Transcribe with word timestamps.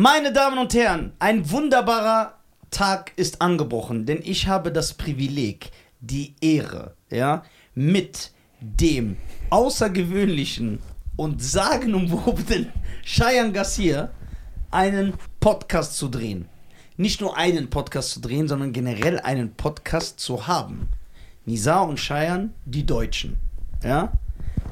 Meine 0.00 0.32
Damen 0.32 0.58
und 0.58 0.74
Herren, 0.74 1.12
ein 1.18 1.50
wunderbarer 1.50 2.34
Tag 2.70 3.10
ist 3.16 3.42
angebrochen, 3.42 4.06
denn 4.06 4.20
ich 4.22 4.46
habe 4.46 4.70
das 4.70 4.94
Privileg, 4.94 5.72
die 5.98 6.36
Ehre, 6.40 6.94
ja, 7.10 7.42
mit 7.74 8.30
dem 8.60 9.16
außergewöhnlichen 9.50 10.78
und 11.16 11.42
sagenumwobenen 11.42 12.72
Cheyenne 13.04 13.50
Gassier 13.50 14.12
einen 14.70 15.14
Podcast 15.40 15.96
zu 15.96 16.06
drehen. 16.06 16.46
Nicht 16.96 17.20
nur 17.20 17.36
einen 17.36 17.68
Podcast 17.68 18.12
zu 18.12 18.20
drehen, 18.20 18.46
sondern 18.46 18.72
generell 18.72 19.18
einen 19.18 19.54
Podcast 19.54 20.20
zu 20.20 20.46
haben. 20.46 20.86
Nizar 21.44 21.88
und 21.88 21.98
Cheyenne, 21.98 22.50
die 22.66 22.86
Deutschen. 22.86 23.36
Ja? 23.82 24.12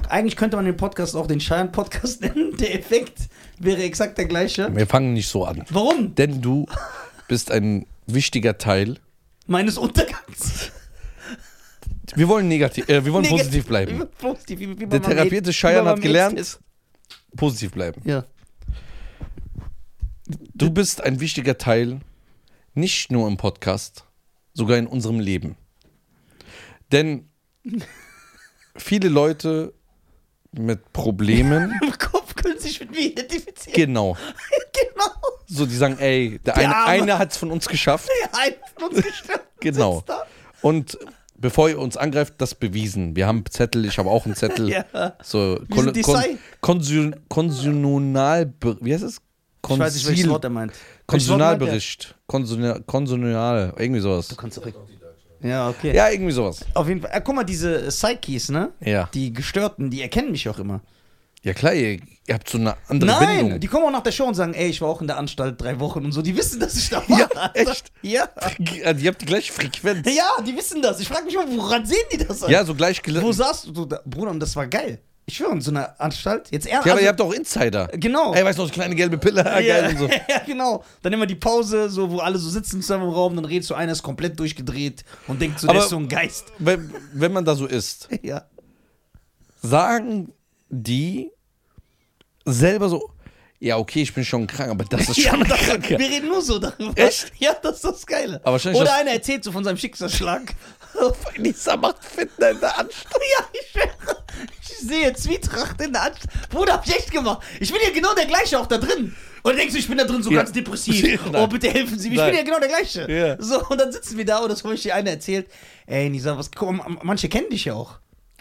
Eigentlich 0.09 0.37
könnte 0.37 0.55
man 0.55 0.67
den 0.67 0.77
Podcast 0.77 1.17
auch 1.17 1.27
den 1.27 1.41
Cheyenne 1.41 1.71
Podcast 1.71 2.21
nennen. 2.21 2.57
Der 2.59 2.77
Effekt 2.77 3.29
wäre 3.59 3.83
exakt 3.83 4.19
der 4.19 4.27
gleiche. 4.27 4.75
Wir 4.75 4.87
fangen 4.87 5.13
nicht 5.13 5.29
so 5.29 5.45
an. 5.45 5.65
Warum? 5.71 6.15
Denn 6.15 6.41
du 6.43 6.67
bist 7.29 7.51
ein 7.51 7.87
wichtiger 8.07 8.59
Teil. 8.59 8.99
Meines 9.47 9.79
Untergangs. 9.79 10.71
Wir 12.15 12.29
wollen 12.29 12.47
negativ, 12.49 12.89
äh, 12.89 13.05
wir 13.05 13.13
wollen 13.13 13.25
Negativ- 13.25 13.43
positiv 13.47 13.67
bleiben. 13.67 14.05
Positiv, 14.19 14.61
wie, 14.61 14.79
wie 14.81 14.87
Der 14.87 15.03
therapierte 15.03 15.53
bei 15.85 15.91
hat 15.91 16.01
gelernt, 16.01 16.39
AIDS-Test. 16.39 16.61
positiv 17.37 17.73
bleiben. 17.73 18.01
Ja. 18.05 18.25
Du 20.55 20.71
bist 20.71 21.03
ein 21.03 21.21
wichtiger 21.21 21.59
Teil, 21.59 22.01
nicht 22.75 23.11
nur 23.13 23.27
im 23.29 23.37
Podcast, 23.37 24.05
sogar 24.55 24.79
in 24.79 24.87
unserem 24.87 25.19
Leben. 25.21 25.57
Denn 26.93 27.29
viele 28.77 29.09
Leute 29.09 29.75
mit 30.53 30.93
Problemen, 30.93 31.73
Kopf 31.99 32.26
können 32.47 32.61
sich 32.61 32.81
mit 32.81 32.91
mir 32.91 33.01
identifizieren. 33.01 33.75
genau, 33.75 34.17
genau. 34.73 35.11
so 35.47 35.67
die 35.67 35.75
sagen, 35.75 35.99
ey, 35.99 36.39
der, 36.45 36.55
Der 36.55 36.57
eine, 36.57 36.77
Arme. 36.77 36.91
eine 36.91 37.19
hat 37.19 37.33
es 37.33 37.37
von 37.37 37.51
uns 37.51 37.67
geschafft. 37.69 38.09
Der 38.23 38.39
eine 38.39 38.55
von 38.79 38.89
uns 38.91 39.03
gestorben. 39.03 39.43
Genau. 39.61 40.05
Und 40.61 40.99
bevor 41.35 41.69
ihr 41.71 41.79
uns 41.79 41.97
angreift, 41.97 42.35
das 42.39 42.55
bewiesen. 42.55 43.17
Wir 43.17 43.27
haben 43.27 43.43
Zettel, 43.51 43.87
ich 43.87 43.99
habe 43.99 44.11
auch 44.11 44.27
einen 44.27 44.37
Zettel. 44.37 44.69
Ja. 44.93 45.17
So, 45.23 45.59
die 45.59 46.03
Sai. 46.03 46.37
Konsul, 46.61 47.17
Konsonal, 47.29 48.53
wie 48.81 48.93
heißt 48.93 49.03
es? 49.03 49.21
Ich 49.69 49.79
weiß 49.79 49.95
nicht, 49.95 50.07
welches 50.07 50.29
Wort 50.29 50.45
er 50.45 50.51
meint. 50.51 50.73
Er? 50.73 50.77
Konsonalbericht. 51.07 52.15
Konsonal, 52.27 52.83
Konsonal, 52.83 53.73
irgendwie 53.77 54.01
sowas. 54.01 54.29
Du 54.29 54.37
kannst 54.37 54.55
zurück. 54.57 54.75
Ja, 55.43 55.69
okay. 55.69 55.95
Ja, 55.95 56.11
irgendwie 56.11 56.33
sowas. 56.33 56.65
Auf 56.75 56.87
jeden 56.87 57.01
Fall. 57.01 57.11
Äh, 57.13 57.21
guck 57.25 57.35
mal, 57.35 57.45
diese 57.45 57.89
Psyches, 57.89 58.51
ne? 58.51 58.73
Ja. 58.81 59.09
Die 59.15 59.33
Gestörten, 59.33 59.91
die 59.91 60.03
erkennen 60.03 60.31
mich 60.31 60.49
auch 60.49 60.59
immer. 60.59 60.81
Ja 61.47 61.55
klar, 61.55 61.75
ihr, 61.75 62.01
ihr 62.27 62.35
habt 62.35 62.49
so 62.49 62.59
eine 62.59 62.75
andere 62.89 63.09
Nein, 63.09 63.39
Bindung. 63.39 63.61
die 63.61 63.69
kommen 63.69 63.85
auch 63.87 63.91
nach 63.93 64.03
der 64.03 64.11
Show 64.11 64.25
und 64.25 64.35
sagen, 64.35 64.53
ey, 64.53 64.69
ich 64.69 64.81
war 64.81 64.89
auch 64.89 65.01
in 65.01 65.07
der 65.07 65.17
Anstalt 65.17 65.61
drei 65.61 65.79
Wochen 65.79 66.05
und 66.05 66.11
so. 66.11 66.21
Die 66.21 66.37
wissen, 66.37 66.59
dass 66.59 66.75
ich 66.77 66.91
da 66.91 67.09
war. 67.09 67.19
Ja, 67.21 67.27
Alter. 67.35 67.71
echt? 67.71 67.93
Ja. 68.03 68.29
Also, 68.85 69.01
ihr 69.05 69.09
habt 69.11 69.21
die 69.23 69.27
gleiche 69.27 69.53
Frequenz. 69.53 70.07
Ja, 70.13 70.43
die 70.45 70.57
wissen 70.57 70.83
das. 70.83 70.99
Ich 70.99 71.07
frage 71.07 71.25
mich 71.27 71.37
mal, 71.37 71.47
woran 71.57 71.87
sehen 71.87 71.99
die 72.13 72.17
das? 72.19 72.43
Alter? 72.43 72.53
Ja, 72.53 72.65
so 72.65 72.75
gleich 72.75 73.01
Wo 73.07 73.31
saßt 73.31 73.69
du 73.73 73.85
da? 73.85 74.01
Bruder, 74.05 74.33
und 74.33 74.41
das 74.41 74.57
war 74.57 74.67
geil. 74.67 74.99
Ich 75.29 75.37
schwöre, 75.37 75.53
in 75.53 75.61
so 75.61 75.71
einer 75.71 76.01
Anstalt. 76.01 76.49
Jetzt 76.51 76.67
eher. 76.67 76.83
Ja, 76.85 76.93
aber 76.93 77.01
ihr 77.01 77.09
habt 77.09 77.21
auch 77.21 77.33
Insider. 77.33 77.89
genau. 77.95 78.35
Ey, 78.35 78.45
weißt 78.45 78.59
du 78.59 78.65
so 78.67 78.73
kleine 78.73 78.97
gelbe 78.97 79.17
Pille, 79.19 79.45
ja, 79.45 79.61
geil 79.61 79.91
und 79.91 79.99
so. 79.99 80.07
ja, 80.29 80.39
genau. 80.45 80.83
Dann 81.03 81.13
immer 81.13 81.27
die 81.27 81.35
Pause, 81.37 81.89
so, 81.91 82.11
wo 82.11 82.19
alle 82.19 82.39
so 82.39 82.51
sitzen 82.51 82.81
zusammen 82.83 83.05
im 83.05 83.11
Raum, 83.11 83.37
dann 83.37 83.45
redet 83.45 83.65
so 83.67 83.75
einer, 83.75 83.93
ist 83.93 84.03
komplett 84.03 84.37
durchgedreht 84.39 85.05
und 85.29 85.41
denkt 85.41 85.61
so, 85.61 85.69
der 85.69 85.77
Aber- 85.77 85.85
ist 85.85 85.91
so 85.91 85.97
ein 85.97 86.09
Geist. 86.09 86.47
Wenn, 86.59 86.93
wenn 87.13 87.33
man 87.33 87.45
da 87.45 87.55
so 87.55 87.67
ist, 87.67 88.09
Ja. 88.23 88.43
sagen 89.63 90.33
die 90.69 91.31
selber 92.47 92.89
so, 92.89 93.11
ja, 93.59 93.77
okay, 93.79 94.03
ich 94.03 94.13
bin 94.15 94.25
schon 94.25 94.47
krank, 94.47 94.71
aber 94.71 94.85
das 94.85 95.09
ist 95.09 95.17
ja, 95.25 95.31
schon 95.31 95.45
das, 95.45 95.59
krank. 95.61 95.89
wir 95.89 95.99
reden 95.99 96.29
nur 96.29 96.43
so 96.43 96.59
darüber. 96.59 96.93
Echt? 96.97 97.33
Ja, 97.39 97.55
das 97.63 97.77
ist 97.77 97.85
das 97.85 98.07
Geile. 98.07 98.41
Aber 98.45 98.57
Oder 98.57 98.73
das- 98.85 98.91
einer 98.91 99.11
erzählt 99.13 99.45
so 99.45 99.53
von 99.53 99.65
seinem 99.65 99.77
Schicksalsschlag. 99.77 100.55
Lisa 101.37 101.77
macht 101.77 102.03
Fitner 102.05 102.51
in 102.51 102.61
der 102.61 102.79
Anstalt. 102.79 103.23
ja, 103.39 103.45
ich 103.53 103.71
schwöre. 103.71 104.17
Ich 104.63 104.69
sehe 104.79 105.13
Zwietracht 105.15 105.81
in 105.83 105.93
der 105.93 106.03
Anstalt. 106.05 106.31
Bruder, 106.51 106.75
hab 106.75 106.87
ich 106.87 106.95
echt 106.97 107.11
gemacht. 107.11 107.43
Ich 107.61 107.71
bin 107.71 107.81
ja 107.85 107.91
genau 107.91 108.15
der 108.15 108.27
gleiche 108.27 108.59
auch 108.59 108.67
da 108.67 108.79
drin. 108.79 109.15
Und 109.43 109.57
denkst 109.57 109.75
du, 109.75 109.79
ich 109.79 109.89
bin 109.89 109.97
da 109.99 110.05
drin 110.05 110.23
so 110.23 110.31
Ja. 110.31 110.39
ganz 110.39 110.53
depressiv. 110.53 111.03
Nein. 111.31 111.35
Oh, 111.35 111.47
bitte 111.47 111.71
helfen 111.71 111.99
Sie 111.99 112.09
mir. 112.09 112.15
Ich 112.15 112.21
Nein. 112.21 112.31
bin 112.31 112.39
ja 112.39 112.45
genau 112.45 112.59
der 112.59 112.69
gleiche. 112.69 113.11
Ja. 113.13 113.37
So, 113.43 113.63
und 113.69 113.79
dann 113.81 113.93
sitzen 113.93 114.17
wir 114.19 114.25
da 114.25 114.39
und 114.39 114.49
das 114.51 114.65
habe 114.65 114.75
ich 114.75 114.83
dir 114.83 114.95
einer 114.95 115.11
erzählt. 115.11 115.49
Ey, 115.87 116.09
Nisa, 116.11 116.37
was, 116.37 116.51
guck, 116.51 116.75
manche 117.05 117.29
kennen 117.29 117.49
dich 117.51 117.67
ja 117.67 117.75
auch. 117.75 117.99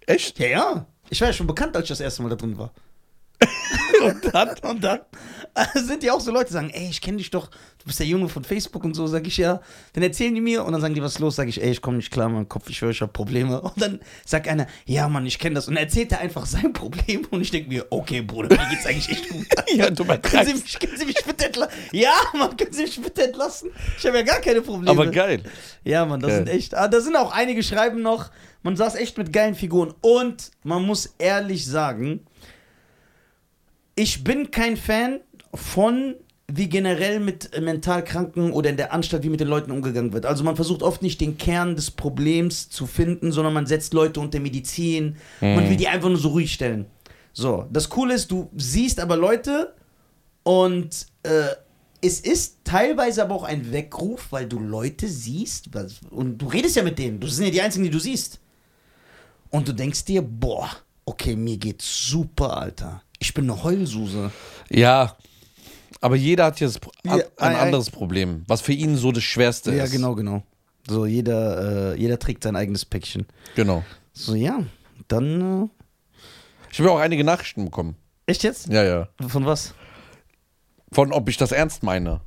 Echt? 0.07 0.39
Ja, 0.39 0.47
ja. 0.47 0.85
Ich 1.09 1.19
war 1.21 1.27
ja 1.27 1.33
schon 1.33 1.47
bekannt, 1.47 1.75
als 1.75 1.83
ich 1.85 1.89
das 1.89 1.99
erste 1.99 2.23
Mal 2.23 2.29
da 2.29 2.35
drin 2.35 2.57
war. 2.57 2.71
Und 4.03 4.33
dann? 4.33 4.49
Und 4.59 4.83
dann 4.83 4.99
äh, 5.55 5.79
sind 5.79 6.03
ja 6.03 6.13
auch 6.13 6.19
so 6.19 6.31
Leute, 6.31 6.47
die 6.47 6.53
sagen, 6.53 6.69
ey, 6.69 6.89
ich 6.89 7.01
kenne 7.01 7.17
dich 7.17 7.29
doch, 7.29 7.49
du 7.49 7.85
bist 7.85 7.99
der 7.99 8.05
Junge 8.05 8.27
von 8.27 8.43
Facebook 8.43 8.83
und 8.83 8.93
so, 8.93 9.07
sag 9.07 9.25
ich 9.25 9.37
ja. 9.37 9.61
Dann 9.93 10.03
erzählen 10.03 10.35
die 10.35 10.41
mir 10.41 10.65
und 10.65 10.73
dann 10.73 10.81
sagen 10.81 10.93
die, 10.93 11.01
was 11.01 11.13
ist 11.13 11.19
los? 11.19 11.37
Sag 11.37 11.47
ich, 11.47 11.61
ey, 11.61 11.71
ich 11.71 11.81
komme 11.81 11.97
nicht 11.97 12.11
klar, 12.11 12.27
mein 12.29 12.47
Kopf, 12.49 12.69
ich 12.69 12.81
höre, 12.81 12.89
ich 12.89 13.01
habe 13.01 13.11
Probleme. 13.11 13.61
Und 13.61 13.81
dann 13.81 13.99
sagt 14.25 14.47
einer, 14.47 14.67
ja, 14.85 15.07
Mann, 15.07 15.25
ich 15.25 15.39
kenne 15.39 15.55
das. 15.55 15.67
Und 15.67 15.77
erzählt 15.77 16.11
er 16.11 16.19
einfach 16.19 16.45
sein 16.45 16.73
Problem 16.73 17.25
und 17.31 17.41
ich 17.41 17.51
denke 17.51 17.69
mir, 17.69 17.85
okay, 17.89 18.21
Bruder, 18.21 18.49
mir 18.49 18.69
geht's 18.69 18.85
eigentlich 18.85 19.09
echt 19.09 19.29
gut. 19.29 19.45
Ja, 19.75 19.89
du 19.89 20.05
können, 20.05 20.45
Sie 20.45 20.53
mich, 20.53 20.79
können 20.79 20.97
Sie 20.97 21.05
mich 21.05 21.23
bitte 21.25 21.45
entlassen? 21.47 21.73
Ja, 21.91 22.13
Mann, 22.33 22.55
können 22.55 22.71
Sie 22.71 22.83
mich 22.83 23.01
bitte 23.01 23.23
entlassen? 23.23 23.71
Ich 23.97 24.05
habe 24.05 24.17
ja 24.17 24.23
gar 24.23 24.39
keine 24.39 24.61
Probleme. 24.61 24.91
Aber 24.91 25.07
geil. 25.07 25.41
Ja, 25.83 26.05
Mann, 26.05 26.19
das 26.19 26.29
Geil. 26.29 26.37
sind 26.37 26.49
echt. 26.49 26.75
Ah, 26.75 26.87
da 26.87 27.01
sind 27.01 27.15
auch 27.15 27.33
einige 27.33 27.61
schreiben 27.63 28.01
noch, 28.01 28.29
man 28.63 28.77
saß 28.77 28.95
echt 28.95 29.17
mit 29.17 29.33
geilen 29.33 29.55
Figuren. 29.55 29.93
Und 30.01 30.51
man 30.63 30.83
muss 30.83 31.13
ehrlich 31.17 31.65
sagen, 31.65 32.25
ich 33.95 34.23
bin 34.23 34.51
kein 34.51 34.77
Fan 34.77 35.21
von, 35.53 36.15
wie 36.47 36.69
generell 36.69 37.19
mit 37.19 37.53
äh, 37.53 37.61
mental 37.61 38.03
Kranken 38.03 38.51
oder 38.51 38.69
in 38.69 38.77
der 38.77 38.93
Anstalt, 38.93 39.23
wie 39.23 39.29
mit 39.29 39.39
den 39.39 39.47
Leuten 39.47 39.71
umgegangen 39.71 40.13
wird. 40.13 40.25
Also 40.25 40.43
man 40.43 40.55
versucht 40.55 40.83
oft 40.83 41.01
nicht 41.01 41.21
den 41.21 41.37
Kern 41.37 41.75
des 41.75 41.91
Problems 41.91 42.69
zu 42.69 42.85
finden, 42.85 43.31
sondern 43.31 43.53
man 43.53 43.65
setzt 43.65 43.93
Leute 43.93 44.19
unter 44.19 44.39
Medizin. 44.39 45.15
Man 45.55 45.69
will 45.69 45.77
die 45.77 45.87
einfach 45.87 46.09
nur 46.09 46.17
so 46.17 46.29
ruhig 46.29 46.53
stellen. 46.53 46.85
So, 47.33 47.67
das 47.71 47.89
Coole 47.89 48.13
ist, 48.13 48.31
du 48.31 48.49
siehst 48.55 48.99
aber 48.99 49.17
Leute 49.17 49.73
und 50.43 51.07
äh, 51.23 51.47
es 52.01 52.19
ist 52.19 52.59
teilweise 52.63 53.23
aber 53.23 53.35
auch 53.35 53.43
ein 53.43 53.71
Weckruf, 53.71 54.27
weil 54.29 54.47
du 54.47 54.59
Leute 54.59 55.07
siehst 55.07 55.73
was- 55.73 56.01
und 56.11 56.37
du 56.37 56.47
redest 56.47 56.75
ja 56.75 56.83
mit 56.83 56.99
denen. 56.99 57.19
Das 57.19 57.35
sind 57.35 57.45
ja 57.45 57.51
die 57.51 57.61
einzigen, 57.61 57.85
die 57.85 57.91
du 57.91 57.99
siehst. 57.99 58.39
Und 59.49 59.67
du 59.67 59.73
denkst 59.73 60.05
dir, 60.05 60.21
boah, 60.21 60.69
okay, 61.05 61.35
mir 61.35 61.57
geht's 61.57 62.07
super, 62.07 62.57
Alter. 62.57 63.01
Ich 63.19 63.33
bin 63.33 63.49
eine 63.49 63.63
Heulsuse. 63.63 64.31
Ja, 64.69 65.15
aber 66.01 66.15
jeder 66.15 66.45
hat 66.45 66.59
jetzt 66.59 66.81
Ja, 67.03 67.19
ein 67.37 67.55
anderes 67.55 67.89
Problem, 67.89 68.43
was 68.47 68.61
für 68.61 68.73
ihn 68.73 68.97
so 68.97 69.11
das 69.11 69.23
Schwerste 69.23 69.73
Ja, 69.73 69.85
ist. 69.85 69.91
genau, 69.91 70.15
genau. 70.15 70.43
So, 70.87 71.05
jeder, 71.05 71.93
äh, 71.93 71.99
jeder 71.99 72.19
trägt 72.19 72.43
sein 72.43 72.55
eigenes 72.55 72.85
Päckchen. 72.85 73.25
Genau. 73.55 73.83
So, 74.13 74.35
ja, 74.35 74.63
dann. 75.07 75.69
Ich 76.71 76.79
habe 76.79 76.89
ja 76.89 76.95
auch 76.95 76.99
einige 76.99 77.23
Nachrichten 77.23 77.65
bekommen. 77.65 77.95
Äh, 78.27 78.31
echt 78.31 78.43
jetzt? 78.43 78.67
Ja, 78.67 78.83
ja. 78.83 79.07
Von 79.27 79.45
was? 79.45 79.73
Von 80.91 81.11
ob 81.11 81.27
ich 81.29 81.37
das 81.37 81.51
ernst 81.51 81.81
meine. 81.83 82.21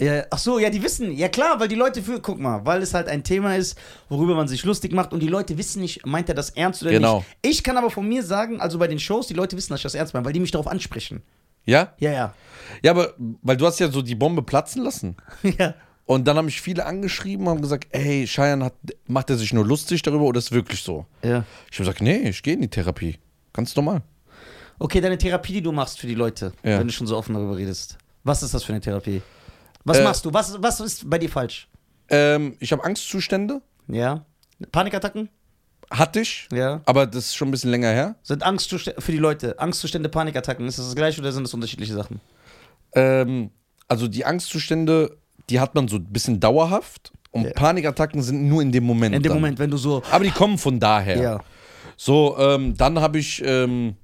Ja, 0.00 0.24
ach 0.30 0.38
so, 0.38 0.58
ja, 0.58 0.70
die 0.70 0.82
wissen. 0.82 1.12
Ja, 1.12 1.28
klar, 1.28 1.58
weil 1.60 1.68
die 1.68 1.74
Leute 1.74 2.02
für. 2.02 2.20
Guck 2.20 2.38
mal, 2.38 2.64
weil 2.64 2.82
es 2.82 2.94
halt 2.94 3.08
ein 3.08 3.22
Thema 3.24 3.56
ist, 3.56 3.78
worüber 4.08 4.34
man 4.34 4.48
sich 4.48 4.64
lustig 4.64 4.92
macht 4.92 5.12
und 5.12 5.20
die 5.20 5.28
Leute 5.28 5.56
wissen 5.58 5.80
nicht, 5.80 6.04
meint 6.06 6.28
er 6.28 6.34
das 6.34 6.50
ernst 6.50 6.82
oder 6.82 6.90
Genau. 6.92 7.18
nicht. 7.18 7.28
Ich 7.42 7.62
kann 7.64 7.76
aber 7.76 7.90
von 7.90 8.06
mir 8.08 8.22
sagen, 8.22 8.60
also 8.60 8.78
bei 8.78 8.88
den 8.88 8.98
Shows, 8.98 9.26
die 9.28 9.34
Leute 9.34 9.56
wissen, 9.56 9.70
dass 9.70 9.80
ich 9.80 9.84
das 9.84 9.94
ernst 9.94 10.14
meine, 10.14 10.24
weil 10.26 10.32
die 10.32 10.40
mich 10.40 10.50
darauf 10.50 10.66
ansprechen. 10.66 11.22
Ja? 11.64 11.94
Ja, 11.98 12.12
ja. 12.12 12.34
Ja, 12.82 12.90
aber 12.92 13.14
weil 13.42 13.56
du 13.56 13.66
hast 13.66 13.78
ja 13.78 13.90
so 13.90 14.02
die 14.02 14.14
Bombe 14.14 14.42
platzen 14.42 14.82
lassen. 14.82 15.16
ja. 15.58 15.74
Und 16.06 16.26
dann 16.26 16.38
haben 16.38 16.46
mich 16.46 16.60
viele 16.62 16.86
angeschrieben 16.86 17.46
und 17.46 17.52
haben 17.54 17.62
gesagt, 17.62 17.86
ey, 17.90 18.24
Cheyenne 18.26 18.64
hat, 18.64 18.74
macht 19.06 19.28
er 19.28 19.36
sich 19.36 19.52
nur 19.52 19.66
lustig 19.66 20.00
darüber 20.02 20.24
oder 20.24 20.38
ist 20.38 20.52
wirklich 20.52 20.82
so? 20.82 21.04
Ja. 21.22 21.44
Ich 21.70 21.78
habe 21.78 21.84
gesagt, 21.90 22.00
nee, 22.00 22.28
ich 22.30 22.42
gehe 22.42 22.54
in 22.54 22.62
die 22.62 22.68
Therapie. 22.68 23.18
Ganz 23.52 23.76
normal. 23.76 24.00
Okay, 24.78 25.00
deine 25.02 25.18
Therapie, 25.18 25.54
die 25.54 25.62
du 25.62 25.72
machst 25.72 25.98
für 25.98 26.06
die 26.06 26.14
Leute, 26.14 26.52
Ja. 26.62 26.78
wenn 26.78 26.86
du 26.86 26.92
schon 26.94 27.06
so 27.06 27.16
offen 27.16 27.34
darüber 27.34 27.56
redest. 27.58 27.98
Was 28.24 28.42
ist 28.42 28.54
das 28.54 28.64
für 28.64 28.72
eine 28.72 28.80
Therapie? 28.80 29.20
Was 29.88 29.98
Äh, 29.98 30.04
machst 30.04 30.24
du? 30.24 30.32
Was, 30.32 30.60
was 30.62 30.80
ist 30.80 31.08
bei 31.08 31.18
dir 31.18 31.28
falsch? 31.30 31.68
Ähm, 32.10 32.56
ich 32.60 32.72
habe 32.72 32.84
Angstzustände, 32.84 33.60
Ja. 33.88 34.24
Panikattacken? 34.72 35.28
hatte 35.90 36.20
ich, 36.20 36.48
Ja. 36.52 36.82
aber 36.84 37.06
das 37.06 37.26
ist 37.26 37.34
schon 37.36 37.48
ein 37.48 37.50
bisschen 37.50 37.70
länger 37.70 37.88
her. 37.90 38.14
Sind 38.22 38.42
Angstzustände 38.42 39.00
für 39.00 39.12
die 39.12 39.18
Leute, 39.18 39.58
Angstzustände, 39.58 40.08
Panikattacken, 40.08 40.66
ist 40.68 40.78
das 40.78 40.86
das 40.86 40.94
gleiche 40.96 41.20
oder 41.20 41.32
sind 41.32 41.44
das 41.44 41.54
unterschiedliche 41.54 41.94
Sachen? 41.94 42.20
Ähm, 42.94 43.50
also 43.88 44.08
die 44.08 44.24
Angstzustände, 44.24 45.16
die 45.50 45.60
hat 45.60 45.74
man 45.74 45.88
so 45.88 45.96
ein 45.96 46.04
bisschen 46.12 46.40
dauerhaft 46.40 47.12
und 47.30 47.44
Ja. 47.44 47.52
Panikattacken 47.52 48.22
sind 48.22 48.48
nur 48.48 48.60
in 48.62 48.72
dem 48.72 48.84
Moment. 48.84 49.14
In 49.14 49.22
dem 49.22 49.30
dann. 49.30 49.38
Moment, 49.40 49.58
wenn 49.58 49.70
du 49.70 49.76
so. 49.78 50.02
Aber 50.10 50.24
die 50.24 50.30
kommen 50.30 50.58
von 50.58 50.78
daher. 50.80 51.16
Ja. 51.16 51.40
So, 51.96 52.36
ähm, 52.38 52.74
dann 52.76 53.00
habe 53.00 53.18
ich 53.18 53.42
ähm, 53.44 53.96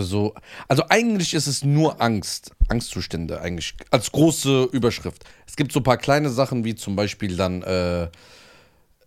so, 0.00 0.34
also 0.68 0.84
eigentlich 0.88 1.34
ist 1.34 1.46
es 1.46 1.64
nur 1.64 2.00
Angst, 2.00 2.52
Angstzustände 2.68 3.40
eigentlich 3.40 3.74
als 3.90 4.10
große 4.10 4.64
Überschrift. 4.72 5.24
Es 5.46 5.54
gibt 5.56 5.72
so 5.72 5.80
ein 5.80 5.84
paar 5.84 5.98
kleine 5.98 6.30
Sachen 6.30 6.64
wie 6.64 6.74
zum 6.74 6.96
Beispiel 6.96 7.36
dann 7.36 7.62
äh, 7.62 8.08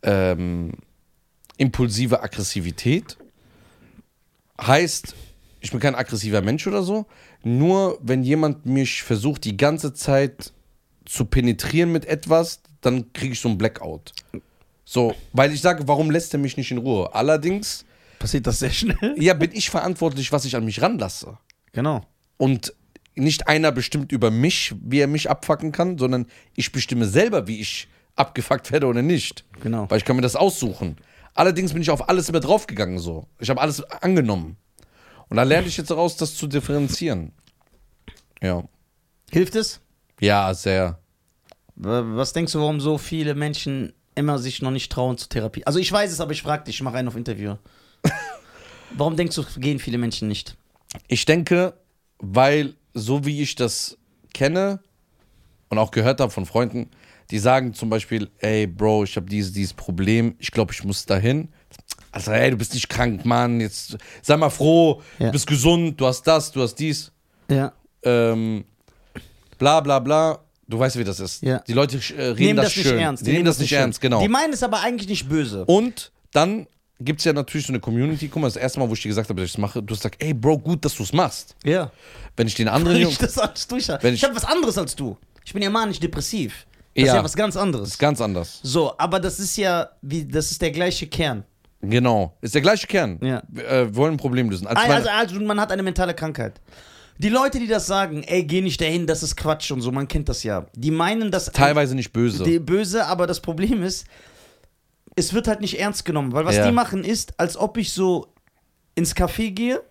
ähm, 0.04 0.74
impulsive 1.58 2.22
Aggressivität. 2.22 3.18
Heißt, 4.62 5.16
ich 5.60 5.72
bin 5.72 5.80
kein 5.80 5.96
aggressiver 5.96 6.42
Mensch 6.42 6.68
oder 6.68 6.84
so. 6.84 7.08
nur 7.44 7.98
wenn 8.02 8.24
jemand 8.24 8.66
mich 8.66 9.04
versucht, 9.04 9.44
die 9.46 9.58
ganze 9.58 9.94
Zeit 9.94 10.52
zu 11.06 11.26
penetrieren 11.26 11.92
mit 11.92 12.06
etwas, 12.06 12.62
dann 12.82 13.12
kriege 13.14 13.34
ich 13.34 13.40
so 13.40 13.50
ein 13.50 13.58
Blackout. 13.58 14.14
So, 14.84 15.16
weil 15.34 15.52
ich 15.52 15.62
sage, 15.62 15.88
warum 15.88 16.12
lässt 16.12 16.34
er 16.34 16.40
mich 16.40 16.58
nicht 16.58 16.72
in 16.72 16.78
Ruhe? 16.78 17.14
Allerdings, 17.14 17.86
Passiert 18.20 18.48
das 18.48 18.60
sehr 18.60 18.72
schnell? 18.72 19.16
ja, 19.18 19.34
bin 19.34 19.52
ich 19.54 19.70
verantwortlich, 19.70 20.32
was 20.32 20.46
ich 20.46 20.56
an 20.56 20.66
mich 20.66 20.82
ranlasse. 20.82 21.38
Genau. 21.72 22.02
Und 22.38 22.74
nicht 23.16 23.48
einer 23.48 23.72
bestimmt 23.72 24.12
über 24.12 24.30
mich, 24.32 24.74
wie 24.82 25.00
er 25.00 25.08
mich 25.08 25.30
abfacken 25.30 25.72
kann, 25.72 25.98
sondern 25.98 26.26
ich 26.56 26.72
bestimme 26.72 27.06
selber, 27.06 27.48
wie 27.48 27.62
ich 27.62 27.88
abgefuckt 28.16 28.72
werde 28.72 28.88
oder 28.88 29.02
nicht. 29.02 29.46
Genau. 29.62 29.90
Weil 29.90 29.98
ich 30.00 30.06
kann 30.06 30.16
mir 30.16 30.22
das 30.22 30.36
aussuchen. 30.36 30.98
Allerdings 31.34 31.74
bin 31.74 31.82
ich 31.82 31.90
auf 31.90 32.08
alles 32.10 32.30
immer 32.30 32.40
draufgegangen 32.40 32.98
so. 33.00 33.28
Ich 33.40 33.50
habe 33.50 33.62
alles 33.62 33.84
angenommen. 33.84 34.58
Und 35.30 35.38
da 35.38 35.44
lerne 35.44 35.68
ich 35.68 35.78
jetzt 35.78 35.92
daraus, 35.92 36.16
das 36.18 36.36
zu 36.36 36.48
differenzieren. 36.48 37.32
Ja. 38.42 38.64
Hilft 39.32 39.56
es? 39.56 39.82
Ja, 40.20 40.54
sehr. 40.54 41.00
Wa- 41.76 42.04
Was 42.16 42.32
denkst 42.34 42.54
du, 42.54 42.60
warum 42.60 42.80
so 42.80 42.98
viele 42.98 43.36
Menschen 43.36 43.94
immer 44.14 44.40
sich 44.40 44.62
noch 44.62 44.72
nicht 44.72 44.92
trauen 44.92 45.18
zur 45.18 45.30
Therapie? 45.30 45.66
Also 45.66 45.80
ich 45.80 45.92
weiß 45.92 46.12
es, 46.12 46.22
aber 46.22 46.32
ich 46.32 46.42
frage 46.42 46.66
dich, 46.66 46.76
ich 46.76 46.82
mache 46.84 46.98
einen 46.98 47.08
auf 47.08 47.16
Interview. 47.18 47.56
Warum 48.98 49.16
denkst 49.16 49.36
du, 49.36 49.44
gehen 49.58 49.80
viele 49.80 49.98
Menschen 49.98 50.28
nicht? 50.28 50.56
Ich 51.08 51.26
denke, 51.26 51.74
weil 52.20 52.76
so 52.94 53.26
wie 53.26 53.42
ich 53.42 53.56
das 53.56 53.98
kenne 54.34 54.80
und 55.70 55.78
auch 55.78 55.92
gehört 55.92 56.20
habe 56.20 56.32
von 56.32 56.46
Freunden, 56.46 56.90
die 57.32 57.40
sagen 57.40 57.74
zum 57.74 57.90
Beispiel, 57.90 58.30
ey 58.40 58.68
Bro, 58.68 59.04
ich 59.06 59.16
habe 59.16 59.26
dieses, 59.28 59.52
dieses 59.52 59.74
Problem, 59.74 60.36
ich 60.40 60.52
glaube, 60.52 60.74
ich 60.74 60.84
muss 60.84 61.06
dahin. 61.06 61.50
Also, 62.12 62.32
ey, 62.32 62.52
du 62.52 62.58
bist 62.58 62.74
nicht 62.74 62.88
krank, 62.88 63.26
Mann, 63.26 63.60
jetzt 63.60 63.98
sei 64.22 64.38
mal 64.38 64.50
froh, 64.50 65.02
Ja. 65.20 65.28
du 65.28 65.32
bist 65.34 65.48
gesund, 65.48 66.00
du 66.00 66.06
hast 66.06 66.22
das, 66.24 66.52
du 66.52 66.62
hast 66.62 66.76
dies. 66.76 67.12
Ja. 67.50 67.74
ähm, 68.04 68.64
bla 69.58 69.82
bla 69.82 70.00
bla. 70.00 70.40
Du 70.68 70.80
weißt, 70.80 70.98
wie 70.98 71.04
das 71.04 71.20
ist. 71.20 71.44
Ja. 71.44 71.60
Die 71.68 71.74
Leute 71.74 71.98
äh, 72.18 72.22
reden 72.30 72.40
Nehmen 72.40 72.58
das, 72.58 72.66
das 72.68 72.78
nicht 72.78 72.88
schön. 72.88 72.98
ernst. 73.00 73.28
Die, 73.28 73.32
nehmen 73.34 73.46
das 73.46 73.60
nicht 73.60 73.72
ernst, 73.72 74.02
genau. 74.02 74.20
Die 74.22 74.28
meinen 74.28 74.52
es 74.54 74.64
aber 74.64 74.80
eigentlich 74.82 75.08
nicht 75.10 75.30
böse. 75.30 75.64
Und 75.66 76.12
dann 76.32 76.66
gibt 77.00 77.20
es 77.20 77.26
ja 77.26 77.34
natürlich 77.34 77.68
so 77.68 77.72
eine 77.74 77.80
Community. 77.80 78.28
Guck 78.28 78.42
mal, 78.42 78.48
das 78.48 78.56
erste 78.56 78.80
Mal, 78.80 78.90
wo 78.90 78.94
ich 78.94 79.02
dir 79.02 79.10
gesagt 79.10 79.30
habe, 79.30 79.42
dass 79.42 79.50
ich 79.50 79.54
es 79.56 79.58
mache, 79.58 79.82
du 79.84 79.94
hast 79.94 80.00
gesagt, 80.02 80.22
ey 80.24 80.34
Bro, 80.34 80.60
gut, 80.60 80.84
dass 80.86 80.96
du 80.96 81.04
es 81.04 81.14
machst. 81.14 81.56
Ja. 81.64 81.92
Wenn 82.38 82.48
ich 82.48 82.56
den 82.56 82.68
anderen 82.70 82.98
Jungs. 82.98 83.14
ich 83.14 83.20
das 83.20 83.38
alles 83.38 83.68
durch 83.68 83.90
habe. 83.90 84.02
Wenn 84.04 84.14
Ich, 84.14 84.22
ich- 84.22 84.24
habe 84.24 84.36
was 84.36 84.46
anderes 84.46 84.78
als 84.78 84.96
du. 84.96 85.18
Ich 85.44 85.54
bin 85.54 85.62
ja 85.62 85.70
manisch 85.70 86.00
depressiv. 86.00 86.66
Das 86.96 87.04
Ja. 87.04 87.12
ist 87.12 87.16
ja 87.18 87.24
was 87.24 87.36
ganz 87.36 87.58
anderes. 87.58 87.90
ist 87.90 88.00
ganz 88.00 88.22
anders. 88.22 88.60
So, 88.64 88.98
aber 88.98 89.20
das 89.20 89.40
ist 89.40 89.58
ja, 89.58 89.90
wie, 90.02 90.26
das 90.26 90.52
ist 90.52 90.62
der 90.62 90.72
gleiche 90.72 91.08
Kern. 91.08 91.44
Genau. 91.82 92.36
Ist 92.42 92.56
der 92.56 92.62
gleiche 92.62 92.88
Kern. 92.88 93.20
Ja. 93.22 93.44
Wir 93.50 93.68
äh, 93.68 93.96
wollen 93.96 94.14
ein 94.14 94.18
Problem 94.18 94.50
lösen. 94.50 94.66
Als 94.66 94.78
Also, 94.80 94.90
meine, 94.94 95.12
also, 95.12 95.40
man 95.42 95.60
hat 95.60 95.72
eine 95.72 95.84
mentale 95.84 96.14
Krankheit. 96.16 96.60
Die 97.18 97.30
Leute, 97.30 97.60
die 97.60 97.68
das 97.68 97.86
sagen, 97.88 98.24
ey, 98.24 98.44
geh 98.44 98.62
nicht 98.62 98.82
dahin, 98.82 99.06
das 99.08 99.24
ist 99.24 99.36
Quatsch 99.38 99.72
und 99.72 99.82
so, 99.82 99.92
man 99.92 100.08
kennt 100.08 100.28
das 100.28 100.44
ja. 100.44 100.66
Die 100.76 100.92
meinen 100.92 101.32
das 101.32 101.46
teilweise 101.52 101.96
nicht 101.96 102.12
böse. 102.12 102.44
die 102.44 102.60
böse, 102.60 103.06
aber 103.06 103.28
das 103.28 103.40
Problem 103.40 103.84
ist, 103.84 104.06
es 105.16 105.34
wird 105.34 105.48
halt 105.48 105.62
nicht 105.62 105.80
ernst 105.80 106.06
genommen, 106.06 106.32
weil 106.34 106.46
was 106.46 106.56
Ja. 106.58 106.66
die 106.66 106.72
machen 106.74 107.04
ist, 107.04 107.40
als 107.40 107.58
ob 107.58 107.78
ich 107.78 107.94
so 107.94 108.34
ins 108.96 109.16
Café 109.16 109.52
gehe, 109.52 109.82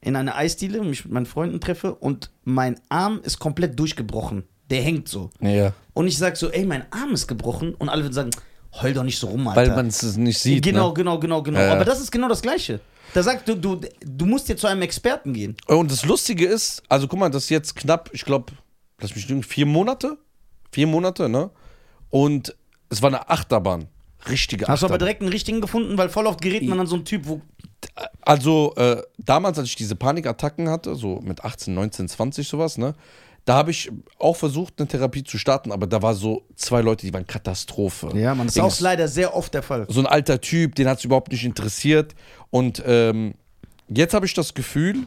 in 0.00 0.16
eine 0.16 0.34
Eisdiele, 0.34 0.82
mich 0.82 1.04
mit 1.04 1.12
meinen 1.14 1.26
Freunden 1.26 1.60
treffe 1.60 1.94
und 1.94 2.30
mein 2.44 2.78
Arm 2.90 3.20
ist 3.22 3.38
komplett 3.38 3.78
durchgebrochen. 3.78 4.44
Der 4.70 4.82
hängt 4.82 5.08
so. 5.08 5.30
ja. 5.40 5.72
Und 5.94 6.08
ich 6.08 6.18
sag 6.18 6.36
so, 6.36 6.50
ey, 6.50 6.64
mein 6.64 6.84
Arm 6.92 7.12
ist 7.12 7.26
gebrochen 7.28 7.74
und 7.74 7.88
alle 7.88 8.02
würden 8.02 8.12
sagen, 8.14 8.30
heul 8.82 8.92
doch 8.92 9.04
nicht 9.04 9.18
so 9.18 9.28
rum, 9.28 9.46
Alter. 9.46 9.60
Weil 9.60 9.76
man 9.76 9.86
es 9.86 10.16
nicht 10.16 10.38
sieht. 10.38 10.64
genau, 10.64 10.88
Ne? 10.88 10.94
genau, 10.94 11.18
genau, 11.18 11.42
genau. 11.42 11.58
Ja, 11.60 11.66
ja. 11.66 11.72
Aber 11.74 11.84
das 11.84 12.00
ist 12.00 12.10
genau 12.10 12.28
das 12.28 12.42
Gleiche. 12.42 12.80
Da 13.12 13.22
sagt 13.22 13.48
du, 13.48 13.54
du, 13.54 13.80
du 14.04 14.26
musst 14.26 14.48
jetzt 14.48 14.60
zu 14.62 14.66
einem 14.66 14.82
Experten 14.82 15.32
gehen. 15.32 15.56
Und 15.68 15.90
das 15.90 16.04
Lustige 16.04 16.46
ist, 16.46 16.82
also 16.88 17.06
guck 17.06 17.18
mal, 17.20 17.30
das 17.30 17.44
ist 17.44 17.50
jetzt 17.50 17.76
knapp, 17.76 18.10
ich 18.12 18.24
glaube, 18.24 18.52
lass 19.00 19.14
mich 19.14 19.28
lügen, 19.28 19.42
vier 19.44 19.66
Monate? 19.66 20.18
Vier 20.72 20.86
Monate, 20.88 21.28
ne? 21.28 21.50
Und 22.10 22.54
es 22.90 23.00
war 23.00 23.08
eine 23.10 23.30
Achterbahn. 23.30 23.86
Richtige 24.28 24.66
Hast 24.66 24.82
du 24.82 24.86
aber 24.86 24.94
Achterbahn. 24.94 24.98
direkt 24.98 25.20
einen 25.22 25.30
richtigen 25.30 25.60
gefunden, 25.60 25.98
weil 25.98 26.08
voll 26.08 26.26
oft 26.26 26.40
gerät 26.40 26.66
man 26.66 26.80
an 26.80 26.86
so 26.86 26.96
einen 26.96 27.04
Typ, 27.04 27.26
wo. 27.26 27.40
Also, 28.22 28.74
äh, 28.76 29.02
damals, 29.18 29.58
als 29.58 29.68
ich 29.68 29.76
diese 29.76 29.96
Panikattacken 29.96 30.68
hatte, 30.68 30.94
so 30.94 31.20
mit 31.22 31.44
18, 31.44 31.74
19, 31.74 32.08
20, 32.08 32.48
sowas, 32.48 32.78
ne? 32.78 32.94
Da 33.44 33.56
habe 33.56 33.70
ich 33.70 33.90
auch 34.18 34.36
versucht, 34.36 34.74
eine 34.78 34.88
Therapie 34.88 35.22
zu 35.22 35.36
starten, 35.36 35.70
aber 35.70 35.86
da 35.86 36.00
war 36.00 36.14
so 36.14 36.46
zwei 36.56 36.80
Leute, 36.80 37.04
die 37.04 37.12
waren 37.12 37.26
Katastrophe. 37.26 38.08
Ja, 38.14 38.34
man, 38.34 38.46
das 38.46 38.56
ist 38.56 38.62
auch 38.62 38.80
leider 38.80 39.06
sehr 39.06 39.36
oft 39.36 39.52
der 39.52 39.62
Fall. 39.62 39.86
so 39.90 40.00
ein 40.00 40.06
alter 40.06 40.40
Typ, 40.40 40.74
den 40.76 40.88
hat 40.88 40.98
es 40.98 41.04
überhaupt 41.04 41.30
nicht 41.30 41.44
interessiert. 41.44 42.14
Und 42.48 42.82
ähm, 42.86 43.34
jetzt 43.88 44.14
habe 44.14 44.24
ich 44.24 44.32
das 44.32 44.54
Gefühl, 44.54 45.06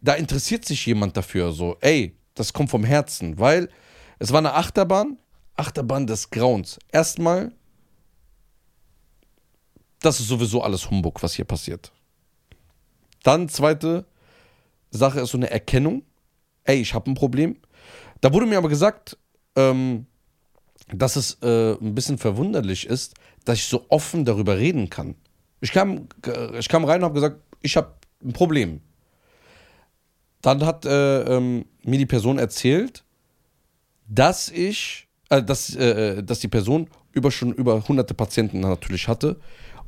da 0.00 0.14
interessiert 0.14 0.64
sich 0.64 0.86
jemand 0.86 1.16
dafür. 1.16 1.50
So, 1.50 1.76
ey, 1.80 2.16
das 2.34 2.52
kommt 2.52 2.70
vom 2.70 2.84
Herzen, 2.84 3.40
weil 3.40 3.68
es 4.20 4.30
war 4.30 4.38
eine 4.38 4.54
Achterbahn, 4.54 5.16
Achterbahn 5.56 6.06
des 6.06 6.30
Grauens. 6.30 6.78
Erstmal, 6.92 7.50
das 10.06 10.20
ist 10.20 10.28
sowieso 10.28 10.62
alles 10.62 10.88
Humbug, 10.88 11.20
was 11.22 11.34
hier 11.34 11.44
passiert. 11.44 11.90
Dann 13.24 13.48
zweite 13.48 14.06
Sache 14.92 15.20
ist 15.20 15.30
so 15.30 15.36
eine 15.36 15.50
Erkennung. 15.50 16.02
Ey, 16.62 16.80
ich 16.80 16.94
habe 16.94 17.10
ein 17.10 17.14
Problem. 17.14 17.56
Da 18.20 18.32
wurde 18.32 18.46
mir 18.46 18.58
aber 18.58 18.68
gesagt, 18.68 19.18
ähm, 19.56 20.06
dass 20.92 21.16
es 21.16 21.38
äh, 21.42 21.72
ein 21.72 21.96
bisschen 21.96 22.18
verwunderlich 22.18 22.86
ist, 22.86 23.14
dass 23.44 23.58
ich 23.58 23.64
so 23.64 23.86
offen 23.88 24.24
darüber 24.24 24.56
reden 24.56 24.88
kann. 24.90 25.16
Ich 25.60 25.72
kam, 25.72 26.06
äh, 26.24 26.56
ich 26.56 26.68
kam 26.68 26.84
rein 26.84 27.00
und 27.00 27.06
habe 27.06 27.14
gesagt, 27.14 27.40
ich 27.62 27.76
habe 27.76 27.92
ein 28.24 28.32
Problem. 28.32 28.80
Dann 30.40 30.64
hat 30.64 30.84
äh, 30.84 31.22
ähm, 31.22 31.64
mir 31.82 31.98
die 31.98 32.06
Person 32.06 32.38
erzählt, 32.38 33.02
dass 34.06 34.50
ich, 34.50 35.08
äh, 35.30 35.42
dass, 35.42 35.74
äh, 35.74 36.22
dass 36.22 36.38
die 36.38 36.48
Person 36.48 36.88
über 37.10 37.32
schon 37.32 37.52
über 37.52 37.88
hunderte 37.88 38.14
Patienten 38.14 38.60
natürlich 38.60 39.08
hatte 39.08 39.40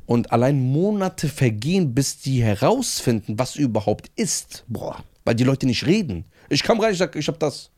und 0.09 0.31
allein 0.31 0.59
Monate 0.59 1.29
vergehen, 1.29 1.93
bis 1.93 2.19
die 2.19 2.41
herausfinden, 2.41 3.37
was 3.37 3.55
überhaupt 3.55 4.09
ist. 4.15 4.63
Boah. 4.67 5.03
Weil 5.23 5.35
die 5.35 5.43
Leute 5.43 5.67
nicht 5.67 5.85
reden. 5.85 6.25
Ich 6.49 6.63
kam 6.63 6.79
rein, 6.79 6.93
ich 6.93 6.97
sag, 6.97 7.15
ich 7.15 7.27
habe 7.27 7.37
das. 7.37 7.69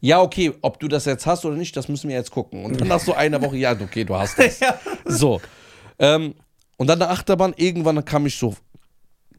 Ja, 0.00 0.22
okay, 0.22 0.54
ob 0.62 0.80
du 0.80 0.88
das 0.88 1.04
jetzt 1.04 1.26
hast 1.26 1.44
oder 1.44 1.54
nicht, 1.54 1.76
das 1.76 1.86
müssen 1.86 2.08
wir 2.08 2.16
jetzt 2.16 2.30
gucken. 2.30 2.64
Und 2.64 2.80
dann 2.80 2.88
nach 2.88 2.98
so 2.98 3.12
einer 3.12 3.42
Woche, 3.42 3.58
ja, 3.58 3.72
okay, 3.78 4.04
du 4.04 4.16
hast 4.16 4.38
das. 4.38 4.58
So. 5.04 5.42
Ähm, 5.98 6.34
und 6.78 6.86
dann 6.86 7.02
eine 7.02 7.10
Achterbahn, 7.10 7.52
irgendwann 7.58 8.02
kam 8.06 8.24
ich 8.24 8.36
so, 8.36 8.56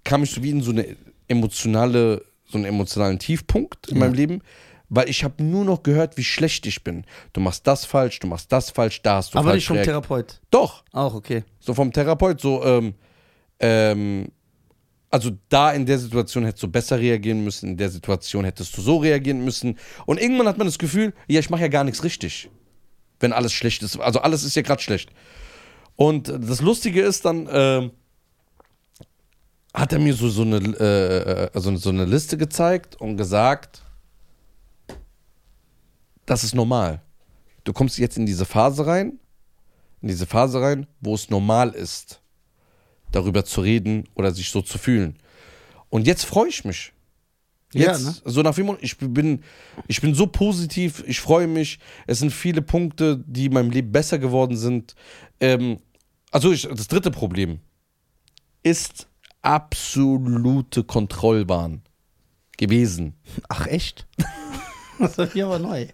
kam 0.04 0.22
ich 0.22 0.30
so 0.30 0.44
wie 0.44 0.52
in 0.52 0.62
so 0.62 0.70
eine 0.70 0.96
emotionale, 1.28 2.24
so 2.46 2.60
einen 2.60 2.66
emotionalen 2.66 3.18
Tiefpunkt 3.18 3.88
in 3.88 3.98
meinem 3.98 4.14
Leben, 4.14 4.44
weil 4.96 5.10
ich 5.10 5.24
habe 5.24 5.44
nur 5.44 5.66
noch 5.66 5.82
gehört, 5.82 6.18
wie 6.18 6.24
schlecht 6.24 6.68
ich 6.68 6.84
bin. 6.84 7.04
Du 7.34 7.42
machst 7.42 7.66
das 7.66 7.84
falsch, 7.84 8.20
du 8.20 8.28
machst 8.28 8.52
das 8.52 8.70
falsch, 8.70 9.02
da 9.02 9.16
hast 9.16 9.34
du 9.34 9.40
Aber 9.40 9.50
falsch 9.50 9.56
nicht 9.56 9.68
vom 9.68 9.78
reagiert. 9.78 9.94
Therapeut. 9.94 10.42
Doch, 10.52 10.84
Auch 10.92 11.16
okay. 11.16 11.44
so 11.60 11.74
vom 11.74 11.92
Therapeut, 11.92 12.40
so, 12.40 12.64
ähm, 12.64 12.94
ähm, 13.60 14.28
also 15.10 15.32
da 15.50 15.72
in 15.72 15.88
der 15.88 15.98
Situation 15.98 16.46
hättest 16.46 16.62
du 16.62 16.68
besser 16.68 17.00
reagieren 17.00 17.44
müssen, 17.44 17.70
in 17.70 17.78
der 17.78 17.90
Situation 17.90 18.46
hättest 18.46 18.78
du 18.78 18.82
so 18.82 18.98
reagieren 18.98 19.44
müssen. 19.44 19.80
Und 20.06 20.22
irgendwann 20.22 20.48
hat 20.48 20.60
man 20.60 20.68
das 20.68 20.78
Gefühl, 20.78 21.14
ja, 21.28 21.40
ich 21.40 21.50
mache 21.50 21.62
ja 21.62 21.70
gar 21.70 21.84
nichts 21.84 22.04
richtig, 22.04 22.52
wenn 23.20 23.34
alles 23.34 23.52
schlecht 23.52 23.82
ist. 23.82 24.00
Also 24.00 24.20
alles 24.20 24.44
ist 24.44 24.56
ja 24.56 24.62
gerade 24.62 24.82
schlecht. 24.82 25.10
Und 25.96 26.28
das 26.28 26.62
Lustige 26.62 27.02
ist 27.02 27.26
dann, 27.26 27.48
ähm, 27.52 27.92
hat 29.74 29.92
er 29.92 30.00
mir 30.00 30.14
so, 30.14 30.30
so, 30.30 30.44
eine, 30.44 30.58
äh, 30.58 31.50
also 31.52 31.76
so 31.78 31.90
eine 31.90 32.06
Liste 32.06 32.38
gezeigt 32.38 33.00
und 33.02 33.18
gesagt, 33.18 33.83
das 36.26 36.44
ist 36.44 36.56
normal. 36.56 37.02
Du 37.64 37.74
kommst 37.74 37.98
jetzt 37.98 38.18
in 38.18 38.26
diese 38.26 38.46
Phase 38.46 38.86
rein, 38.86 39.20
in 40.02 40.10
diese 40.10 40.26
Phase 40.26 40.62
rein, 40.62 40.88
wo 41.00 41.16
es 41.16 41.30
normal 41.30 41.70
ist, 41.72 42.22
darüber 43.12 43.46
zu 43.46 43.62
reden 43.62 44.08
oder 44.16 44.32
sich 44.32 44.50
so 44.50 44.62
zu 44.62 44.78
fühlen. 44.78 45.18
Und 45.90 46.08
jetzt 46.08 46.26
freue 46.26 46.50
ich 46.50 46.66
mich. 46.66 46.94
Ja, 47.74 47.92
Jetzt, 47.92 48.06
ne? 48.06 48.16
so 48.26 48.42
nach 48.42 48.56
Monaten, 48.58 48.86
ich 48.86 48.98
bin, 48.98 49.44
ich 49.88 50.00
bin 50.02 50.14
so 50.14 50.28
positiv, 50.28 51.04
ich 51.08 51.20
freue 51.20 51.48
mich. 51.48 51.80
Es 52.06 52.20
sind 52.20 52.32
viele 52.32 52.62
Punkte, 52.62 53.24
die 53.26 53.46
in 53.46 53.54
meinem 53.54 53.72
Leben 53.72 53.92
besser 53.92 54.20
geworden 54.20 54.58
sind. 54.58 54.96
Ähm, 55.40 55.80
also 56.32 56.52
ich, 56.52 56.68
das 56.68 56.88
dritte 56.88 57.10
Problem 57.12 57.60
ist 58.62 59.08
absolute 59.42 60.84
Kontrollwahn 60.84 61.82
gewesen. 62.58 63.16
Ach, 63.50 63.68
echt? 63.68 64.08
Das 65.00 65.18
ist 65.18 65.34
hier 65.34 65.46
aber 65.46 65.60
neu. 65.60 65.88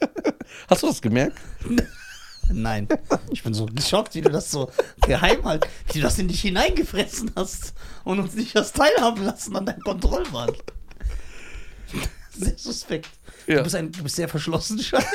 Hast 0.68 0.82
du 0.82 0.86
das 0.86 1.02
gemerkt? 1.02 1.38
Nein. 2.50 2.88
Ich 3.30 3.42
bin 3.42 3.52
so 3.52 3.66
geschockt, 3.66 4.14
wie 4.14 4.22
du 4.22 4.30
das 4.30 4.50
so 4.50 4.70
geheim 5.06 5.44
halt, 5.44 5.66
wie 5.88 5.98
du 5.98 6.00
das 6.00 6.18
in 6.18 6.28
dich 6.28 6.40
hineingefressen 6.40 7.32
hast 7.36 7.74
und 8.04 8.20
uns 8.20 8.34
nicht 8.34 8.56
das 8.56 8.72
teilhaben 8.72 9.24
lassen 9.24 9.54
an 9.54 9.66
deinem 9.66 9.82
Kontrollwahn. 9.82 10.52
Sehr 12.38 12.56
suspekt. 12.56 13.10
Ja. 13.46 13.56
Du, 13.56 13.62
bist 13.64 13.74
ein, 13.74 13.90
du 13.90 14.02
bist 14.02 14.16
sehr 14.16 14.28
verschlossen, 14.28 14.78
Scheiße. 14.78 15.06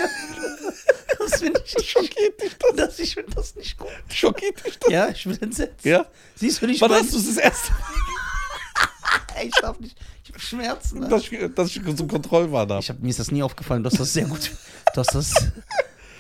Das 1.20 1.40
finde 1.40 1.64
ich 1.64 1.76
nicht 1.76 1.90
schockiert. 1.90 2.42
Dich 2.42 2.58
das. 2.58 2.76
das 2.76 3.00
ich 3.00 3.14
finde 3.14 3.32
das 3.36 3.56
nicht 3.56 3.78
gut. 3.78 3.90
Schockiert 4.12 4.66
dich 4.66 4.78
das? 4.80 4.92
Ja, 4.92 5.08
ich 5.10 5.24
bin 5.24 5.42
entsetzt. 5.42 5.86
Ja? 5.86 6.06
Siehst 6.36 6.62
du 6.62 6.68
nicht, 6.68 6.82
Wann 6.82 6.92
hast 6.92 7.14
du 7.14 7.18
es 7.18 7.28
das 7.28 7.38
erste 7.38 7.72
Mal? 7.72 8.13
Ich 9.46 9.62
darf 9.62 9.80
nicht. 9.80 9.98
Ich 10.24 10.32
hab 10.32 10.42
Schmerzen. 10.42 11.04
Alter. 11.04 11.16
dass, 11.16 11.32
ich, 11.32 11.56
dass 11.56 11.76
ich 11.76 11.82
so 11.98 12.08
Kontrollwahn 12.08 12.70
habe. 12.70 12.80
Ich 12.80 12.90
hab, 12.90 13.00
mir 13.00 13.10
ist 13.10 13.20
das 13.20 13.32
nie 13.32 13.44
aufgefallen, 13.44 13.84
du 13.84 13.90
hast 13.90 14.00
das 14.00 14.14
sehr 14.14 14.26
gut. 14.26 14.52
Du 14.94 15.00
hast 15.00 15.14
das. 15.14 15.34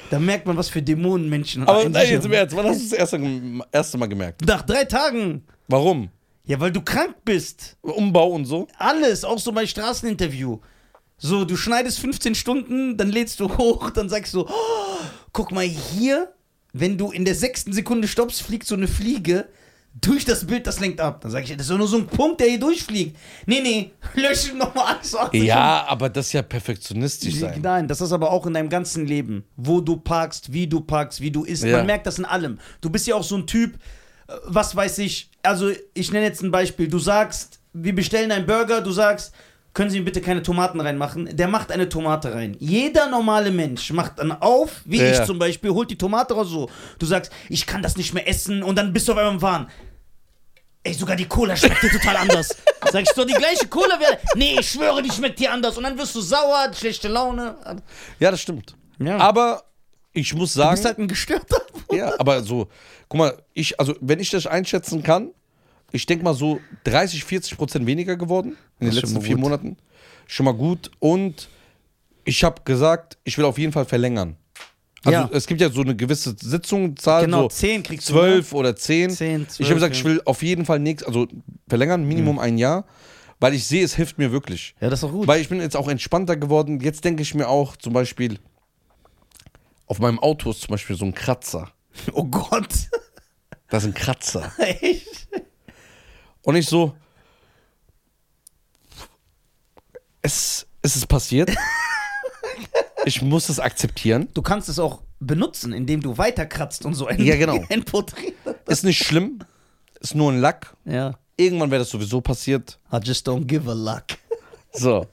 Da 0.09 0.19
merkt 0.19 0.45
man, 0.45 0.55
was 0.57 0.69
für 0.69 0.81
Dämonen 0.81 1.29
Menschen 1.29 1.63
Aber 1.63 1.83
in 1.83 1.91
nein, 1.91 2.07
jetzt 2.07 2.25
im 2.25 2.31
haben. 2.31 2.37
Ernst, 2.37 2.55
wann 2.55 2.65
hast 2.67 2.79
du 2.79 2.89
das 2.89 2.93
erste, 2.93 3.63
erste 3.71 3.97
Mal 3.97 4.07
gemerkt? 4.07 4.45
Nach 4.45 4.61
drei 4.61 4.85
Tagen. 4.85 5.43
Warum? 5.67 6.09
Ja, 6.45 6.59
weil 6.59 6.71
du 6.71 6.81
krank 6.81 7.15
bist. 7.23 7.77
Umbau 7.81 8.29
und 8.29 8.45
so? 8.45 8.67
Alles, 8.77 9.23
auch 9.23 9.39
so 9.39 9.51
bei 9.51 9.65
Straßeninterview. 9.65 10.59
So, 11.17 11.45
du 11.45 11.55
schneidest 11.55 11.99
15 11.99 12.35
Stunden, 12.35 12.97
dann 12.97 13.09
lädst 13.09 13.39
du 13.39 13.57
hoch, 13.57 13.91
dann 13.91 14.09
sagst 14.09 14.33
du, 14.33 14.41
oh, 14.41 15.03
guck 15.31 15.51
mal 15.51 15.65
hier, 15.65 16.33
wenn 16.73 16.97
du 16.97 17.11
in 17.11 17.23
der 17.23 17.35
sechsten 17.35 17.71
Sekunde 17.71 18.07
stoppst, 18.07 18.41
fliegt 18.41 18.67
so 18.67 18.75
eine 18.75 18.87
Fliege 18.87 19.47
durch 20.01 20.25
das 20.25 20.45
Bild, 20.45 20.65
das 20.65 20.79
lenkt 20.79 20.99
ab. 20.99 21.21
Dann 21.21 21.31
sag 21.31 21.43
ich, 21.43 21.51
das 21.51 21.61
ist 21.61 21.69
doch 21.69 21.77
nur 21.77 21.87
so 21.87 21.97
ein 21.97 22.07
Punkt, 22.07 22.41
der 22.41 22.47
hier 22.47 22.59
durchfliegt. 22.59 23.17
Nee, 23.45 23.61
nee, 23.61 23.91
löschen 24.15 24.57
nochmal 24.57 24.95
alles. 24.95 25.13
aus. 25.13 25.29
Ja, 25.33 25.85
aber 25.87 26.09
das 26.09 26.27
ist 26.27 26.33
ja 26.33 26.41
perfektionistisch 26.41 27.35
sein. 27.35 27.61
Nein, 27.61 27.87
das 27.87 28.01
ist 28.01 28.11
aber 28.11 28.31
auch 28.31 28.45
in 28.45 28.53
deinem 28.53 28.69
ganzen 28.69 29.05
Leben. 29.05 29.43
Wo 29.55 29.81
du 29.81 29.97
parkst, 29.97 30.51
wie 30.51 30.67
du 30.67 30.81
parkst, 30.81 31.21
wie 31.21 31.31
du 31.31 31.43
isst. 31.43 31.63
Ja. 31.63 31.77
Man 31.77 31.85
merkt 31.85 32.07
das 32.07 32.17
in 32.17 32.25
allem. 32.25 32.59
Du 32.81 32.89
bist 32.89 33.05
ja 33.07 33.15
auch 33.15 33.23
so 33.23 33.37
ein 33.37 33.45
Typ, 33.45 33.75
äh, 34.27 34.33
was 34.45 34.75
weiß 34.75 34.97
ich, 34.99 35.29
also 35.43 35.71
ich 35.93 36.11
nenne 36.11 36.25
jetzt 36.25 36.41
ein 36.41 36.51
Beispiel. 36.51 36.87
Du 36.87 36.99
sagst, 36.99 37.59
wir 37.73 37.93
bestellen 37.93 38.31
einen 38.31 38.45
Burger, 38.45 38.81
du 38.81 38.91
sagst, 38.91 39.33
können 39.73 39.89
Sie 39.89 39.99
mir 39.99 40.05
bitte 40.05 40.21
keine 40.21 40.43
Tomaten 40.43 40.79
reinmachen? 40.79 41.35
Der 41.35 41.47
macht 41.47 41.71
eine 41.71 41.89
Tomate 41.89 42.33
rein. 42.33 42.55
Jeder 42.59 43.07
normale 43.09 43.49
Mensch 43.51 43.91
macht 43.91 44.19
dann 44.19 44.31
auf, 44.31 44.81
wie 44.85 44.97
Ja, 44.99 45.05
ich 45.11 45.17
ja. 45.17 45.25
zum 45.25 45.39
Beispiel, 45.39 45.71
holt 45.71 45.89
die 45.89 45.97
Tomate 45.97 46.33
raus 46.35 46.49
so. 46.49 46.69
Du 46.99 47.05
sagst, 47.05 47.31
ich 47.49 47.65
kann 47.65 47.81
das 47.81 47.97
nicht 47.97 48.13
mehr 48.13 48.27
essen 48.27 48.61
und 48.63 48.75
dann 48.77 48.93
bist 48.93 49.07
du 49.07 49.13
auf 49.13 49.17
einmal 49.17 49.33
im 49.33 49.41
Wahn. 49.41 49.69
Ey, 50.85 50.93
sogar 50.93 51.15
die 51.15 51.25
Cola 51.25 51.55
schmeckt 51.55 51.81
dir 51.81 51.89
total 51.91 52.17
anders. 52.17 52.49
Sag 52.91 53.03
ich 53.03 53.09
so, 53.15 53.23
die 53.23 53.33
gleiche 53.33 53.67
Cola 53.67 53.99
wäre. 53.99 54.17
Nee, 54.35 54.57
ich 54.59 54.69
schwöre, 54.69 55.01
die 55.01 55.09
schmeckt 55.11 55.39
dir 55.39 55.51
anders. 55.51 55.77
Und 55.77 55.83
dann 55.83 55.97
wirst 55.97 56.13
du 56.13 56.19
sauer, 56.21 56.69
schlechte 56.77 57.07
Laune. 57.07 57.55
Ja, 58.19 58.31
das 58.31 58.41
stimmt. 58.41 58.75
Ja. 58.99 59.17
Aber 59.17 59.63
ich 60.11 60.33
muss 60.35 60.53
Du 60.53 60.59
sagen, 60.59 60.71
bist 60.71 60.85
halt 60.85 60.97
ein 60.99 61.07
gestörter. 61.07 61.61
ja, 61.91 62.13
aber 62.19 62.43
so, 62.43 62.67
guck 63.07 63.17
mal, 63.17 63.41
ich, 63.53 63.79
also 63.79 63.95
wenn 64.01 64.19
ich 64.19 64.29
das 64.29 64.45
einschätzen 64.45 65.01
kann, 65.03 65.31
ich 65.93 66.05
denke 66.05 66.25
mal 66.25 66.33
so 66.33 66.59
30, 66.83 67.23
40 67.23 67.57
Prozent 67.57 67.85
weniger 67.85 68.17
geworden 68.17 68.57
in 68.79 68.87
den 68.87 68.95
letzten 68.95 69.21
vier. 69.21 69.37
Monaten. 69.37 69.77
Schon 70.27 70.45
mal 70.45 70.53
gut. 70.53 70.91
Und 70.99 71.47
ich 72.25 72.43
habe 72.43 72.61
gesagt, 72.65 73.17
ich 73.23 73.37
will 73.37 73.45
auf 73.45 73.57
jeden 73.57 73.71
Fall 73.71 73.85
verlängern. 73.85 74.35
Also 75.05 75.19
Ja. 75.19 75.29
es 75.33 75.45
gibt 75.47 75.61
ja 75.61 75.69
so 75.69 75.81
eine 75.81 75.95
gewisse 75.95 76.35
Sitzungszahl, 76.39 77.25
Genau, 77.25 77.43
so 77.43 77.49
10 77.49 77.83
kriegst 77.83 78.09
du. 78.09 78.13
zwölf 78.13 78.53
oder 78.53 78.75
zehn. 78.75 79.09
10, 79.09 79.41
ich 79.43 79.47
12, 79.49 79.67
habe 79.69 79.75
gesagt, 79.75 79.95
ich 79.95 79.99
ja. 80.03 80.05
will 80.09 80.21
auf 80.25 80.41
jeden 80.43 80.65
Fall 80.65 80.79
nichts, 80.79 81.03
also 81.03 81.27
verlängern, 81.67 82.05
Minimum 82.07 82.39
ein 82.39 82.57
Jahr, 82.57 82.85
weil 83.39 83.53
ich 83.53 83.65
sehe, 83.65 83.83
es 83.83 83.95
hilft 83.95 84.17
mir 84.17 84.31
wirklich. 84.31 84.73
Ja, 84.79 84.89
das 84.89 84.99
ist 84.99 85.03
doch 85.03 85.11
gut. 85.11 85.27
Weil 85.27 85.41
ich 85.41 85.49
bin 85.49 85.59
jetzt 85.59 85.75
auch 85.75 85.89
entspannter 85.89 86.37
geworden. 86.37 86.79
Jetzt 86.79 87.03
denke 87.03 87.21
ich 87.21 87.35
mir 87.35 87.49
auch 87.49 87.75
zum 87.75 87.91
Beispiel, 87.93 88.39
auf 89.87 89.99
meinem 89.99 90.19
Auto 90.19 90.49
ist 90.49 90.61
zum 90.61 90.69
Beispiel 90.71 90.95
so 90.95 91.05
ein 91.05 91.13
Kratzer. 91.13 91.71
oh 92.13 92.23
Gott. 92.23 92.69
Das 93.69 93.83
ist 93.83 93.89
ein 93.89 93.93
Kratzer. 93.93 94.51
Echt? 94.57 95.27
Und 96.43 96.55
ich 96.55 96.67
so, 96.67 96.93
es, 100.21 100.67
es 100.81 100.95
ist 100.95 101.07
passiert. 101.07 101.51
Ich 103.05 103.21
muss 103.21 103.49
es 103.49 103.59
akzeptieren. 103.59 104.29
Du 104.33 104.41
kannst 104.41 104.69
es 104.69 104.79
auch 104.79 105.01
benutzen, 105.19 105.73
indem 105.73 106.01
du 106.01 106.17
weiterkratzt 106.17 106.85
und 106.85 106.93
so 106.93 107.05
ein, 107.05 107.21
Ja, 107.21 107.35
genau. 107.35 107.59
ein 107.69 107.83
Porträt. 107.83 108.33
Ist 108.65 108.85
nicht 108.85 109.03
schlimm. 109.03 109.39
Ist 109.99 110.15
nur 110.15 110.31
ein 110.31 110.39
Lack. 110.39 110.73
Ja. 110.85 111.19
Irgendwann 111.35 111.69
wäre 111.69 111.79
das 111.79 111.89
sowieso 111.89 112.21
passiert. 112.21 112.79
I 112.93 112.99
just 113.03 113.27
don't 113.27 113.43
give 113.43 113.69
a 113.69 113.73
luck. 113.73 114.03
So. 114.71 115.07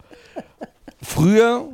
Früher 1.03 1.69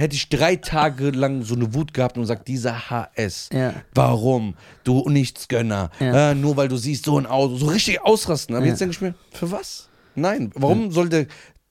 hätte 0.00 0.16
ich 0.16 0.28
drei 0.28 0.56
Tage 0.56 1.10
lang 1.10 1.42
so 1.42 1.54
eine 1.54 1.72
Wut 1.74 1.94
gehabt 1.94 2.16
und 2.16 2.22
gesagt, 2.24 2.48
dieser 2.48 2.90
HS, 2.90 3.48
Ja. 3.52 3.74
warum? 3.94 4.54
Du 4.84 5.08
Nichtsgönner. 5.08 5.90
Ja. 6.00 6.30
Äh, 6.30 6.34
nur 6.34 6.56
weil 6.56 6.68
du 6.68 6.76
siehst 6.76 7.04
so 7.04 7.18
ein 7.18 7.26
Auto. 7.26 7.56
So 7.56 7.66
richtig 7.66 8.00
ausrasten. 8.02 8.56
Aber 8.56 8.64
Ja. 8.64 8.70
jetzt 8.72 8.80
denke 8.80 8.92
ich 8.94 9.00
mir, 9.00 9.14
für 9.32 9.50
was? 9.50 9.88
Nein. 10.14 10.50
Warum 10.54 10.90
soll 10.90 11.08
der, 11.08 11.26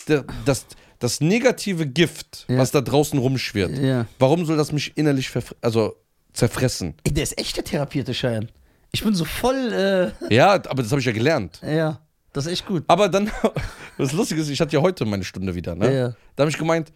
der, 0.07 0.23
das, 0.45 0.65
das 0.99 1.19
negative 1.21 1.85
Gift, 1.87 2.45
was 2.47 2.71
da 2.71 2.81
draußen 2.81 3.19
rumschwirrt, 3.19 3.71
warum 4.19 4.45
soll 4.45 4.57
das 4.57 4.71
mich 4.71 4.95
innerlich 4.97 5.29
also 5.61 5.95
zerfressen? 6.33 6.93
Ey, 7.03 7.13
der 7.13 7.23
ist 7.23 7.37
echt 7.37 7.57
der 7.57 7.63
therapierte 7.63 8.13
Schein. 8.13 8.49
Ich 8.91 9.03
bin 9.03 9.13
so 9.13 9.25
voll, 9.25 10.11
Ja, 10.29 10.53
aber 10.53 10.81
das 10.83 10.91
habe 10.91 10.99
ich 10.99 11.05
ja 11.05 11.11
gelernt. 11.11 11.59
äh, 11.63 11.77
ja, 11.77 11.99
das 12.33 12.45
ist 12.45 12.53
echt 12.53 12.65
gut. 12.65 12.83
Aber 12.87 13.07
dann, 13.09 13.29
was 13.97 14.13
lustig 14.13 14.37
ist, 14.39 14.49
ich 14.49 14.59
hatte 14.61 14.75
ja 14.75 14.81
heute 14.81 15.05
meine 15.05 15.23
Stunde 15.23 15.53
wieder, 15.55 15.75
ne? 15.75 15.93
Ja. 15.93 16.07
Da 16.35 16.43
habe 16.43 16.49
ich 16.51 16.57
gemeint, 16.57 16.91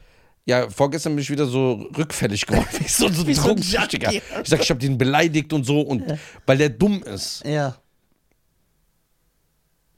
ja, 0.46 0.70
vorgestern 0.70 1.16
bin 1.16 1.22
ich 1.22 1.30
wieder 1.30 1.46
so 1.46 1.90
rückfällig 1.98 2.46
geworden, 2.46 2.68
wie 2.80 2.88
so, 2.88 3.08
so 3.10 3.22
ein 3.22 3.28
Wie 3.28 3.34
so 3.34 3.50
ein. 3.50 3.58
Junkie. 3.58 4.22
Ich 4.44 4.50
sag, 4.50 4.62
ich 4.62 4.70
habe 4.70 4.80
den 4.80 4.98
beleidigt 4.98 5.54
und 5.54 5.64
so, 5.66 5.82
und 5.82 6.04
weil 6.46 6.58
der 6.58 6.70
dumm 6.70 7.02
ist. 7.04 7.44
Ja. 7.46 7.78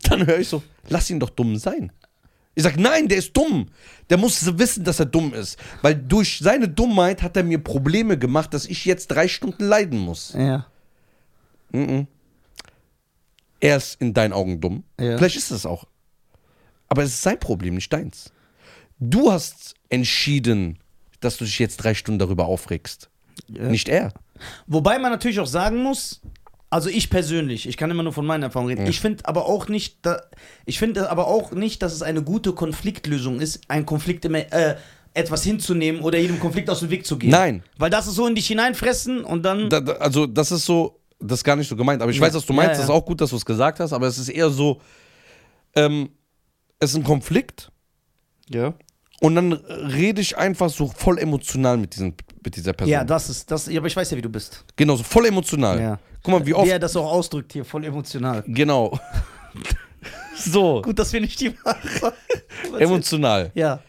Dann 0.03 0.25
höre 0.25 0.39
ich 0.39 0.47
so, 0.47 0.61
lass 0.87 1.09
ihn 1.09 1.19
doch 1.19 1.31
dumm 1.31 1.57
sein. 1.57 1.91
Ich 2.53 2.63
sag, 2.63 2.77
nein, 2.77 3.07
der 3.07 3.17
ist 3.17 3.35
dumm. 3.35 3.69
Der 4.09 4.17
muss 4.17 4.57
wissen, 4.57 4.83
dass 4.85 4.99
er 4.99 5.07
dumm 5.07 5.33
ist. 5.33 5.59
Weil 5.81 5.95
durch 5.95 6.39
seine 6.39 6.69
Dummheit 6.69 7.21
hat 7.21 7.35
er 7.35 7.43
mir 7.43 7.59
Probleme 7.59 8.17
gemacht, 8.17 8.53
dass 8.53 8.65
ich 8.65 8.85
jetzt 8.85 9.07
drei 9.07 9.27
Stunden 9.27 9.65
leiden 9.65 9.99
muss. 9.99 10.33
Ja. 10.37 10.65
Mhm. 11.71 12.07
Er 13.59 13.77
ist 13.77 13.99
in 13.99 14.13
deinen 14.13 14.31
Augen 14.31 14.61
dumm. 14.61 14.83
Ja. 14.97 15.17
Vielleicht 15.17 15.35
ist 15.35 15.51
es 15.51 15.65
auch. 15.65 15.85
Aber 16.87 17.03
es 17.03 17.09
ist 17.09 17.23
sein 17.23 17.39
Problem, 17.39 17.75
nicht 17.75 17.91
deins. 17.91 18.31
Du 18.99 19.31
hast 19.31 19.75
entschieden, 19.95 20.77
dass 21.19 21.37
du 21.37 21.45
dich 21.45 21.59
jetzt 21.59 21.77
drei 21.77 21.93
Stunden 21.93 22.19
darüber 22.19 22.45
aufregst. 22.45 23.09
Ja. 23.47 23.63
Nicht 23.63 23.89
er. 23.89 24.13
Wobei 24.67 24.99
man 24.99 25.11
natürlich 25.11 25.39
auch 25.39 25.47
sagen 25.47 25.81
muss, 25.81 26.21
also 26.69 26.89
ich 26.89 27.09
persönlich, 27.09 27.67
ich 27.67 27.77
kann 27.77 27.89
immer 27.91 28.03
nur 28.03 28.13
von 28.13 28.25
meiner 28.25 28.47
Erfahrung 28.47 28.67
reden. 28.67 28.83
Ja. 28.83 28.89
Ich 28.89 28.99
finde 28.99 29.25
aber 29.25 29.45
auch 29.47 29.67
nicht, 29.67 29.99
da, 30.03 30.21
ich 30.65 30.77
finde 30.77 31.09
aber 31.09 31.27
auch 31.27 31.51
nicht, 31.51 31.81
dass 31.81 31.93
es 31.93 32.01
eine 32.01 32.21
gute 32.21 32.53
Konfliktlösung 32.53 33.39
ist, 33.39 33.61
einen 33.69 33.85
Konflikt 33.85 34.25
immer, 34.25 34.39
äh, 34.51 34.75
etwas 35.13 35.43
hinzunehmen 35.43 36.01
oder 36.01 36.19
jedem 36.19 36.39
Konflikt 36.39 36.69
aus 36.69 36.81
dem 36.81 36.89
Weg 36.89 37.05
zu 37.05 37.17
gehen. 37.17 37.29
Nein. 37.29 37.63
Weil 37.77 37.89
das 37.89 38.07
ist 38.07 38.15
so 38.15 38.27
in 38.27 38.35
dich 38.35 38.47
hineinfressen 38.47 39.23
und 39.23 39.43
dann. 39.43 39.69
Da, 39.69 39.79
da, 39.79 39.93
also, 39.93 40.25
das 40.25 40.51
ist 40.51 40.65
so, 40.65 40.99
das 41.19 41.39
ist 41.39 41.43
gar 41.45 41.55
nicht 41.55 41.69
so 41.69 41.75
gemeint. 41.77 42.01
Aber 42.01 42.11
ich 42.11 42.17
Ja. 42.17 42.23
weiß, 42.23 42.33
was 42.33 42.45
du 42.45 42.51
meinst. 42.51 42.71
Ja. 42.73 42.75
Das 42.77 42.83
ist 42.85 42.89
auch 42.89 43.05
gut, 43.05 43.21
dass 43.21 43.29
du 43.29 43.37
es 43.37 43.45
gesagt 43.45 43.79
hast. 43.79 43.93
Aber 43.93 44.07
es 44.07 44.17
ist 44.17 44.27
eher 44.27 44.49
so, 44.49 44.81
ähm, 45.75 46.09
es 46.79 46.89
ist 46.91 46.97
ein 46.97 47.03
Konflikt 47.03 47.71
ja. 48.49 48.73
Und 49.25 49.35
dann 49.35 49.53
rede 49.53 50.21
ich 50.21 50.37
einfach 50.37 50.69
so 50.69 50.87
voll 50.87 51.17
emotional 51.17 51.77
mit, 51.77 51.95
diesen, 51.95 52.13
mit 52.43 52.55
dieser 52.55 52.73
Person. 52.73 52.91
Ja, 52.91 53.03
das 53.03 53.27
ist, 53.29 53.49
das, 53.49 53.65
ja, 53.65 53.79
aber 53.79 53.87
ich 53.87 53.95
weiß 53.95 54.11
ja, 54.11 54.17
wie 54.17 54.21
du 54.21 54.29
bist. 54.29 54.63
genau, 54.75 54.95
so 54.95 55.03
voll 55.03 55.25
emotional. 55.25 55.81
Ja. 55.81 55.99
Guck 56.21 56.31
mal, 56.31 56.45
wie 56.45 56.53
oft. 56.53 56.67
Wie 56.67 56.71
er 56.71 56.77
das 56.77 56.95
auch 56.95 57.11
ausdrückt 57.11 57.53
hier, 57.53 57.65
voll 57.65 57.83
emotional. 57.85 58.43
Genau. 58.45 58.99
so, 60.37 60.81
Gut, 60.83 60.99
dass 60.99 61.11
wir 61.11 61.21
nicht 61.21 61.39
die 61.39 61.55
Wahrheit 61.63 62.13
emotional. 62.79 63.51
Ja. 63.55 63.79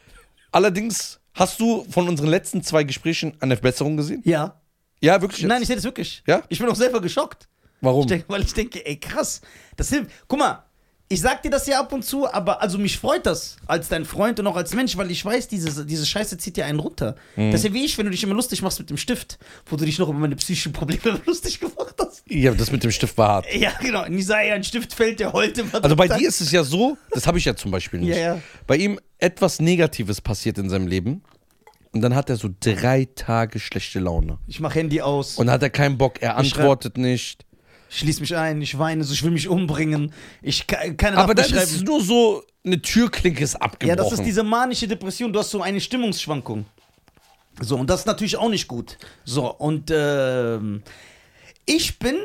Allerdings, 0.53 1.21
hast 1.35 1.61
du 1.61 1.85
von 1.91 2.09
unseren 2.09 2.29
letzten 2.29 2.63
zwei 2.63 2.85
Gesprächen 2.85 3.35
eine 3.41 3.57
Verbesserung 3.57 3.99
gesehen? 3.99 4.23
Ja. 4.25 4.61
Ja, 5.03 5.21
wirklich? 5.21 5.41
Jetzt? 5.41 5.49
Nein, 5.49 5.61
ich 5.61 5.69
sehe 5.69 5.77
das 5.77 5.85
wirklich. 5.85 6.23
Ja? 6.27 6.43
Ich 6.49 6.59
bin 6.59 6.69
auch 6.69 6.75
selber 6.75 7.03
geschockt. 7.03 7.47
Warum? 7.83 8.01
Ich 8.01 8.07
denke, 8.07 8.25
weil 8.29 8.43
ich 8.43 8.55
denke, 8.55 8.85
ey, 8.87 8.97
krass. 8.97 9.43
Das 9.77 9.91
hilft. 9.91 10.11
Guck 10.27 10.39
mal, 10.39 10.65
ich 11.09 11.21
sag 11.21 11.43
dir 11.43 11.51
das 11.51 11.67
ja 11.67 11.79
ab 11.79 11.93
und 11.93 12.05
zu, 12.05 12.33
aber 12.33 12.61
also 12.61 12.79
mich 12.79 12.99
freut 12.99 13.27
das 13.27 13.57
als 13.67 13.89
dein 13.89 14.05
Freund 14.05 14.41
und 14.41 14.47
auch 14.49 14.57
als 14.57 14.75
Mensch, 14.75 14.97
weil 14.97 15.11
ich 15.11 15.25
weiß, 15.25 15.47
diese, 15.47 15.87
diese 15.87 16.05
Scheiße 16.05 16.37
zieht 16.39 16.57
dir 16.57 16.67
einen 16.67 16.81
runter. 16.81 17.15
Mhm. 17.37 17.53
Das 17.53 17.61
ist 17.61 17.69
ja 17.69 17.75
wie 17.75 17.85
ich, 17.85 17.97
wenn 17.97 18.07
du 18.07 18.11
dich 18.11 18.25
immer 18.25 18.35
lustig 18.35 18.61
machst 18.63 18.81
mit 18.81 18.91
dem 18.91 18.97
Stift, 18.97 19.39
wo 19.67 19.77
du 19.77 19.85
dich 19.85 19.99
noch 19.99 20.09
über 20.09 20.19
meine 20.19 20.35
psychischen 20.35 20.73
Probleme 20.73 21.21
lustig 21.27 21.61
gemacht 21.61 21.95
hast. 22.01 22.25
Ja, 22.29 22.53
das 22.53 22.73
mit 22.73 22.83
dem 22.83 22.91
Stift 22.91 23.17
war 23.19 23.29
hart. 23.29 23.55
Ja, 23.55 23.73
genau. 23.81 24.05
Nisa, 24.09 24.39
ey, 24.41 24.51
ein 24.51 24.65
Stift 24.65 24.95
fällt, 24.95 25.21
der 25.21 25.33
heult 25.33 25.57
immer. 25.59 25.83
Also 25.83 25.95
bei 25.95 26.09
dir 26.09 26.29
ist 26.29 26.41
es 26.41 26.51
ja 26.51 26.65
so, 26.65 26.99
das 27.13 27.27
habe 27.27 27.39
ich 27.39 27.45
ja 27.45 27.55
zum 27.55 27.71
Beispiel 27.71 28.01
nicht. 28.01 28.11
Ja, 28.11 28.35
ja. 28.35 28.43
Bei 28.67 28.77
ihm 28.77 28.99
etwas 29.19 29.61
Negatives 29.61 30.21
passiert 30.21 30.59
in 30.59 30.69
seinem 30.69 30.89
Leben 30.89 31.23
und 31.93 32.03
dann 32.03 32.17
hat 32.17 32.31
er 32.31 32.37
so 32.37 32.51
drei 32.61 33.07
Tage 33.15 33.61
schlechte 33.61 34.01
Laune. 34.01 34.39
Ich 34.49 34.59
mach 34.59 34.75
Handy 34.75 35.01
aus, 35.01 35.39
Und 35.39 35.47
dann 35.47 35.55
hat 35.55 35.63
er 35.63 35.71
keinen 35.71 35.99
Bock, 35.99 36.21
er 36.21 36.37
antwortet 36.37 36.99
nicht. 36.99 37.47
Schließ 37.89 38.21
mich 38.21 38.37
ein, 38.37 38.61
ich 38.63 38.79
weine, 38.79 39.05
so, 39.05 39.13
ich 39.13 39.23
will 39.23 39.31
mich 39.31 39.49
umbringen. 39.49 40.13
Ich 40.43 40.67
kann, 40.67 41.15
Aber 41.15 41.35
mir 41.35 41.41
ist 41.43 41.53
es 41.53 41.83
nur 41.83 42.03
so, 42.03 42.43
eine 42.65 42.81
Türklinke 42.83 43.45
ist 43.45 43.55
abgebrochen. 43.57 43.89
Ja, 43.89 43.97
das 43.97 44.13
ist 44.13 44.25
diese 44.25 44.43
manische 44.43 44.89
Depression. 44.89 45.33
Du 45.33 45.39
hast 45.39 45.51
so 45.51 45.63
eine 45.63 45.81
Stimmungsschwankung. 45.81 46.67
So, 47.61 47.77
und 47.77 47.89
das 47.89 48.01
ist 48.01 48.07
natürlich 48.07 48.37
auch 48.37 48.49
nicht 48.51 48.69
gut. 48.69 48.99
So, 49.25 49.51
und 49.55 49.91
ähm, 49.95 50.83
ich 51.65 51.99
bin 51.99 52.17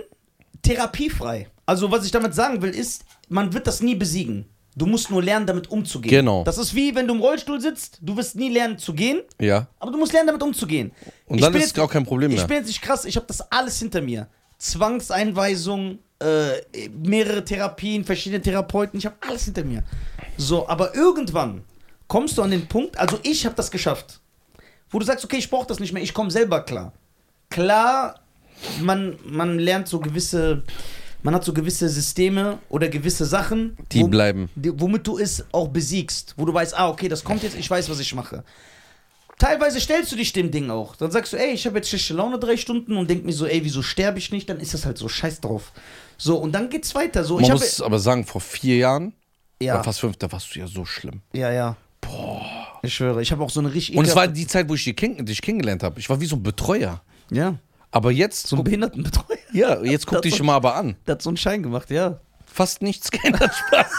therapiefrei. 0.61 1.47
Also, 1.65 1.89
was 1.91 2.05
ich 2.05 2.11
damit 2.11 2.33
sagen 2.35 2.61
will, 2.61 2.71
ist, 2.71 3.03
man 3.29 3.53
wird 3.53 3.67
das 3.67 3.81
nie 3.81 3.95
besiegen. 3.95 4.45
Du 4.75 4.85
musst 4.85 5.09
nur 5.11 5.21
lernen, 5.21 5.45
damit 5.45 5.69
umzugehen. 5.69 6.09
Genau. 6.09 6.43
Das 6.43 6.57
ist 6.57 6.73
wie, 6.73 6.95
wenn 6.95 7.07
du 7.07 7.13
im 7.13 7.19
Rollstuhl 7.19 7.59
sitzt, 7.59 7.99
du 8.01 8.15
wirst 8.15 8.35
nie 8.35 8.49
lernen 8.49 8.77
zu 8.77 8.93
gehen, 8.93 9.21
ja. 9.39 9.67
aber 9.79 9.91
du 9.91 9.97
musst 9.97 10.13
lernen, 10.13 10.27
damit 10.27 10.41
umzugehen. 10.43 10.91
Und 11.25 11.37
Ich 11.37 11.43
dann 11.43 11.53
ist 11.55 11.61
jetzt- 11.61 11.79
auch 11.79 11.91
kein 11.91 12.05
Problem 12.05 12.31
Ich 12.31 12.37
mehr. 12.37 12.47
bin 12.47 12.57
jetzt 12.57 12.67
nicht 12.67 12.81
krass, 12.81 13.03
ich 13.05 13.15
habe 13.17 13.25
das 13.27 13.41
alles 13.51 13.77
hinter 13.79 14.01
mir. 14.01 14.27
Zwangseinweisung, 14.61 15.99
äh, 16.19 16.61
mehrere 17.03 17.43
Therapien, 17.43 18.03
verschiedene 18.05 18.41
Therapeuten, 18.41 18.97
ich 18.99 19.05
habe 19.05 19.15
alles 19.27 19.45
hinter 19.45 19.63
mir. 19.63 19.83
So, 20.37 20.67
aber 20.67 20.93
irgendwann 20.95 21.63
kommst 22.07 22.37
du 22.37 22.41
an 22.43 22.51
den 22.51 22.67
Punkt, 22.67 22.97
also 22.97 23.19
ich 23.23 23.45
habe 23.45 23.55
das 23.55 23.71
geschafft, 23.71 24.19
wo 24.89 24.99
du 24.99 25.05
sagst, 25.05 25.25
okay, 25.25 25.37
ich 25.37 25.49
brauche 25.49 25.67
das 25.67 25.79
nicht 25.79 25.93
mehr, 25.93 26.03
ich 26.03 26.13
komme 26.13 26.29
selber 26.29 26.61
klar. 26.61 26.93
Klar, 27.49 28.19
man, 28.81 29.17
man 29.25 29.57
lernt 29.57 29.87
so 29.87 29.99
gewisse, 29.99 30.63
man 31.23 31.33
hat 31.33 31.43
so 31.43 31.53
gewisse 31.53 31.89
Systeme 31.89 32.59
oder 32.69 32.87
gewisse 32.89 33.25
Sachen, 33.25 33.77
Die 33.91 34.03
bleiben. 34.03 34.49
die- 34.55 34.79
womit 34.79 35.07
du 35.07 35.17
es 35.17 35.43
auch 35.51 35.69
besiegst, 35.69 36.35
wo 36.37 36.45
du 36.45 36.53
weißt, 36.53 36.77
ah, 36.77 36.89
okay, 36.89 37.07
das 37.07 37.23
kommt 37.23 37.41
jetzt, 37.43 37.55
ich 37.57 37.69
weiß, 37.69 37.89
was 37.89 37.99
ich 37.99 38.13
mache. 38.13 38.43
Teilweise 39.41 39.81
stellst 39.81 40.12
du 40.12 40.15
dich 40.15 40.33
dem 40.33 40.51
Ding 40.51 40.69
auch. 40.69 40.95
Dann 40.95 41.10
sagst 41.10 41.33
du, 41.33 41.38
ey, 41.38 41.51
ich 41.53 41.65
habe 41.65 41.77
jetzt 41.77 41.89
schlechte 41.89 42.13
Laune 42.13 42.38
drei 42.38 42.57
Stunden 42.57 42.95
und 42.95 43.10
denk 43.10 43.25
mir 43.25 43.33
so, 43.33 43.48
ey, 43.48 43.63
wieso 43.63 43.81
sterbe 43.81 44.19
ich 44.19 44.31
nicht? 44.31 44.48
Dann 44.48 44.60
ist 44.60 44.75
das 44.75 44.86
halt 44.86 45.00
so, 45.00 45.10
scheiß 45.10 45.41
drauf. 45.41 45.71
So, 46.15 46.38
und 46.38 46.51
dann 46.51 46.69
geht's 46.69 46.93
weiter. 46.93 47.24
So, 47.24 47.36
Man 47.36 47.45
ich 47.45 47.50
muss 47.50 47.81
aber 47.81 47.98
sagen, 47.98 48.24
vor 48.24 48.39
vier 48.39 48.77
Jahren, 48.77 49.13
ja, 49.60 49.81
fast 49.81 50.00
fünf, 50.01 50.15
da 50.17 50.31
warst 50.31 50.53
du 50.53 50.60
ja 50.60 50.67
so 50.67 50.86
schlimm. 50.86 51.21
ja, 51.33 51.51
ja. 51.51 51.75
Boah. 52.01 52.41
Ich 52.83 52.93
schwöre, 52.93 53.21
ich 53.24 53.31
habe 53.31 53.43
auch 53.43 53.50
so 53.50 53.60
eine 53.62 53.74
richtig 53.74 53.95
Und 53.98 54.07
es 54.07 54.15
war 54.15 54.27
die 54.27 54.45
Zeit, 54.45 54.69
wo 54.69 54.75
ich 54.75 54.83
dich, 54.83 54.95
kenn 54.95 55.25
dich 55.25 55.41
kennengelernt 55.41 55.81
habe. 55.81 56.00
Ich 56.00 56.07
war 56.10 56.19
wie 56.21 56.25
so 56.27 56.36
ein 56.36 56.43
Betreuer. 56.43 57.01
Ja, 57.31 57.55
Aber 57.89 58.12
jetzt, 58.12 58.45
so 58.48 58.57
ein 58.57 58.63
Behindertenbetreuer. 58.63 59.38
ja, 59.53 59.81
jetzt 59.83 60.05
guck 60.05 60.21
dich 60.21 60.39
war- 60.39 60.45
mal 60.45 60.55
aber 60.55 60.75
an. 60.75 60.98
Der 61.07 61.13
hat 61.13 61.21
so 61.24 61.29
einen 61.31 61.38
Schein 61.38 61.63
gemacht, 61.63 61.89
ja. 61.89 62.19
Fast 62.45 62.83
nichts 62.83 63.10
geändert, 63.10 63.51
Spaß. 63.67 63.91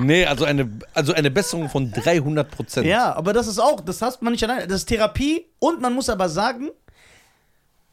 Nee, 0.00 0.24
also 0.24 0.44
eine, 0.44 0.70
also 0.94 1.12
eine 1.12 1.30
Besserung 1.30 1.68
von 1.68 1.90
300 1.92 2.50
Prozent. 2.50 2.86
Ja, 2.86 3.14
aber 3.14 3.32
das 3.32 3.46
ist 3.46 3.58
auch, 3.58 3.80
das 3.80 4.02
hast 4.02 4.22
man 4.22 4.32
nicht 4.32 4.44
alleine. 4.44 4.66
Das 4.66 4.80
ist 4.80 4.86
Therapie 4.86 5.46
und 5.58 5.80
man 5.80 5.94
muss 5.94 6.08
aber 6.08 6.28
sagen, 6.28 6.70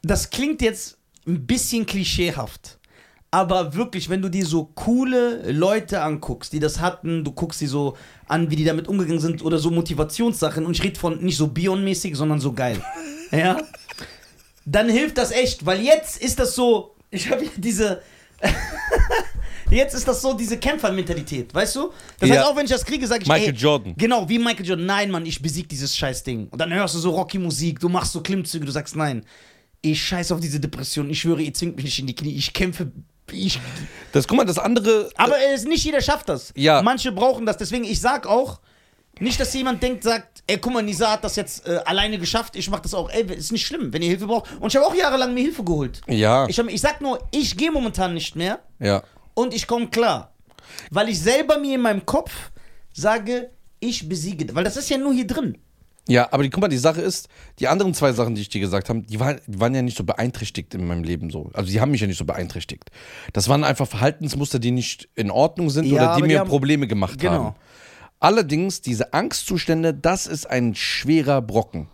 das 0.02 0.30
klingt 0.30 0.62
jetzt 0.62 0.98
ein 1.26 1.46
bisschen 1.46 1.86
klischeehaft. 1.86 2.78
Aber 3.30 3.74
wirklich, 3.74 4.08
wenn 4.08 4.22
du 4.22 4.30
dir 4.30 4.46
so 4.46 4.70
coole 4.74 5.52
Leute 5.52 6.00
anguckst, 6.00 6.52
die 6.52 6.60
das 6.60 6.80
hatten, 6.80 7.24
du 7.24 7.32
guckst 7.32 7.60
die 7.60 7.66
so 7.66 7.96
an, 8.26 8.50
wie 8.50 8.56
die 8.56 8.64
damit 8.64 8.88
umgegangen 8.88 9.20
sind 9.20 9.42
oder 9.42 9.58
so 9.58 9.70
Motivationssachen 9.70 10.64
und 10.64 10.72
ich 10.72 10.82
rede 10.82 10.98
von 10.98 11.22
nicht 11.22 11.36
so 11.36 11.46
Bion-mäßig, 11.46 12.16
sondern 12.16 12.40
so 12.40 12.54
geil. 12.54 12.82
ja? 13.30 13.58
Dann 14.64 14.88
hilft 14.88 15.18
das 15.18 15.30
echt, 15.30 15.66
weil 15.66 15.82
jetzt 15.82 16.22
ist 16.22 16.38
das 16.38 16.54
so, 16.54 16.94
ich 17.10 17.30
habe 17.30 17.44
diese, 17.56 18.00
jetzt 19.70 19.94
ist 19.94 20.06
das 20.08 20.20
so 20.22 20.34
diese 20.34 20.58
Kämpfermentalität, 20.58 21.52
weißt 21.54 21.76
du? 21.76 21.92
Das 22.18 22.28
Ja. 22.28 22.36
heißt, 22.36 22.46
auch 22.46 22.56
wenn 22.56 22.64
ich 22.64 22.70
das 22.70 22.84
kriege, 22.84 23.06
sage 23.06 23.22
ich, 23.22 23.28
Michael 23.28 23.48
ey, 23.50 23.54
Jordan. 23.54 23.94
Genau, 23.96 24.28
wie 24.28 24.38
Michael 24.38 24.66
Jordan. 24.66 24.86
Nein, 24.86 25.10
Mann, 25.10 25.26
ich 25.26 25.40
besieg 25.42 25.68
dieses 25.68 25.96
Scheißding. 25.96 26.48
Und 26.50 26.58
dann 26.60 26.72
hörst 26.72 26.94
du 26.94 26.98
so 26.98 27.10
Rocky-Musik, 27.10 27.80
du 27.80 27.88
machst 27.88 28.12
so 28.12 28.20
Klimmzüge, 28.22 28.64
du 28.66 28.72
sagst 28.72 28.96
nein. 28.96 29.24
Ich 29.80 30.02
scheiß 30.04 30.32
auf 30.32 30.40
diese 30.40 30.58
Depression. 30.58 31.08
Ich 31.10 31.20
schwöre, 31.20 31.40
ihr 31.42 31.54
zwingt 31.54 31.76
mich 31.76 31.84
nicht 31.84 31.98
in 32.00 32.06
die 32.08 32.14
Knie. 32.14 32.34
Ich 32.34 32.52
kämpfe. 32.52 32.90
Ich, 33.30 33.60
Das, 34.12 34.26
guck 34.26 34.38
mal, 34.38 34.44
das 34.44 34.58
andere. 34.58 35.10
aber 35.16 35.36
es, 35.52 35.64
nicht 35.64 35.84
jeder 35.84 36.00
schafft 36.00 36.28
das. 36.28 36.52
Ja. 36.56 36.82
Manche 36.82 37.12
brauchen 37.12 37.44
das. 37.46 37.58
Deswegen, 37.58 37.84
ich 37.84 38.00
sag 38.00 38.26
auch, 38.26 38.60
nicht, 39.20 39.38
dass 39.38 39.52
jemand 39.52 39.82
denkt, 39.82 40.04
sagt, 40.04 40.42
ey, 40.46 40.58
guck 40.58 40.72
mal, 40.72 40.82
Nisa 40.82 41.10
hat 41.12 41.24
das 41.24 41.36
jetzt 41.36 41.66
äh, 41.66 41.78
alleine 41.84 42.18
geschafft, 42.18 42.54
ich 42.56 42.70
mach 42.70 42.80
das 42.80 42.94
auch. 42.94 43.10
Ey, 43.10 43.24
ist 43.34 43.52
nicht 43.52 43.66
schlimm, 43.66 43.92
wenn 43.92 44.00
ihr 44.00 44.08
Hilfe 44.10 44.26
braucht. 44.26 44.50
Und 44.60 44.68
ich 44.68 44.76
habe 44.76 44.86
auch 44.86 44.94
jahrelang 44.94 45.34
mir 45.34 45.40
Hilfe 45.42 45.62
geholt. 45.64 46.00
Ja, 46.06 46.46
Ich, 46.48 46.58
hab, 46.58 46.68
ich 46.68 46.80
sag 46.80 47.00
nur, 47.00 47.18
ich 47.32 47.56
gehe 47.56 47.70
momentan 47.70 48.14
nicht 48.14 48.34
mehr 48.36 48.60
ja. 48.78 49.02
Und 49.38 49.54
ich 49.54 49.66
komme 49.66 49.88
klar. 49.88 50.34
Weil 50.90 51.08
ich 51.08 51.20
selber 51.20 51.58
mir 51.58 51.76
in 51.76 51.80
meinem 51.82 52.04
Kopf 52.04 52.32
sage, 52.92 53.50
ich 53.80 54.08
besiege. 54.08 54.54
Weil 54.54 54.64
das 54.64 54.76
ist 54.76 54.90
ja 54.90 54.98
nur 54.98 55.12
hier 55.14 55.26
drin. 55.26 55.58
Ja, 56.08 56.28
aber 56.32 56.42
die, 56.42 56.50
guck 56.50 56.62
mal, 56.62 56.68
die 56.68 56.78
Sache 56.78 57.02
ist, 57.02 57.28
die 57.58 57.68
anderen 57.68 57.92
zwei 57.94 58.12
Sachen, 58.12 58.34
die 58.34 58.40
ich 58.40 58.48
dir 58.48 58.60
gesagt 58.60 58.88
habe, 58.88 59.02
die, 59.02 59.20
waren- 59.20 59.40
die 59.46 59.60
waren 59.60 59.74
ja 59.74 59.82
nicht 59.82 59.96
so 59.96 60.04
beeinträchtigt 60.04 60.74
in 60.74 60.86
meinem 60.86 61.04
Leben 61.04 61.30
so. 61.30 61.50
Also 61.52 61.70
die 61.70 61.80
haben 61.80 61.90
mich 61.90 62.00
ja 62.00 62.06
nicht 62.06 62.16
so 62.18 62.24
beeinträchtigt. 62.24 62.90
Das 63.34 63.48
waren 63.48 63.62
einfach 63.62 63.86
Verhaltensmuster, 63.86 64.58
die 64.58 64.70
nicht 64.70 65.08
in 65.14 65.30
Ordnung 65.30 65.68
sind 65.70 65.84
Ja, 65.86 65.92
oder 65.94 66.16
die 66.16 66.22
die 66.22 66.28
mir 66.28 66.40
haben- 66.40 66.48
Probleme 66.48 66.86
gemacht 66.86 67.18
Genau. 67.20 67.32
haben. 67.32 67.54
Allerdings, 68.20 68.80
diese 68.80 69.12
Angstzustände, 69.12 69.92
das 69.94 70.26
ist 70.26 70.46
ein 70.48 70.74
schwerer 70.74 71.40
Brocken. 71.42 71.88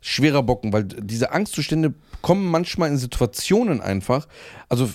Schwerer 0.00 0.42
Brocken, 0.44 0.72
weil 0.72 0.84
diese 0.84 1.32
Angstzustände 1.32 1.94
kommen 2.22 2.46
manchmal 2.48 2.88
in 2.90 2.96
Situationen 2.96 3.80
einfach. 3.80 4.28
Also 4.68 4.88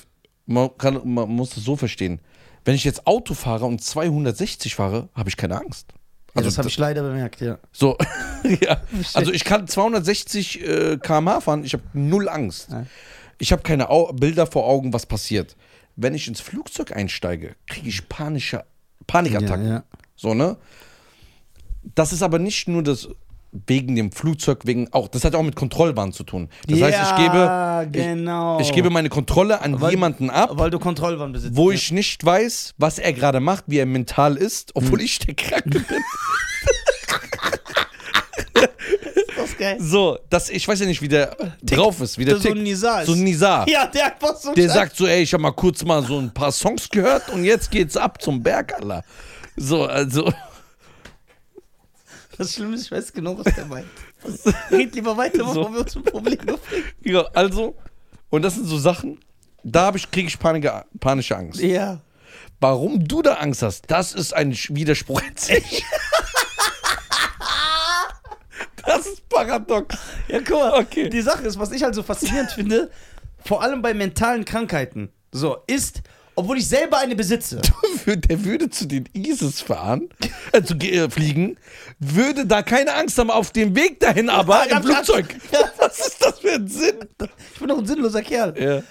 man, 0.45 0.69
kann, 0.77 1.01
man 1.03 1.29
muss 1.29 1.51
das 1.51 1.63
so 1.63 1.75
verstehen. 1.75 2.19
Wenn 2.65 2.75
ich 2.75 2.83
jetzt 2.83 3.07
Auto 3.07 3.33
fahre 3.33 3.65
und 3.65 3.81
260 3.81 4.75
fahre, 4.75 5.09
habe 5.15 5.29
ich 5.29 5.37
keine 5.37 5.59
Angst. 5.59 5.87
Also 6.33 6.47
Also 6.47 6.49
das 6.49 6.57
habe 6.59 6.69
ich 6.69 6.77
leider 6.77 7.01
bemerkt, 7.01 7.41
ja. 7.41 7.57
so, 7.71 7.97
ja. 8.61 8.81
Also 9.13 9.31
ich 9.33 9.43
kann 9.43 9.67
260 9.67 10.61
äh, 10.61 10.97
km/h 10.97 11.41
fahren, 11.41 11.63
ich 11.63 11.73
habe 11.73 11.83
null 11.93 12.29
Angst. 12.29 12.69
Ja. 12.71 12.85
Ich 13.37 13.51
habe 13.51 13.63
keine 13.63 13.89
Au 13.89 14.13
Bilder 14.13 14.45
vor 14.45 14.65
Augen, 14.65 14.93
was 14.93 15.05
passiert. 15.05 15.57
Wenn 15.95 16.13
ich 16.13 16.27
ins 16.27 16.39
Flugzeug 16.39 16.95
einsteige, 16.95 17.55
kriege 17.67 17.89
ich 17.89 18.07
panische 18.07 18.63
Panikattacken. 19.07 19.65
Ja, 19.67 19.73
ja. 19.73 19.83
So, 20.15 20.33
ne? 20.33 20.57
Das 21.95 22.13
ist 22.13 22.21
aber 22.21 22.39
nicht 22.39 22.67
nur 22.67 22.83
das 22.83 23.09
wegen 23.67 23.95
dem 23.97 24.11
Flugzeug, 24.13 24.61
wegen 24.65 24.87
auch, 24.93 25.09
das 25.09 25.25
hat 25.25 25.35
auch 25.35 25.43
mit 25.43 25.55
Kontrollwahn 25.57 26.13
zu 26.13 26.23
tun. 26.23 26.49
Das 26.67 26.81
heißt, 26.81 26.97
ich 27.11 27.17
gebe, 27.17 27.87
genau. 27.91 28.59
ich, 28.61 28.67
ich 28.69 28.73
gebe 28.73 28.89
meine 28.89 29.09
Kontrolle 29.09 29.61
an 29.61 29.81
Weil- 29.81 29.91
jemanden 29.91 30.29
ab, 30.29 30.51
weil 30.53 30.69
du 30.69 30.79
Kontrollwahn 30.79 31.33
besitzt. 31.33 31.55
wo 31.57 31.69
ja. 31.69 31.75
ich 31.75 31.91
nicht 31.91 32.23
weiß, 32.23 32.75
was 32.77 32.97
er 32.97 33.11
gerade 33.11 33.39
macht, 33.41 33.65
wie 33.67 33.77
er 33.79 33.85
mental 33.85 34.37
ist, 34.37 34.71
obwohl 34.75 34.99
Hm. 34.99 35.05
ich 35.05 35.19
der 35.19 35.33
Kranke 35.35 35.79
bin. 35.79 35.83
Das 39.37 39.57
geil. 39.57 39.77
So, 39.79 40.19
das, 40.29 40.49
ich 40.49 40.67
weiß 40.67 40.79
ja 40.81 40.85
nicht, 40.85 41.01
wie 41.01 41.07
der 41.07 41.35
drauf 41.63 41.99
ist, 42.01 42.17
wie 42.17 42.25
der 42.25 42.35
Der 42.35 42.41
so 42.41 42.47
tickt. 42.49 42.59
ein 42.59 42.63
Nizar 42.63 43.01
ist. 43.01 43.07
So 43.07 43.13
ein 43.13 43.23
Nizar. 43.23 43.67
Ja, 43.69 43.87
der 43.87 44.05
einfach 44.13 44.35
so 44.35 44.53
Der 44.53 44.65
scheiß- 44.69 44.73
sagt 44.73 44.95
so, 44.95 45.07
ey, 45.07 45.23
ich 45.23 45.33
habe 45.33 45.41
mal 45.41 45.51
kurz 45.51 45.83
mal 45.83 46.03
so 46.03 46.17
ein 46.19 46.31
paar 46.33 46.51
Songs 46.51 46.89
gehört 46.89 47.29
und 47.29 47.43
jetzt 47.43 47.71
geht's 47.71 47.97
ab 47.97 48.21
zum 48.21 48.43
Berg, 48.43 48.73
Alter. 48.75 49.03
So, 49.57 49.85
also, 49.85 50.31
Das 52.37 52.53
Schlimme 52.53 52.75
ist, 52.75 52.85
ich 52.85 52.91
weiß 52.91 53.13
genau, 53.13 53.37
was 53.37 53.53
der 53.53 53.65
meint. 53.65 53.87
Red 54.71 54.95
lieber 54.95 55.15
weiter, 55.17 55.39
bevor 55.39 55.53
So. 55.53 55.73
wir 55.73 55.79
uns 55.81 55.95
ein 55.95 56.03
Problem 56.03 56.37
bringen. 56.37 56.83
ja, 57.03 57.21
also, 57.33 57.75
und 58.29 58.41
das 58.43 58.55
sind 58.55 58.65
so 58.65 58.77
Sachen, 58.77 59.19
da 59.63 59.93
ich, 59.93 60.09
kriege 60.11 60.27
ich 60.27 60.39
panische, 60.39 60.85
panische 60.99 61.35
Angst. 61.37 61.61
Ja. 61.61 62.01
Warum 62.59 63.07
du 63.07 63.21
da 63.21 63.35
Angst 63.35 63.61
hast, 63.63 63.89
das 63.89 64.13
ist 64.13 64.33
ein 64.33 64.53
Widerspruch 64.53 65.21
in 65.21 65.35
sich. 65.37 65.83
Das 68.83 69.05
ist 69.05 69.29
paradox. 69.29 69.95
Ja, 70.27 70.39
guck 70.39 70.59
mal. 70.59 70.79
Okay. 70.79 71.09
Die 71.09 71.21
Sache 71.21 71.43
ist, 71.43 71.59
was 71.59 71.71
ich 71.71 71.83
halt 71.83 71.93
so 71.95 72.03
faszinierend 72.03 72.51
finde, 72.51 72.89
vor 73.45 73.61
allem 73.61 73.81
bei 73.81 73.93
mentalen 73.93 74.43
Krankheiten, 74.43 75.09
so, 75.31 75.57
ist, 75.67 76.01
obwohl 76.35 76.57
ich 76.57 76.67
selber 76.67 76.99
eine 76.99 77.15
besitze. 77.15 77.61
Der 78.05 78.43
würde 78.43 78.69
zu 78.69 78.85
den 78.87 79.07
ISIS 79.13 79.61
fahren, 79.61 80.09
äh, 80.51 80.63
zu 80.63 80.75
äh, 80.75 81.09
fliegen, 81.09 81.57
würde 81.99 82.45
da 82.45 82.61
keine 82.61 82.93
Angst 82.93 83.17
haben 83.17 83.29
auf 83.29 83.51
dem 83.51 83.75
Weg 83.75 83.99
dahin, 83.99 84.29
aber 84.29 84.65
Ja, 84.69 84.77
im 84.77 84.83
Flugzeug. 84.83 85.35
Ja. 85.51 85.59
Was 85.77 86.07
ist 86.07 86.23
das 86.25 86.39
für 86.39 86.53
ein 86.53 86.67
Sinn? 86.67 86.95
Ich 87.53 87.59
bin 87.59 87.67
doch 87.67 87.77
ein 87.77 87.85
sinnloser 87.85 88.21
Kerl. 88.21 88.53
Ja. 88.57 88.83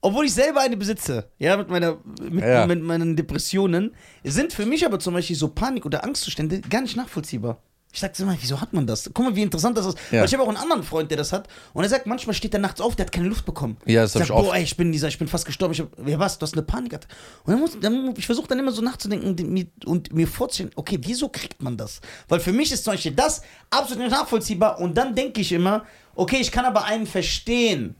Obwohl 0.00 0.26
ich 0.26 0.34
selber 0.34 0.60
eine 0.60 0.76
besitze, 0.76 1.28
ja, 1.38 1.56
mit, 1.56 1.68
meiner, 1.68 1.98
mit, 2.20 2.44
mit 2.68 2.82
meinen 2.82 3.16
Depressionen, 3.16 3.94
sind 4.22 4.52
für 4.52 4.64
mich 4.64 4.86
aber 4.86 5.00
zum 5.00 5.14
Beispiel 5.14 5.34
so 5.34 5.48
Panik- 5.48 5.86
oder 5.86 6.04
Angstzustände 6.04 6.60
gar 6.60 6.82
nicht 6.82 6.96
nachvollziehbar. 6.96 7.60
Ich 7.90 8.00
sag 8.00 8.18
immer, 8.20 8.36
wieso 8.38 8.60
hat 8.60 8.74
man 8.74 8.86
das? 8.86 9.10
Guck 9.14 9.24
mal, 9.24 9.34
wie 9.34 9.42
interessant 9.42 9.78
das 9.78 9.86
ist. 9.86 9.98
Ja. 10.10 10.20
Weil 10.20 10.26
ich 10.26 10.34
habe 10.34 10.42
auch 10.42 10.48
einen 10.48 10.58
anderen 10.58 10.82
Freund, 10.82 11.10
der 11.10 11.16
das 11.16 11.32
hat. 11.32 11.48
Und 11.72 11.84
er 11.84 11.88
sagt, 11.88 12.06
manchmal 12.06 12.34
steht 12.34 12.52
er 12.52 12.60
nachts 12.60 12.82
auf, 12.82 12.96
der 12.96 13.06
hat 13.06 13.12
keine 13.12 13.28
Luft 13.28 13.46
bekommen. 13.46 13.78
Ja, 13.86 14.02
das 14.02 14.14
hab 14.14 14.26
sagt, 14.26 14.38
ich. 14.38 14.46
Boah, 14.46 14.54
ey, 14.54 14.62
ich 14.62 14.76
bin 14.76 14.92
dieser, 14.92 15.08
ich 15.08 15.18
bin 15.18 15.26
fast 15.26 15.46
gestorben. 15.46 15.72
Ich 15.72 15.80
hab, 15.80 16.06
ja, 16.06 16.18
was? 16.18 16.38
Du 16.38 16.44
hast 16.44 16.52
eine 16.52 16.62
Panik. 16.62 16.90
gehabt. 16.90 17.08
Und 17.44 17.52
dann 17.52 17.60
muss, 17.60 17.80
dann, 17.80 18.14
ich 18.16 18.26
versuche 18.26 18.46
dann 18.46 18.58
immer 18.58 18.72
so 18.72 18.82
nachzudenken 18.82 19.28
und 19.28 19.40
mir, 19.40 19.66
und 19.86 20.12
mir 20.12 20.28
vorzustellen, 20.28 20.70
okay, 20.76 20.98
wieso 21.00 21.30
kriegt 21.30 21.62
man 21.62 21.78
das? 21.78 22.00
Weil 22.28 22.40
für 22.40 22.52
mich 22.52 22.70
ist 22.72 22.84
zum 22.84 22.92
Beispiel 22.92 23.12
das 23.12 23.40
absolut 23.70 24.04
nicht 24.04 24.12
nachvollziehbar. 24.12 24.80
Und 24.80 24.94
dann 24.96 25.14
denke 25.14 25.40
ich 25.40 25.50
immer, 25.52 25.86
okay, 26.14 26.38
ich 26.40 26.52
kann 26.52 26.66
aber 26.66 26.84
einen 26.84 27.06
verstehen, 27.06 27.94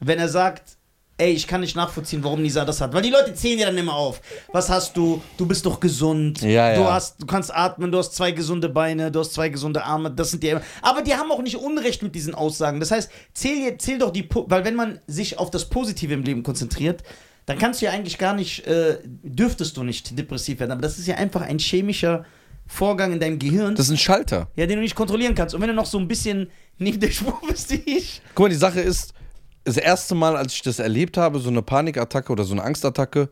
wenn 0.00 0.18
er 0.18 0.30
sagt, 0.30 0.77
ey, 1.18 1.32
ich 1.32 1.46
kann 1.46 1.60
nicht 1.60 1.76
nachvollziehen, 1.76 2.22
warum 2.22 2.40
Nisa 2.40 2.64
das 2.64 2.80
hat. 2.80 2.94
Weil 2.94 3.02
die 3.02 3.10
Leute 3.10 3.34
zählen 3.34 3.58
dir 3.58 3.66
dann 3.66 3.76
immer 3.76 3.94
auf. 3.94 4.20
Was 4.52 4.70
hast 4.70 4.96
du? 4.96 5.20
Du 5.36 5.46
bist 5.46 5.66
doch 5.66 5.80
gesund. 5.80 6.40
Ja, 6.42 6.74
du 6.74 6.82
ja. 6.82 6.92
hast, 6.94 7.20
du 7.20 7.26
kannst 7.26 7.54
atmen, 7.54 7.90
du 7.90 7.98
hast 7.98 8.14
zwei 8.14 8.30
gesunde 8.30 8.68
Beine, 8.68 9.10
du 9.10 9.20
hast 9.20 9.34
zwei 9.34 9.48
gesunde 9.48 9.84
Arme. 9.84 10.10
Das 10.10 10.30
sind 10.30 10.42
die. 10.42 10.56
Aber 10.80 11.02
die 11.02 11.14
haben 11.14 11.30
auch 11.30 11.42
nicht 11.42 11.56
Unrecht 11.56 12.02
mit 12.02 12.14
diesen 12.14 12.34
Aussagen. 12.34 12.80
Das 12.80 12.90
heißt, 12.92 13.10
zähl, 13.34 13.76
zähl 13.78 13.98
doch 13.98 14.12
die, 14.12 14.28
weil 14.32 14.64
wenn 14.64 14.76
man 14.76 15.00
sich 15.06 15.38
auf 15.38 15.50
das 15.50 15.68
Positive 15.68 16.14
im 16.14 16.22
Leben 16.22 16.42
konzentriert, 16.42 17.02
dann 17.46 17.58
kannst 17.58 17.80
du 17.80 17.86
ja 17.86 17.92
eigentlich 17.92 18.18
gar 18.18 18.34
nicht, 18.34 18.66
äh, 18.66 18.98
dürftest 19.04 19.76
du 19.76 19.82
nicht 19.82 20.16
depressiv 20.18 20.60
werden. 20.60 20.70
Aber 20.70 20.82
das 20.82 20.98
ist 20.98 21.08
ja 21.08 21.16
einfach 21.16 21.40
ein 21.40 21.58
chemischer 21.58 22.24
Vorgang 22.66 23.12
in 23.14 23.20
deinem 23.20 23.38
Gehirn, 23.38 23.74
Das 23.74 23.86
ist 23.86 23.92
ein 23.92 23.96
Schalter. 23.98 24.50
ja, 24.54 24.66
den 24.66 24.76
du 24.76 24.82
nicht 24.82 24.94
kontrollieren 24.94 25.34
kannst. 25.34 25.54
Und 25.54 25.62
wenn 25.62 25.68
du 25.68 25.74
noch 25.74 25.86
so 25.86 25.98
ein 25.98 26.06
bisschen 26.06 26.50
neben 26.76 27.00
der 27.00 27.10
Spur 27.10 27.40
bist 27.48 27.70
wie 27.70 27.82
ich, 27.86 28.20
Guck 28.34 28.44
mal, 28.44 28.48
die 28.50 28.56
Sache 28.56 28.80
ist, 28.80 29.14
das 29.64 29.76
erste 29.76 30.14
Mal, 30.14 30.36
als 30.36 30.54
ich 30.54 30.62
das 30.62 30.78
erlebt 30.78 31.16
habe, 31.16 31.38
so 31.40 31.50
eine 31.50 31.62
Panikattacke 31.62 32.32
oder 32.32 32.44
so 32.44 32.52
eine 32.52 32.62
Angstattacke, 32.62 33.28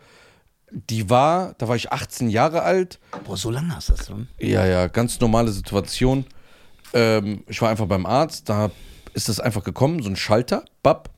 die 0.71 1.09
war, 1.09 1.55
da 1.59 1.69
war 1.69 1.77
ich 1.77 1.93
18 1.93 2.29
Jahre 2.29 2.63
alt. 2.63 2.99
boah, 3.25 3.37
so 3.37 3.51
lange 3.51 3.75
hast 3.75 3.89
du 3.89 3.95
das 3.95 4.07
schon. 4.07 4.29
Ja, 4.39 4.67
ja, 4.67 4.89
ganz 4.89 5.21
normale 5.21 5.51
Situation. 5.53 6.27
Ähm, 6.93 7.45
ich 7.47 7.61
war 7.63 7.71
einfach 7.71 7.87
beim 7.87 8.07
Arzt, 8.07 8.49
da 8.49 8.71
ist 9.15 9.29
das 9.29 9.41
einfach 9.41 9.65
gekommen, 9.65 10.03
so 10.03 10.11
ein 10.11 10.17
Schalter, 10.17 10.65
bap. 10.83 11.11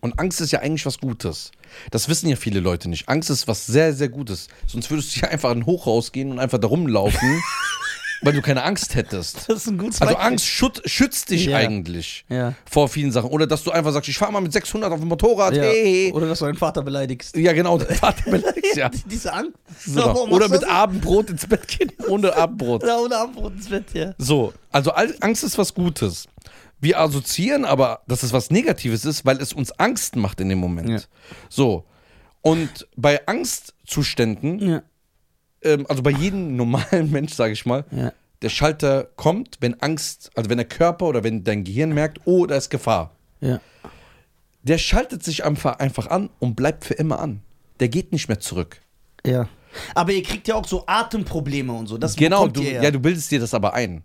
Und 0.00 0.18
Angst 0.20 0.40
ist 0.40 0.52
ja 0.52 0.60
eigentlich 0.60 0.86
was 0.86 0.98
Gutes. 0.98 1.50
Das 1.90 2.08
wissen 2.08 2.28
ja 2.28 2.36
viele 2.36 2.60
Leute 2.60 2.88
nicht. 2.88 3.08
Angst 3.08 3.30
ist 3.30 3.48
was 3.48 3.66
sehr, 3.66 3.92
sehr 3.92 4.08
Gutes. 4.08 4.48
Sonst 4.66 4.90
würdest 4.90 5.16
du 5.16 5.20
ja 5.20 5.28
einfach 5.28 5.50
in 5.50 5.58
ein 5.58 5.66
Hochhaus 5.66 6.12
gehen 6.12 6.30
und 6.30 6.38
einfach 6.38 6.58
da 6.58 6.68
rumlaufen, 6.68 7.42
weil 8.22 8.32
du 8.32 8.42
keine 8.42 8.62
Angst 8.64 8.94
hättest. 8.94 9.36
Das 9.48 9.58
ist 9.58 9.66
ein 9.68 9.78
gutes 9.78 10.00
Also 10.00 10.14
Beispiel. 10.14 10.30
Angst 10.32 10.46
schut, 10.46 10.82
schützt 10.84 11.30
dich 11.30 11.46
Ja. 11.46 11.56
eigentlich 11.58 12.24
Ja. 12.28 12.54
vor 12.70 12.88
vielen 12.88 13.12
Sachen. 13.12 13.30
Oder 13.30 13.46
dass 13.46 13.62
du 13.64 13.70
einfach 13.70 13.92
sagst, 13.92 14.08
ich 14.08 14.18
fahre 14.18 14.32
mal 14.32 14.40
mit 14.40 14.52
600 14.52 14.90
auf 14.92 14.98
dem 15.00 15.08
Motorrad. 15.08 15.54
Ja. 15.54 15.62
Hey. 15.62 16.12
Oder 16.12 16.28
dass 16.28 16.38
du 16.40 16.46
deinen 16.46 16.56
Vater 16.56 16.82
beleidigst. 16.82 17.36
Ja, 17.36 17.52
genau. 17.52 17.78
dein 17.78 17.94
Vater 17.96 18.30
beleidigt, 18.30 18.76
ja. 18.76 18.90
Diese 19.06 19.32
Angst. 19.32 19.52
Warum 19.86 20.32
Oder 20.32 20.48
mit? 20.48 20.64
Abendbrot 20.68 21.30
ins 21.30 21.46
Bett 21.46 21.66
gehen. 21.68 21.92
Ohne 22.08 22.34
Abendbrot. 22.36 22.82
Oder 22.84 23.00
ohne 23.02 23.16
Abendbrot 23.16 23.52
ins 23.54 23.68
Bett, 23.68 23.86
ja. 23.94 24.14
So, 24.18 24.52
also 24.72 24.90
Al- 24.92 25.14
Angst 25.20 25.44
ist 25.44 25.56
was 25.58 25.74
Gutes. 25.74 26.26
Wir 26.80 27.00
assoziieren 27.00 27.64
aber, 27.64 28.02
dass 28.06 28.22
es 28.22 28.32
was 28.32 28.50
Negatives 28.50 29.04
ist, 29.04 29.24
weil 29.26 29.40
es 29.40 29.52
uns 29.52 29.72
Angst 29.72 30.14
macht 30.16 30.40
in 30.40 30.48
dem 30.48 30.58
Moment. 30.58 30.88
Ja. 30.88 30.98
So. 31.48 31.84
Und 32.40 32.86
bei 32.96 33.26
Angstzuständen, 33.26 34.58
Ja. 34.60 34.82
Ähm, 35.62 35.86
also 35.88 36.02
bei 36.02 36.10
jedem 36.10 36.56
normalen 36.56 37.10
Mensch, 37.12 37.32
sage 37.34 37.52
ich 37.52 37.66
mal, 37.66 37.84
Ja. 37.90 38.12
der 38.42 38.48
Schalter 38.48 39.04
kommt, 39.16 39.56
wenn 39.60 39.80
Angst, 39.82 40.30
also 40.34 40.50
wenn 40.50 40.58
der 40.58 40.66
Körper 40.68 41.06
oder 41.06 41.24
wenn 41.24 41.44
dein 41.44 41.64
Gehirn 41.64 41.92
merkt, 41.92 42.20
oh, 42.24 42.46
da 42.46 42.56
ist 42.56 42.70
Gefahr. 42.70 43.12
Ja. 43.40 43.60
Der 44.62 44.78
schaltet 44.78 45.22
sich 45.22 45.44
einfach, 45.44 45.78
einfach 45.78 46.08
an 46.08 46.30
und 46.40 46.54
bleibt 46.56 46.84
für 46.84 46.94
immer 46.94 47.20
an. 47.20 47.40
Der 47.80 47.88
geht 47.88 48.12
nicht 48.12 48.28
mehr 48.28 48.40
zurück. 48.40 48.80
Ja. 49.24 49.48
Aber 49.94 50.12
ihr 50.12 50.22
kriegt 50.22 50.48
ja 50.48 50.54
auch 50.56 50.66
so 50.66 50.84
Atemprobleme 50.86 51.72
und 51.72 51.86
so. 51.86 51.98
Das 51.98 52.16
Genau, 52.16 52.48
du, 52.48 52.62
ihr 52.62 52.82
ja, 52.82 52.90
du 52.90 52.98
bildest 52.98 53.30
dir 53.30 53.38
das 53.40 53.54
aber 53.54 53.74
ein. 53.74 54.02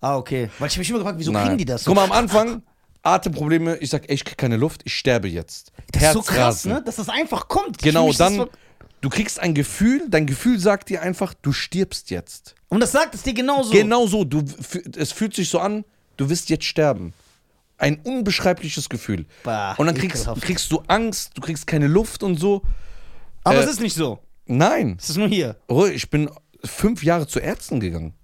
Ah, 0.00 0.16
okay. 0.16 0.50
Weil 0.58 0.68
ich 0.68 0.74
habe 0.74 0.80
mich 0.80 0.90
immer 0.90 0.98
gefragt, 0.98 1.18
wieso 1.18 1.32
Nein. 1.32 1.44
kriegen 1.46 1.58
die 1.58 1.64
das? 1.64 1.84
Guck 1.84 1.94
mal, 1.94 2.04
am 2.04 2.12
Anfang, 2.12 2.62
Atemprobleme, 3.02 3.76
ich 3.78 3.90
sag, 3.90 4.08
ey, 4.08 4.14
ich 4.14 4.24
krieg 4.24 4.36
keine 4.36 4.56
Luft, 4.56 4.82
ich 4.84 4.94
sterbe 4.94 5.28
jetzt. 5.28 5.72
das 5.92 6.02
ist 6.02 6.12
so 6.12 6.20
krass, 6.22 6.36
Herzrasen. 6.36 6.72
ne? 6.72 6.82
Dass 6.84 6.96
das 6.96 7.08
einfach 7.08 7.48
kommt. 7.48 7.78
Genau, 7.78 8.12
dann, 8.12 8.34
So, 8.36 8.48
du 9.04 9.10
kriegst 9.10 9.38
ein 9.38 9.52
Gefühl, 9.54 10.06
dein 10.08 10.24
Gefühl 10.26 10.58
sagt 10.58 10.88
dir 10.88 11.02
einfach, 11.02 11.34
du 11.34 11.52
stirbst 11.52 12.10
jetzt. 12.10 12.54
und 12.68 12.80
das 12.80 12.92
sagt 12.92 13.14
es 13.14 13.22
dir 13.22 13.34
genauso. 13.34 13.70
Genau 13.70 14.06
so, 14.06 14.24
du, 14.24 14.42
es 14.96 15.12
fühlt 15.12 15.34
sich 15.34 15.48
so 15.50 15.58
an, 15.58 15.84
du 16.16 16.30
wirst 16.30 16.48
jetzt 16.48 16.64
sterben. 16.64 17.12
Ein 17.76 18.00
unbeschreibliches 18.02 18.88
Gefühl. 18.88 19.26
Bah, 19.42 19.74
und 19.74 19.86
dann 19.86 19.94
kriegst, 19.96 20.26
kriegst 20.40 20.70
du 20.72 20.82
Angst, 20.86 21.32
du 21.34 21.42
kriegst 21.42 21.66
keine 21.66 21.86
Luft 21.86 22.22
und 22.22 22.36
so. 22.36 22.62
Aber 23.42 23.58
äh, 23.58 23.64
es 23.64 23.70
ist 23.72 23.80
nicht 23.80 23.94
so. 23.94 24.20
Nein, 24.46 24.96
Es 24.98 25.10
ist 25.10 25.16
nur 25.18 25.28
hier. 25.28 25.56
oh, 25.68 25.84
ich 25.86 26.08
bin 26.08 26.30
fünf 26.64 27.02
Jahre 27.04 27.26
zu 27.26 27.40
Ärzten 27.40 27.80
gegangen. 27.80 28.14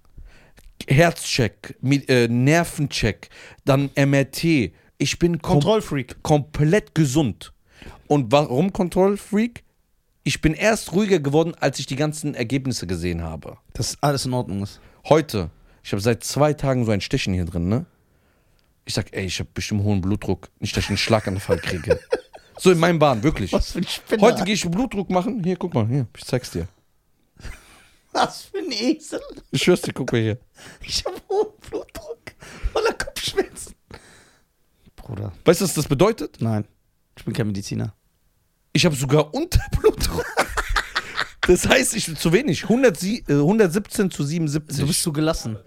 Herzcheck, 0.87 1.75
Mi- 1.81 2.07
äh, 2.09 2.27
Nervencheck, 2.27 3.29
dann 3.65 3.89
MRT. 3.95 4.71
Ich 4.97 5.19
bin 5.19 5.41
kom 5.41 5.53
Kontrollfreak. 5.59 6.21
komplett 6.23 6.95
gesund. 6.95 7.53
Und 8.07 8.31
warum 8.31 8.71
Kontrollfreak? 8.73 9.63
Ich 10.23 10.41
bin 10.41 10.53
erst 10.53 10.93
ruhiger 10.93 11.19
geworden, 11.19 11.55
als 11.59 11.79
ich 11.79 11.87
die 11.87 11.95
ganzen 11.95 12.35
Ergebnisse 12.35 12.85
gesehen 12.85 13.23
habe. 13.23 13.57
Dass 13.73 13.97
alles 14.01 14.25
in 14.25 14.33
Ordnung 14.33 14.61
ist. 14.63 14.79
Heute, 15.09 15.49
ich 15.83 15.91
habe 15.93 16.01
seit 16.01 16.23
zwei 16.23 16.53
Tagen 16.53 16.85
so 16.85 16.91
ein 16.91 17.01
Stechen 17.01 17.33
hier 17.33 17.45
drin, 17.45 17.67
ne? 17.67 17.85
Ich 18.85 18.93
sag, 18.93 19.13
ey, 19.13 19.25
ich 19.25 19.39
habe 19.39 19.49
bestimmt 19.53 19.83
hohen 19.83 20.01
Blutdruck. 20.01 20.49
Nicht, 20.59 20.77
dass 20.77 20.83
ich 20.83 20.89
einen 20.89 20.97
Schlaganfall 20.97 21.57
kriege. 21.57 21.99
so 22.59 22.71
in 22.71 22.77
meinem 22.77 22.99
Bahn, 22.99 23.23
wirklich. 23.23 23.51
Was 23.53 23.71
für 23.71 23.79
ein 23.79 23.87
Spinner. 23.87 24.21
Heute 24.21 24.43
gehe 24.43 24.53
ich 24.53 24.69
Blutdruck 24.69 25.09
machen. 25.09 25.43
Hier, 25.43 25.55
guck 25.55 25.73
mal, 25.73 25.87
hier, 25.87 26.05
ich 26.15 26.23
zeig's 26.23 26.51
dir. 26.51 26.67
Was 28.11 28.43
für 28.43 28.59
ein 28.59 28.71
Esel. 28.71 29.21
Ich 29.51 29.63
schwör's 29.63 29.81
dir, 29.81 29.93
guck 29.93 30.11
mal 30.11 30.21
hier. 30.21 30.37
Ich 30.81 31.03
habe 31.05 31.15
hohen 31.29 31.53
Blutdruck. 31.67 32.19
Voller 32.73 32.93
Kopfschmerzen. 32.93 33.73
Bruder. 34.95 35.31
Weißt 35.45 35.61
du, 35.61 35.65
was 35.65 35.73
das 35.73 35.87
bedeutet? 35.87 36.37
Nein. 36.41 36.65
Ich 37.17 37.25
bin 37.25 37.33
kein 37.33 37.47
Mediziner. 37.47 37.95
Ich 38.73 38.85
habe 38.85 38.95
sogar 38.95 39.33
Unterblutdruck. 39.33 40.25
das 41.47 41.67
heißt, 41.67 41.95
ich 41.95 42.05
bin 42.05 42.15
zu 42.15 42.31
wenig. 42.31 42.63
100, 42.63 42.97
sie- 42.97 43.23
äh, 43.27 43.33
117 43.33 44.09
zu 44.11 44.23
Du 44.23 44.27
77. 44.27 44.85
bist 44.87 45.01
zu 45.03 45.11
gelassen. 45.11 45.57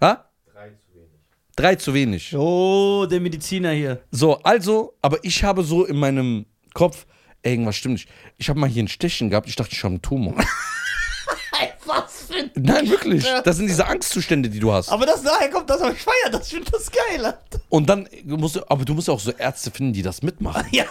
ha? 0.00 0.28
Drei 0.52 0.68
zu 0.70 0.94
wenig. 0.94 1.10
Drei 1.54 1.74
zu 1.76 1.94
wenig. 1.94 2.36
Oh, 2.36 3.06
der 3.08 3.20
Mediziner 3.20 3.70
hier. 3.72 4.02
So, 4.10 4.38
also, 4.42 4.94
aber 5.02 5.18
ich 5.22 5.44
habe 5.44 5.62
so 5.62 5.84
in 5.84 5.96
meinem 5.98 6.46
Kopf, 6.74 7.06
ey, 7.42 7.52
irgendwas 7.52 7.76
stimmt 7.76 7.94
nicht. 7.94 8.08
Ich 8.38 8.48
habe 8.48 8.58
mal 8.58 8.68
hier 8.68 8.82
ein 8.82 8.88
Stechen 8.88 9.30
gehabt, 9.30 9.48
ich 9.48 9.56
dachte, 9.56 9.72
ich 9.72 9.82
habe 9.84 9.92
einen 9.94 10.02
Tumor. 10.02 10.34
Nein, 12.58 12.88
wirklich. 12.88 13.24
Das 13.44 13.56
sind 13.56 13.66
diese 13.68 13.86
Angstzustände, 13.86 14.48
die 14.48 14.58
du 14.60 14.72
hast. 14.72 14.88
Aber 14.88 15.04
das 15.04 15.22
daher 15.22 15.50
kommt 15.50 15.68
das, 15.68 15.80
aber 15.80 15.92
ich 15.92 16.00
feier 16.00 16.30
das. 16.32 16.46
Ich 16.48 16.54
finde 16.54 16.70
das 16.70 16.90
geil. 16.90 17.24
Alter. 17.24 17.60
Und 17.68 17.88
dann 17.88 18.08
musst 18.24 18.56
du, 18.56 18.60
aber 18.68 18.84
du 18.84 18.94
musst 18.94 19.10
auch 19.10 19.20
so 19.20 19.30
Ärzte 19.32 19.70
finden, 19.70 19.92
die 19.92 20.02
das 20.02 20.22
mitmachen. 20.22 20.64
Ja, 20.70 20.84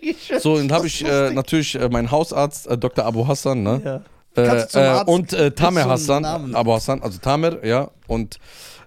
ich 0.00 0.32
So, 0.40 0.56
dann 0.56 0.72
habe 0.72 0.86
ich 0.86 1.04
äh, 1.04 1.30
natürlich 1.30 1.76
äh, 1.76 1.88
meinen 1.88 2.10
Hausarzt, 2.10 2.66
äh, 2.66 2.76
Dr. 2.76 3.04
Abu 3.04 3.26
Hassan, 3.26 3.62
ne? 3.62 3.80
Ja. 3.84 3.96
Äh, 4.34 4.46
Kannst 4.46 4.64
du 4.66 4.68
zum 4.70 4.82
äh, 4.82 4.86
Arzt 4.86 5.08
und 5.08 5.32
äh, 5.32 5.50
Tamer 5.52 5.84
Hassan, 5.84 6.22
Namen? 6.22 6.54
Abu 6.56 6.72
Hassan, 6.72 7.02
also 7.02 7.18
Tamer, 7.18 7.64
ja, 7.64 7.90
und 8.06 8.38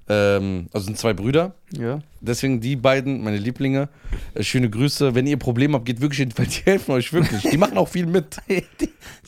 ähm, 0.07 0.67
also 0.73 0.85
sind 0.85 0.97
zwei 0.97 1.13
Brüder. 1.13 1.53
Ja. 1.71 1.99
Deswegen 2.21 2.61
die 2.61 2.75
beiden, 2.75 3.23
meine 3.23 3.37
Lieblinge, 3.37 3.89
äh, 4.33 4.43
schöne 4.43 4.69
Grüße. 4.69 5.15
Wenn 5.15 5.25
ihr 5.27 5.37
Probleme 5.37 5.75
habt, 5.75 5.85
geht 5.85 6.01
wirklich 6.01 6.27
weil 6.37 6.47
die 6.47 6.61
helfen 6.65 6.91
euch 6.91 7.11
wirklich. 7.13 7.41
Die 7.41 7.57
machen 7.57 7.77
auch 7.77 7.87
viel 7.87 8.05
mit. 8.05 8.37
Die, 8.47 8.63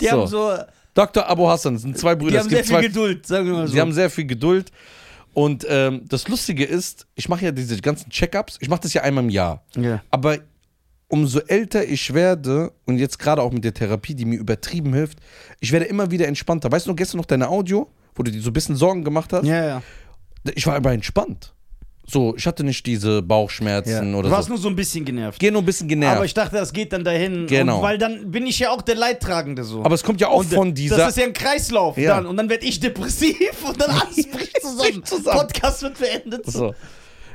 die 0.02 0.06
So. 0.06 0.12
haben 0.12 0.28
so. 0.28 0.54
Dr. 0.98 1.30
Abu 1.30 1.48
Hassan, 1.48 1.74
das 1.76 1.84
sind 1.84 1.96
zwei 1.96 2.16
Brüder. 2.16 2.32
Die 2.32 2.40
haben 2.40 2.50
sehr 2.50 2.64
viel 2.64 2.76
zwei, 2.76 2.82
Geduld, 2.82 3.28
sagen 3.28 3.46
wir 3.46 3.54
mal 3.54 3.68
so. 3.68 3.74
Sie 3.74 3.80
haben 3.80 3.94
sehr 3.94 4.10
viel 4.10 4.26
Geduld. 4.26 4.72
Und 5.36 5.64
ähm, 5.70 6.02
das 6.10 6.28
Lustige 6.28 6.66
ist, 6.66 7.06
ich 7.14 7.30
mache 7.30 7.46
ja 7.46 7.52
diese 7.52 7.80
ganzen 7.82 8.10
Check-ups, 8.10 8.58
ich 8.60 8.70
mache 8.70 8.82
das 8.82 8.94
ja 8.94 9.04
einmal 9.04 9.24
im 9.24 9.30
Jahr. 9.30 9.64
ja. 9.76 10.02
Aber 10.10 10.40
umso 11.10 11.40
älter 11.40 11.86
ich 11.86 12.14
werde 12.14 12.74
und 12.86 12.98
jetzt 12.98 13.20
gerade 13.20 13.42
auch 13.42 13.52
mit 13.52 13.64
der 13.64 13.74
Therapie, 13.74 14.14
die 14.16 14.26
mir 14.26 14.40
übertrieben 14.40 14.94
hilft, 14.94 15.20
ich 15.60 15.72
werde 15.72 15.86
immer 15.86 16.10
wieder 16.12 16.28
entspannter. 16.28 16.72
Weißt 16.72 16.86
du 16.88 16.90
noch 16.90 16.98
gestern 16.98 17.18
noch 17.18 17.26
deine 17.26 17.48
Audio, 17.48 17.88
wo 18.16 18.24
du 18.24 18.32
dir 18.32 18.42
so 18.42 18.50
ein 18.50 18.54
bisschen 18.54 18.76
Sorgen 18.76 19.04
gemacht 19.04 19.32
hast? 19.32 19.46
Ja, 19.46 19.64
ja. 19.66 19.84
Ich 20.56 20.66
war 20.66 20.76
aber 20.76 20.92
entspannt. 20.94 21.54
So, 22.10 22.36
ich 22.38 22.48
hatte 22.48 22.64
nicht 22.64 22.86
diese 22.86 23.22
Bauchschmerzen 23.22 24.14
ja. 24.14 24.18
oder 24.18 24.30
du 24.30 24.34
warst 24.34 24.48
so. 24.48 24.54
nur 24.54 24.62
so 24.62 24.70
ein 24.70 24.78
bisschen 24.78 25.04
genervt. 25.04 25.40
Geh 25.40 25.52
nur 25.52 25.62
ein 25.62 25.66
bisschen 25.66 25.90
genervt. 25.90 26.12
Aber 26.12 26.18
Aber, 26.20 26.26
ich 26.26 26.34
dachte, 26.34 26.56
das 26.56 26.72
geht 26.72 26.94
dann 26.94 27.04
dahin. 27.04 27.48
Genau. 27.48 27.78
Und 27.78 27.84
weil 27.84 27.98
dann 27.98 28.32
bin 28.32 28.46
ich 28.48 28.60
ja 28.60 28.70
auch 28.72 28.82
der 28.82 28.96
Leidtragende 28.96 29.66
so. 29.66 29.84
es 29.84 30.04
kommt 30.04 30.22
ja 30.22 30.30
auch 30.30 30.40
und 30.40 30.54
von 30.54 30.74
dieser. 30.74 30.96
Das 30.96 31.10
ist 31.10 31.18
ja 31.18 31.26
ein 31.26 31.34
Kreislauf 31.34 31.98
Ja. 31.98 32.16
dann. 32.16 32.26
Und 32.26 32.38
dann 32.38 32.50
werde 32.50 32.66
ich 32.66 32.80
depressiv 32.80 33.38
und 33.68 33.82
dann 33.82 33.92
alles 33.92 34.26
bricht 34.32 34.62
zusammen. 34.62 35.04
Zusammen. 35.04 35.38
Podcast 35.40 35.82
wird 35.82 36.00
beendet. 36.00 36.46
so. 36.46 36.74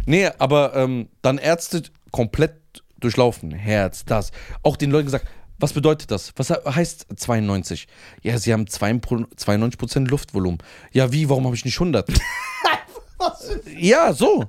Nee, 0.06 0.30
aber 0.38 0.74
ähm, 0.74 1.08
dann 1.20 1.36
Ärzte 1.36 1.82
komplett 2.10 2.54
durchlaufen. 2.98 3.52
Herz, 3.52 4.04
das. 4.06 4.30
Auch 4.62 4.76
den 4.78 4.90
Leuten 4.90 5.04
gesagt, 5.06 5.26
was 5.58 5.74
bedeutet 5.74 6.10
das? 6.10 6.32
Was 6.36 6.48
he- 6.48 6.54
heißt 6.68 7.06
92? 7.14 7.86
Ja, 8.22 8.38
sie 8.38 8.52
haben 8.52 8.64
92% 8.64 10.08
Luftvolumen. 10.08 10.58
Ja, 10.92 11.12
wie? 11.12 11.28
Warum 11.28 11.44
habe 11.44 11.54
ich 11.54 11.64
nicht 11.64 11.76
100? 11.76 12.08
Ja, 13.78 14.12
so. 14.12 14.44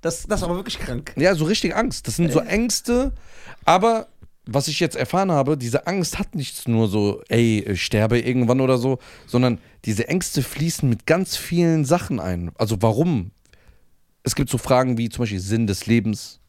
Das, 0.00 0.26
das 0.26 0.40
ist 0.40 0.44
aber 0.44 0.56
wirklich 0.56 0.78
krank. 0.78 1.12
Ja, 1.16 1.34
so 1.34 1.44
richtig 1.44 1.74
Angst. 1.76 2.06
Das 2.08 2.16
sind 2.16 2.32
so 2.32 2.40
Ängste. 2.40 3.12
Aber 3.64 4.08
was 4.44 4.66
ich 4.66 4.80
jetzt 4.80 4.96
erfahren 4.96 5.30
habe, 5.30 5.56
diese 5.56 5.86
Angst 5.86 6.18
hat 6.18 6.34
nichts 6.34 6.66
nur 6.66 6.88
so, 6.88 7.22
ey, 7.28 7.60
ich 7.60 7.84
sterbe 7.84 8.18
irgendwann 8.18 8.60
oder 8.60 8.78
so, 8.78 8.98
sondern 9.26 9.58
diese 9.84 10.08
Ängste 10.08 10.42
fließen 10.42 10.88
mit 10.88 11.06
ganz 11.06 11.36
vielen 11.36 11.84
Sachen 11.84 12.18
ein. 12.18 12.50
Also 12.58 12.82
warum? 12.82 13.30
Es 14.24 14.34
gibt 14.34 14.50
so 14.50 14.58
Fragen 14.58 14.98
wie 14.98 15.08
zum 15.08 15.22
Beispiel 15.22 15.38
Sinn 15.40 15.66
des 15.68 15.86
Lebens. 15.86 16.40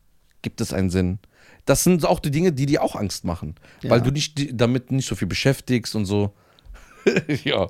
Gibt 0.41 0.59
es 0.59 0.73
einen 0.73 0.89
Sinn? 0.89 1.19
Das 1.65 1.83
sind 1.83 2.05
auch 2.05 2.19
die 2.19 2.31
Dinge, 2.31 2.51
die 2.51 2.65
dir 2.65 2.81
auch 2.83 2.95
Angst 2.95 3.23
machen, 3.25 3.55
Ja. 3.83 3.91
weil 3.91 4.01
du 4.01 4.11
dich 4.11 4.33
di- 4.35 4.55
damit 4.55 4.91
nicht 4.91 5.07
so 5.07 5.15
viel 5.15 5.27
beschäftigst 5.27 5.95
und 5.95 6.05
so. 6.05 6.33
ja. 7.43 7.67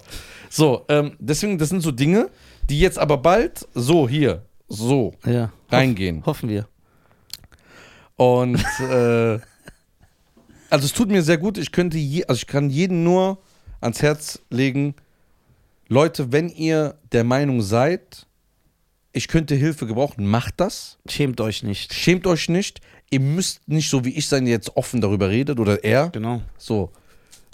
So, 0.49 0.85
ähm, 0.89 1.15
deswegen, 1.19 1.57
das 1.57 1.69
sind 1.69 1.81
so 1.81 1.91
Dinge, 1.91 2.29
die 2.69 2.79
jetzt 2.79 2.97
aber 2.99 3.17
bald 3.17 3.67
so 3.73 4.07
hier, 4.07 4.45
so 4.67 5.13
Ja. 5.25 5.51
reingehen. 5.69 6.25
Hoffen 6.25 6.49
wir. 6.49 6.67
Und 8.15 8.63
äh, 8.79 9.39
also 10.69 10.85
es 10.85 10.93
tut 10.93 11.09
mir 11.09 11.23
sehr 11.23 11.37
gut. 11.37 11.57
Ich 11.57 11.71
könnte 11.71 11.97
je, 11.97 12.25
also 12.25 12.39
ich 12.39 12.47
kann 12.47 12.69
jeden 12.69 13.03
nur 13.03 13.39
ans 13.81 14.01
Herz 14.01 14.39
legen, 14.49 14.95
Leute, 15.89 16.31
wenn 16.31 16.49
ihr 16.49 16.95
der 17.11 17.23
Meinung 17.23 17.61
seid, 17.61 18.25
ich 19.11 19.27
könnte 19.27 19.53
Hilfe 19.55 19.85
gebrauchen, 19.85 20.25
macht 20.25 20.55
das. 20.59 20.97
Schämt 21.07 21.39
euch 21.41 21.61
nicht. 21.61 21.93
Schämt 21.93 22.25
euch 22.25 22.49
nicht. 22.49 22.81
Ihr 23.11 23.19
müsst 23.19 23.67
nicht 23.67 23.89
so 23.89 24.03
wie 24.05 24.09
ich 24.15 24.27
sein, 24.27 24.45
der 24.45 24.53
jetzt 24.53 24.75
offen 24.75 25.01
darüber 25.01 25.29
redet 25.29 25.59
oder 25.59 25.83
er. 25.83 26.09
Genau. 26.09 26.41
So. 26.57 26.89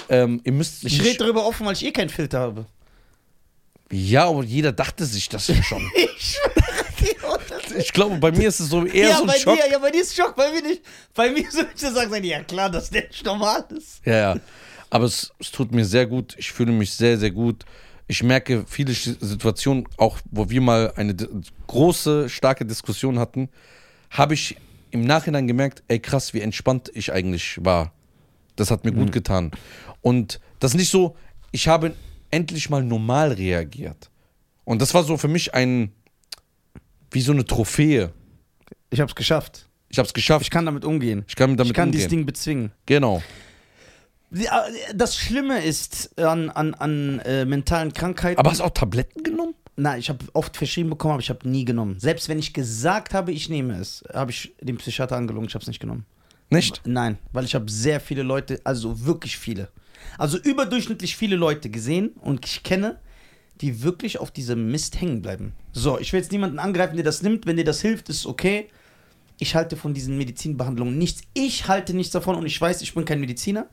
Ähm, 0.07 0.39
ihr 0.45 0.53
müsst 0.53 0.85
Ich 0.85 1.03
rede 1.03 1.17
darüber 1.17 1.45
offen, 1.45 1.65
weil 1.65 1.73
ich 1.73 1.85
eh 1.85 1.91
keinen 1.91 2.07
Filter 2.09 2.39
habe. 2.39 2.65
Ja, 3.91 4.27
aber 4.27 4.43
jeder 4.43 4.71
dachte 4.71 5.05
sich 5.05 5.29
das 5.29 5.47
ja 5.47 5.61
schon. 5.63 5.89
Ich 6.19 6.35
schwöre 6.35 7.49
dir. 7.69 7.77
ich 7.77 7.93
glaube, 7.93 8.17
bei 8.17 8.31
mir 8.31 8.49
ist 8.49 8.59
es 8.59 8.69
so 8.69 8.85
eher 8.85 9.09
ja, 9.09 9.15
so 9.17 9.21
ein 9.23 9.27
bei 9.27 9.39
Schock. 9.39 9.55
dir, 9.57 9.71
ja, 9.71 9.79
bei 9.79 9.89
dir 9.91 10.01
ist 10.01 10.15
Schock, 10.15 10.35
bei 10.35 10.51
mir 10.51 10.61
nicht. 10.61 10.81
Bei 11.15 11.29
mir 11.31 11.45
so 11.51 11.61
ich 11.73 11.79
sagen, 11.81 12.23
ja 12.23 12.43
klar, 12.43 12.69
dass 12.69 12.89
der 12.89 13.03
nicht 13.07 13.23
normal 13.25 13.63
ist. 13.75 14.01
Ja, 14.05 14.33
ja. 14.33 14.35
Aber 14.89 15.05
es, 15.05 15.31
es 15.39 15.51
tut 15.51 15.71
mir 15.71 15.85
sehr 15.85 16.05
gut. 16.07 16.35
Ich 16.37 16.51
fühle 16.51 16.71
mich 16.71 16.91
sehr, 16.93 17.17
sehr 17.17 17.31
gut. 17.31 17.63
Ich 18.07 18.21
merke 18.23 18.65
viele 18.67 18.91
Situationen, 18.93 19.87
auch 19.97 20.17
wo 20.31 20.49
wir 20.49 20.61
mal 20.61 20.91
eine 20.95 21.15
große, 21.67 22.27
starke 22.29 22.65
Diskussion 22.65 23.17
hatten, 23.19 23.49
habe 24.09 24.33
ich 24.33 24.57
im 24.91 25.05
Nachhinein 25.05 25.47
gemerkt, 25.47 25.83
ey 25.87 25.99
krass, 25.99 26.33
wie 26.33 26.41
entspannt 26.41 26.89
ich 26.93 27.11
eigentlich 27.13 27.59
war. 27.63 27.93
Das 28.55 28.71
hat 28.71 28.83
mir 28.83 28.91
Mhm. 28.91 28.97
gut 28.97 29.11
getan. 29.11 29.51
Und 30.01 30.39
das 30.59 30.71
ist 30.71 30.77
nicht 30.77 30.89
so, 30.89 31.15
ich 31.51 31.67
habe 31.67 31.93
endlich 32.31 32.69
mal 32.69 32.83
normal 32.83 33.33
reagiert. 33.33 34.09
Und 34.65 34.81
das 34.81 34.93
war 34.93 35.03
so 35.03 35.17
für 35.17 35.27
mich 35.27 35.53
ein, 35.53 35.91
wie 37.11 37.21
so 37.21 37.31
eine 37.31 37.45
Trophäe. 37.45 38.11
Ich 38.89 38.99
hab's 39.01 39.15
geschafft. 39.15 39.67
Ich 39.89 39.97
habe 39.97 40.07
es 40.07 40.13
geschafft. 40.13 40.43
Ich 40.43 40.51
kann 40.51 40.65
damit 40.65 40.85
umgehen. 40.85 41.25
Ich 41.27 41.35
kann 41.35 41.57
damit 41.57 41.71
ich 41.71 41.73
kann 41.73 41.87
umgehen. 41.87 41.91
dieses 41.93 42.09
Ding 42.09 42.25
bezwingen. 42.25 42.71
Genau. 42.85 43.23
Ja, 44.31 44.63
Das 44.93 45.17
Schlimme 45.17 45.63
ist 45.63 46.19
an, 46.19 46.51
an, 46.51 46.75
an 46.75 47.19
äh, 47.19 47.45
mentalen 47.45 47.93
Krankheiten. 47.93 48.39
Aber 48.39 48.51
hast 48.51 48.59
du 48.59 48.63
auch 48.63 48.69
Tabletten 48.69 49.23
genommen? 49.23 49.55
Nein, 49.75 49.99
ich 49.99 50.09
habe 50.09 50.23
oft 50.33 50.57
verschrieben 50.57 50.89
bekommen, 50.89 51.13
aber 51.13 51.21
ich 51.21 51.29
habe 51.29 51.47
nie 51.47 51.65
genommen. 51.65 51.99
Selbst 51.99 52.27
wenn 52.29 52.37
ich 52.37 52.53
gesagt 52.53 53.13
habe, 53.13 53.31
ich 53.31 53.49
nehme 53.49 53.79
es, 53.79 54.03
habe 54.13 54.29
ich 54.31 54.53
den 54.61 54.77
Psychiater 54.77 55.15
angelogen, 55.15 55.47
ich 55.47 55.55
habe 55.55 55.63
es 55.63 55.67
nicht 55.67 55.79
genommen. 55.79 56.05
Nicht? 56.49 56.81
Nein, 56.85 57.17
weil 57.31 57.45
ich 57.45 57.55
habe 57.55 57.71
sehr 57.71 57.99
viele 57.99 58.23
Leute, 58.23 58.59
also 58.65 59.05
wirklich 59.05 59.37
viele, 59.37 59.69
also 60.17 60.37
überdurchschnittlich 60.37 61.15
viele 61.15 61.35
Leute 61.35 61.69
gesehen 61.69 62.09
und 62.21 62.45
ich 62.45 62.63
kenne, 62.63 62.99
die 63.61 63.83
wirklich 63.83 64.19
auf 64.19 64.31
diesem 64.31 64.71
Mist 64.71 64.99
hängen 64.99 65.21
bleiben. 65.21 65.53
So, 65.73 65.99
ich 65.99 66.13
will 66.13 66.19
jetzt 66.19 66.31
niemanden 66.31 66.59
angreifen, 66.59 66.95
der 66.95 67.05
das 67.05 67.21
nimmt. 67.21 67.45
Wenn 67.45 67.57
dir 67.57 67.65
das 67.65 67.81
hilft, 67.81 68.09
ist 68.09 68.25
okay. 68.25 68.69
Ich 69.37 69.55
halte 69.55 69.75
von 69.75 69.93
diesen 69.93 70.17
Medizinbehandlungen 70.17 70.97
nichts. 70.97 71.21
Ich 71.33 71.67
halte 71.67 71.93
nichts 71.93 72.11
davon 72.11 72.35
und 72.35 72.45
ich 72.45 72.59
weiß, 72.59 72.81
ich 72.81 72.93
bin 72.93 73.05
kein 73.05 73.19
Mediziner, 73.19 73.67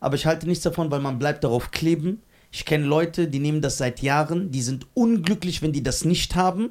aber 0.00 0.16
ich 0.16 0.26
halte 0.26 0.46
nichts 0.46 0.64
davon, 0.64 0.90
weil 0.90 1.00
man 1.00 1.18
bleibt 1.18 1.44
darauf 1.44 1.70
kleben. 1.70 2.22
Ich 2.50 2.64
kenne 2.64 2.86
Leute, 2.86 3.26
die 3.28 3.40
nehmen 3.40 3.60
das 3.60 3.78
seit 3.78 4.00
Jahren, 4.00 4.50
die 4.50 4.62
sind 4.62 4.86
unglücklich, 4.94 5.62
wenn 5.62 5.72
die 5.72 5.82
das 5.82 6.04
nicht 6.04 6.36
haben. 6.36 6.70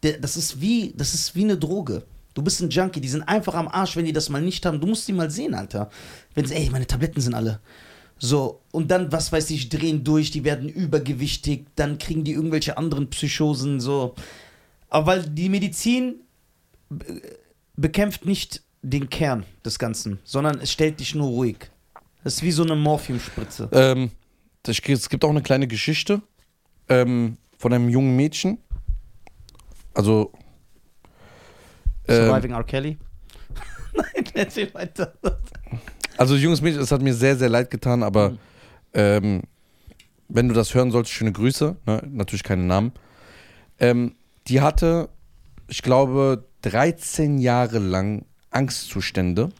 Das 0.00 0.36
ist 0.36 0.60
wie, 0.60 0.94
das 0.96 1.14
ist 1.14 1.34
wie 1.34 1.44
eine 1.44 1.56
Droge. 1.56 2.04
Du 2.34 2.42
bist 2.42 2.60
ein 2.60 2.70
Junkie, 2.70 3.00
die 3.00 3.08
sind 3.08 3.22
einfach 3.22 3.54
am 3.54 3.66
Arsch, 3.66 3.96
wenn 3.96 4.04
die 4.04 4.12
das 4.12 4.28
mal 4.28 4.42
nicht 4.42 4.64
haben. 4.66 4.80
Du 4.80 4.86
musst 4.86 5.08
die 5.08 5.12
mal 5.12 5.30
sehen, 5.30 5.54
Alter. 5.54 5.90
Wenn 6.34 6.44
sie, 6.44 6.54
ey, 6.54 6.68
meine 6.70 6.86
Tabletten 6.86 7.20
sind 7.20 7.34
alle. 7.34 7.60
So, 8.18 8.62
und 8.72 8.90
dann, 8.90 9.12
was 9.12 9.30
weiß 9.30 9.50
ich, 9.50 9.68
drehen 9.68 10.02
durch, 10.02 10.30
die 10.30 10.42
werden 10.44 10.68
übergewichtig, 10.68 11.66
dann 11.74 11.98
kriegen 11.98 12.24
die 12.24 12.32
irgendwelche 12.32 12.78
anderen 12.78 13.10
Psychosen, 13.10 13.78
so. 13.78 14.14
Aber 14.88 15.06
weil 15.06 15.22
die 15.28 15.48
Medizin 15.50 16.16
be- 16.88 17.20
bekämpft 17.76 18.24
nicht 18.24 18.62
den 18.80 19.10
Kern 19.10 19.44
des 19.64 19.78
Ganzen, 19.78 20.18
sondern 20.24 20.60
es 20.60 20.72
stellt 20.72 21.00
dich 21.00 21.14
nur 21.14 21.28
ruhig. 21.28 21.56
Das 22.24 22.34
ist 22.36 22.42
wie 22.42 22.52
so 22.52 22.62
eine 22.62 22.74
Morphiumspritze. 22.74 23.68
Ähm, 23.72 24.10
das, 24.62 24.78
es 24.80 25.08
gibt 25.08 25.24
auch 25.24 25.30
eine 25.30 25.42
kleine 25.42 25.66
Geschichte 25.68 26.22
ähm, 26.88 27.36
von 27.58 27.72
einem 27.72 27.88
jungen 27.88 28.16
Mädchen. 28.16 28.58
Also. 29.92 30.32
Ähm, 32.08 32.26
Surviving 32.26 32.52
R. 32.52 32.64
Kelly. 32.64 32.96
Nein, 33.94 34.24
erzähl 34.34 34.72
weiter. 34.72 35.12
Also, 36.16 36.36
junges 36.36 36.60
Mädchen, 36.60 36.80
es 36.82 36.92
hat 36.92 37.02
mir 37.02 37.14
sehr, 37.14 37.36
sehr 37.36 37.48
leid 37.48 37.70
getan, 37.70 38.02
aber 38.02 38.30
Mhm. 38.30 38.38
ähm, 38.94 39.42
wenn 40.28 40.48
du 40.48 40.54
das 40.54 40.74
hören 40.74 40.90
sollst, 40.90 41.10
schöne 41.12 41.32
Grüße. 41.32 41.76
Ne? 41.86 42.02
Natürlich 42.10 42.42
keine 42.42 42.64
Namen. 42.64 42.92
Ähm, 43.78 44.14
die 44.48 44.60
hatte, 44.60 45.08
ich 45.68 45.82
glaube, 45.82 46.44
13 46.62 47.38
Jahre 47.38 47.78
lang 47.78 48.24
Angstzustände, 48.50 49.50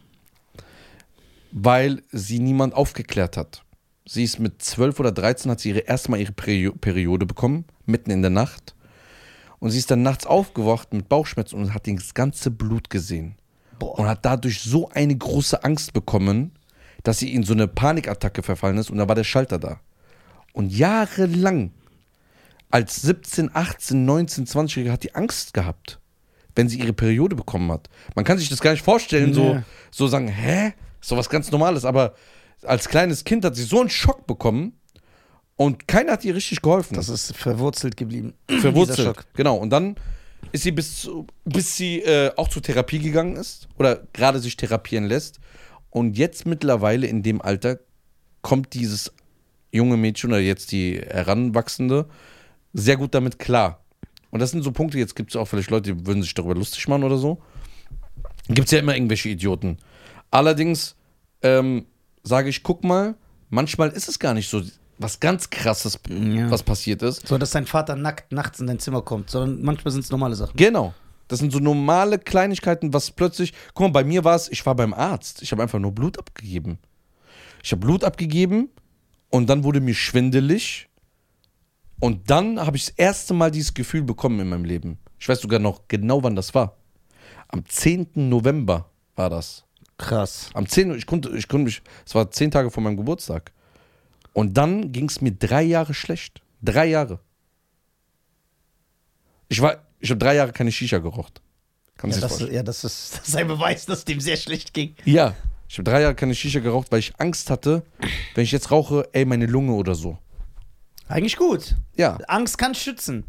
weil 1.51 2.01
sie 2.11 2.39
niemand 2.39 2.73
aufgeklärt 2.73 3.37
hat. 3.37 3.63
Sie 4.05 4.23
ist 4.23 4.39
mit 4.39 4.61
12 4.61 4.99
oder 4.99 5.11
13 5.11 5.51
hat 5.51 5.59
sie 5.59 5.69
ihre 5.69 5.79
erste 5.79 6.11
Mal 6.11 6.19
ihre 6.19 6.31
Perio 6.31 6.73
Periode 6.73 7.25
bekommen, 7.25 7.65
mitten 7.85 8.09
in 8.11 8.21
der 8.21 8.31
Nacht. 8.31 8.75
Und 9.59 9.71
sie 9.71 9.79
ist 9.79 9.91
dann 9.91 10.01
nachts 10.01 10.25
aufgewacht 10.25 10.93
mit 10.93 11.09
Bauchschmerzen 11.09 11.55
und 11.57 11.73
hat 11.73 11.87
das 11.87 12.13
ganze 12.13 12.51
Blut 12.51 12.89
gesehen. 12.89 13.35
Boah. 13.79 13.99
Und 13.99 14.07
hat 14.07 14.25
dadurch 14.25 14.61
so 14.61 14.89
eine 14.89 15.15
große 15.15 15.63
Angst 15.63 15.93
bekommen, 15.93 16.51
dass 17.03 17.19
sie 17.19 17.33
in 17.33 17.43
so 17.43 17.53
eine 17.53 17.67
Panikattacke 17.67 18.43
verfallen 18.43 18.77
ist 18.77 18.89
und 18.89 18.97
da 18.97 19.07
war 19.07 19.15
der 19.15 19.23
Schalter 19.23 19.59
da. 19.59 19.79
Und 20.53 20.71
jahrelang, 20.71 21.71
als 22.71 23.01
17, 23.03 23.51
18, 23.53 24.05
19, 24.05 24.45
20-Jährige, 24.47 24.91
hat 24.91 25.03
die 25.03 25.15
Angst 25.15 25.53
gehabt, 25.53 25.99
wenn 26.55 26.67
sie 26.67 26.79
ihre 26.79 26.93
Periode 26.93 27.35
bekommen 27.35 27.71
hat. 27.71 27.89
Man 28.15 28.25
kann 28.25 28.37
sich 28.39 28.49
das 28.49 28.59
gar 28.59 28.71
nicht 28.71 28.83
vorstellen, 28.83 29.33
so, 29.33 29.55
Nee. 29.55 29.61
so 29.91 30.07
sagen, 30.07 30.27
hä? 30.27 30.73
Ist 30.99 31.11
doch 31.11 31.17
was 31.17 31.29
ganz 31.29 31.51
Normales. 31.51 31.85
Aber 31.85 32.15
als 32.63 32.89
kleines 32.89 33.23
Kind 33.23 33.45
hat 33.45 33.55
sie 33.55 33.63
so 33.63 33.79
einen 33.79 33.89
Schock 33.89 34.25
bekommen 34.25 34.73
und 35.55 35.87
keiner 35.87 36.13
hat 36.13 36.25
ihr 36.25 36.35
richtig 36.35 36.61
geholfen. 36.61 36.95
Das 36.95 37.07
ist 37.07 37.35
verwurzelt 37.35 37.95
geblieben. 37.95 38.33
Verwurzelt. 38.49 39.07
Schock. 39.07 39.25
Genau. 39.35 39.55
Und 39.57 39.69
dann 39.69 39.95
ist 40.51 40.63
sie 40.63 40.71
bis, 40.71 41.01
zu, 41.01 41.27
bis 41.45 41.75
sie 41.75 42.01
äh, 42.01 42.31
auch 42.35 42.47
zur 42.47 42.61
Therapie 42.61 42.99
gegangen 42.99 43.35
ist 43.35 43.67
oder 43.77 44.03
gerade 44.13 44.39
sich 44.39 44.57
therapieren 44.57 45.05
lässt. 45.05 45.39
Und 45.89 46.17
jetzt 46.17 46.45
mittlerweile 46.45 47.07
in 47.07 47.23
dem 47.23 47.41
Alter 47.41 47.79
kommt 48.41 48.73
dieses 48.73 49.11
junge 49.71 49.97
Mädchen 49.97 50.31
oder 50.31 50.39
jetzt 50.39 50.71
die 50.71 50.99
Heranwachsende 50.99 52.07
sehr 52.73 52.97
gut 52.97 53.13
damit 53.13 53.39
klar. 53.39 53.83
Und 54.29 54.39
das 54.39 54.51
sind 54.51 54.63
so 54.63 54.71
Punkte, 54.71 54.97
jetzt 54.97 55.15
gibt 55.15 55.31
es 55.31 55.35
auch 55.35 55.45
vielleicht 55.45 55.69
Leute, 55.69 55.93
die 55.93 56.05
würden 56.05 56.21
sich 56.21 56.33
darüber 56.33 56.55
lustig 56.55 56.87
machen 56.87 57.03
oder 57.03 57.17
so. 57.17 57.41
Gibt 58.47 58.67
es 58.67 58.71
ja 58.71 58.79
immer 58.79 58.95
irgendwelche 58.95 59.29
Idioten. 59.29 59.77
Allerdings 60.31 60.95
ähm, 61.41 61.85
sage 62.23 62.49
ich, 62.49 62.63
guck 62.63 62.83
mal, 62.83 63.15
manchmal 63.49 63.89
ist 63.89 64.07
es 64.07 64.19
gar 64.19 64.33
nicht 64.33 64.49
so 64.49 64.61
was 64.99 65.19
ganz 65.19 65.49
krasses, 65.49 65.99
Ja. 66.09 66.49
was 66.49 66.63
passiert 66.63 67.01
ist. 67.01 67.27
So, 67.27 67.37
dass 67.37 67.51
dein 67.51 67.65
Vater 67.65 67.95
nackt 67.95 68.31
nachts 68.31 68.59
in 68.59 68.67
dein 68.67 68.79
Zimmer 68.79 69.01
kommt, 69.01 69.29
sondern 69.29 69.61
manchmal 69.63 69.91
sind 69.91 70.03
es 70.03 70.11
normale 70.11 70.35
Sachen. 70.35 70.55
Genau. 70.57 70.93
Das 71.27 71.39
sind 71.39 71.51
so 71.51 71.59
normale 71.59 72.19
Kleinigkeiten, 72.19 72.93
was 72.93 73.11
plötzlich. 73.11 73.53
Guck 73.73 73.87
mal, 73.87 73.91
bei 73.91 74.03
mir 74.03 74.23
war 74.23 74.35
es, 74.35 74.49
ich 74.49 74.65
war 74.65 74.75
beim 74.75 74.93
Arzt. 74.93 75.41
Ich 75.41 75.51
habe 75.51 75.61
einfach 75.61 75.79
nur 75.79 75.91
Blut 75.91 76.17
abgegeben. 76.17 76.79
Ich 77.63 77.71
habe 77.71 77.81
Blut 77.81 78.03
abgegeben 78.03 78.69
und 79.29 79.49
dann 79.49 79.63
wurde 79.63 79.81
mir 79.81 79.93
schwindelig. 79.93 80.87
Und 81.99 82.29
dann 82.29 82.59
habe 82.59 82.77
ich 82.77 82.85
das 82.85 82.93
erste 82.95 83.33
Mal 83.33 83.51
dieses 83.51 83.73
Gefühl 83.73 84.03
bekommen 84.03 84.39
in 84.39 84.49
meinem 84.49 84.65
Leben. 84.65 84.99
Ich 85.19 85.27
weiß 85.27 85.41
sogar 85.41 85.59
noch 85.59 85.81
genau, 85.87 86.23
wann 86.23 86.35
das 86.35 86.53
war. 86.53 86.77
Am 87.49 87.65
10. 87.65 88.09
November 88.29 88.89
war 89.15 89.29
das. 89.29 89.63
Krass. 89.97 90.49
Am 90.53 90.67
10. 90.67 90.95
Ich 90.95 91.07
konnte, 91.07 91.29
ich 91.35 91.47
konnte 91.47 91.65
mich. 91.65 91.81
Es 92.05 92.13
war 92.13 92.29
zehn 92.29 92.51
Tage 92.51 92.69
vor 92.69 92.83
meinem 92.83 92.97
Geburtstag. 92.97 93.51
Und 94.37 94.53
dann 94.53 94.91
ging 94.91 95.09
es 95.09 95.19
mir 95.19 95.31
drei 95.31 95.63
Jahre 95.63 95.95
schlecht. 95.95 96.43
Drei 96.61 96.85
Jahre. 96.85 97.19
Ich 99.47 99.59
war, 99.63 99.83
ich 99.99 100.11
habe 100.11 100.19
drei 100.19 100.35
Jahre 100.35 100.51
keine 100.53 100.71
Shisha 100.71 100.99
geraucht. 100.99 101.41
Kannst 101.97 102.21
Ja 102.21 102.27
das, 102.27 102.39
ja, 102.41 102.61
das 102.61 102.83
ist, 102.83 103.17
das 103.17 103.29
ist 103.29 103.35
ein 103.35 103.47
Beweis, 103.47 103.87
dass 103.87 104.05
dem 104.05 104.19
sehr 104.19 104.37
schlecht 104.37 104.75
ging. 104.75 104.95
Ja. 105.05 105.35
Ich 105.67 105.79
habe 105.79 105.89
drei 105.89 106.01
Jahre 106.01 106.13
keine 106.13 106.35
Shisha 106.35 106.59
geraucht, 106.59 106.91
weil 106.91 106.99
ich 106.99 107.19
Angst 107.19 107.49
hatte, 107.49 107.81
wenn 108.35 108.43
ich 108.43 108.51
jetzt 108.51 108.69
rauche, 108.69 109.09
ey, 109.11 109.25
meine 109.25 109.47
Lunge 109.47 109.73
oder 109.73 109.95
so. 109.95 110.19
Eigentlich 111.07 111.37
gut. 111.37 111.75
Ja. 111.95 112.19
Angst 112.27 112.59
kann 112.59 112.75
schützen. 112.75 113.23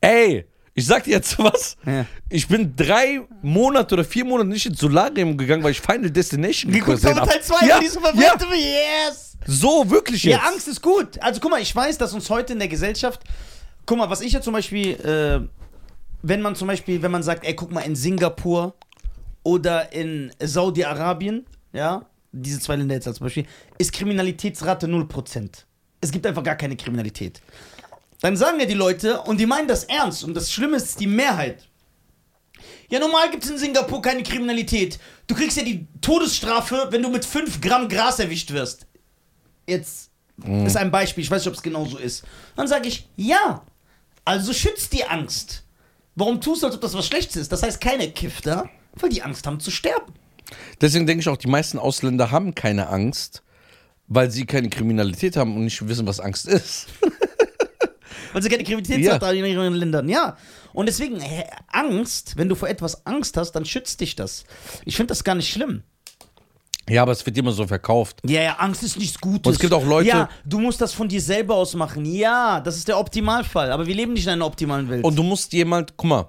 Ey, 0.00 0.46
ich 0.78 0.86
sag 0.86 1.04
dir 1.04 1.10
jetzt 1.10 1.38
was. 1.38 1.76
Ja. 1.84 2.06
Ich 2.28 2.46
bin 2.46 2.74
drei 2.76 3.20
Monate 3.42 3.94
oder 3.94 4.04
vier 4.04 4.24
Monate 4.24 4.48
nicht 4.48 4.66
ins 4.66 4.78
Solarium 4.78 5.36
gegangen, 5.36 5.62
weil 5.62 5.72
ich 5.72 5.80
Final 5.80 6.10
Destination 6.10 6.72
Geguckt 6.72 7.00
gesehen 7.00 7.10
haben 7.10 7.22
hab. 7.22 7.30
Teil 7.30 7.42
2 7.42 7.66
ja, 7.66 7.80
diesem 7.80 8.02
ja, 8.02 8.34
yes! 8.44 9.36
so 9.46 9.90
wirklich 9.90 10.22
jetzt. 10.22 10.36
Ja, 10.36 10.48
Angst 10.48 10.68
ist 10.68 10.80
gut. 10.80 11.20
Also 11.20 11.40
guck 11.40 11.50
mal, 11.50 11.60
ich 11.60 11.74
weiß, 11.74 11.98
dass 11.98 12.14
uns 12.14 12.30
heute 12.30 12.52
in 12.52 12.60
der 12.60 12.68
Gesellschaft, 12.68 13.22
guck 13.86 13.98
mal, 13.98 14.08
was 14.08 14.20
ich 14.20 14.32
ja 14.32 14.40
zum 14.40 14.52
Beispiel, 14.52 14.92
äh, 14.94 15.48
wenn 16.22 16.42
man 16.42 16.54
zum 16.54 16.68
Beispiel, 16.68 17.02
wenn 17.02 17.10
man 17.10 17.22
sagt, 17.22 17.44
ey, 17.44 17.54
guck 17.54 17.72
mal, 17.72 17.80
in 17.80 17.96
Singapur 17.96 18.74
oder 19.42 19.92
in 19.92 20.30
Saudi-Arabien, 20.40 21.44
ja, 21.72 22.06
diese 22.30 22.60
zwei 22.60 22.76
Länder 22.76 22.94
jetzt 22.94 23.08
als 23.08 23.18
Beispiel, 23.18 23.46
ist 23.78 23.92
Kriminalitätsrate 23.92 24.86
0%. 24.86 25.50
Es 26.00 26.12
gibt 26.12 26.24
einfach 26.26 26.44
gar 26.44 26.56
keine 26.56 26.76
Kriminalität. 26.76 27.40
Dann 28.20 28.36
sagen 28.36 28.58
ja 28.58 28.66
die 28.66 28.74
Leute, 28.74 29.20
und 29.22 29.38
die 29.38 29.46
meinen 29.46 29.68
das 29.68 29.84
ernst, 29.84 30.24
und 30.24 30.34
das 30.34 30.50
Schlimme 30.50 30.76
ist 30.76 30.98
die 31.00 31.06
Mehrheit. 31.06 31.68
Ja, 32.90 32.98
normal 32.98 33.30
gibt 33.30 33.44
es 33.44 33.50
in 33.50 33.58
Singapur 33.58 34.00
keine 34.00 34.22
Kriminalität. 34.22 34.98
Du 35.26 35.34
kriegst 35.34 35.56
ja 35.56 35.62
die 35.62 35.86
Todesstrafe, 36.00 36.88
wenn 36.90 37.02
du 37.02 37.10
mit 37.10 37.24
5 37.24 37.60
Gramm 37.60 37.88
Gras 37.88 38.18
erwischt 38.18 38.50
wirst. 38.52 38.86
Jetzt 39.66 40.10
ist 40.64 40.76
ein 40.76 40.90
Beispiel, 40.90 41.24
ich 41.24 41.30
weiß 41.30 41.42
nicht, 41.42 41.48
ob 41.48 41.54
es 41.54 41.62
genau 41.62 41.84
so 41.84 41.98
ist. 41.98 42.24
Dann 42.56 42.68
sage 42.68 42.88
ich, 42.88 43.08
ja, 43.16 43.62
also 44.24 44.52
schützt 44.52 44.92
die 44.92 45.04
Angst. 45.04 45.64
Warum 46.14 46.40
tust 46.40 46.62
du, 46.62 46.66
als 46.66 46.76
ob 46.76 46.80
das 46.80 46.94
was 46.94 47.06
Schlechtes 47.06 47.36
ist? 47.36 47.52
Das 47.52 47.62
heißt, 47.62 47.80
keiner 47.80 48.06
kifft 48.08 48.46
da, 48.46 48.64
weil 48.94 49.10
die 49.10 49.22
Angst 49.22 49.46
haben 49.46 49.60
zu 49.60 49.70
sterben. 49.70 50.12
Deswegen 50.80 51.06
denke 51.06 51.20
ich 51.20 51.28
auch, 51.28 51.36
die 51.36 51.48
meisten 51.48 51.78
Ausländer 51.78 52.30
haben 52.30 52.54
keine 52.54 52.88
Angst, 52.88 53.42
weil 54.06 54.30
sie 54.30 54.46
keine 54.46 54.70
Kriminalität 54.70 55.36
haben 55.36 55.54
und 55.56 55.64
nicht 55.64 55.86
wissen, 55.86 56.06
was 56.06 56.20
Angst 56.20 56.46
ist. 56.46 56.86
Weil 58.32 58.42
sie 58.42 58.48
keine 58.48 58.64
Kriminalität 58.64 59.00
Ja. 59.04 59.30
in 59.30 59.44
ihren 59.44 59.74
Ländern. 59.74 60.08
Ja. 60.08 60.36
Und 60.72 60.86
deswegen, 60.86 61.20
hä, 61.20 61.44
Angst, 61.68 62.36
wenn 62.36 62.48
du 62.48 62.54
vor 62.54 62.68
etwas 62.68 63.06
Angst 63.06 63.36
hast, 63.36 63.52
dann 63.52 63.64
schützt 63.64 64.00
dich 64.00 64.16
das. 64.16 64.44
Ich 64.84 64.96
finde 64.96 65.08
das 65.08 65.24
gar 65.24 65.34
nicht 65.34 65.50
schlimm. 65.52 65.82
Ja, 66.88 67.02
aber 67.02 67.12
es 67.12 67.24
wird 67.26 67.36
immer 67.36 67.52
so 67.52 67.66
verkauft. 67.66 68.20
Ja, 68.24 68.40
ja, 68.42 68.54
Angst 68.56 68.82
ist 68.82 68.96
nichts 68.98 69.18
Gutes. 69.20 69.46
Und 69.46 69.52
es 69.52 69.58
gibt 69.58 69.74
auch 69.74 69.84
Leute- 69.84 70.08
Ja, 70.08 70.28
du 70.46 70.58
musst 70.58 70.80
das 70.80 70.94
von 70.94 71.06
dir 71.08 71.20
selber 71.20 71.54
aus 71.54 71.74
machen. 71.74 72.06
Ja, 72.06 72.60
das 72.60 72.76
ist 72.78 72.88
der 72.88 72.98
Optimalfall. 72.98 73.70
Aber 73.72 73.86
wir 73.86 73.94
leben 73.94 74.14
nicht 74.14 74.24
in 74.24 74.30
einer 74.32 74.46
optimalen 74.46 74.88
Welt. 74.88 75.04
Und 75.04 75.14
du 75.16 75.22
musst 75.22 75.52
jemand, 75.52 75.94
guck 75.98 76.08
mal, 76.08 76.28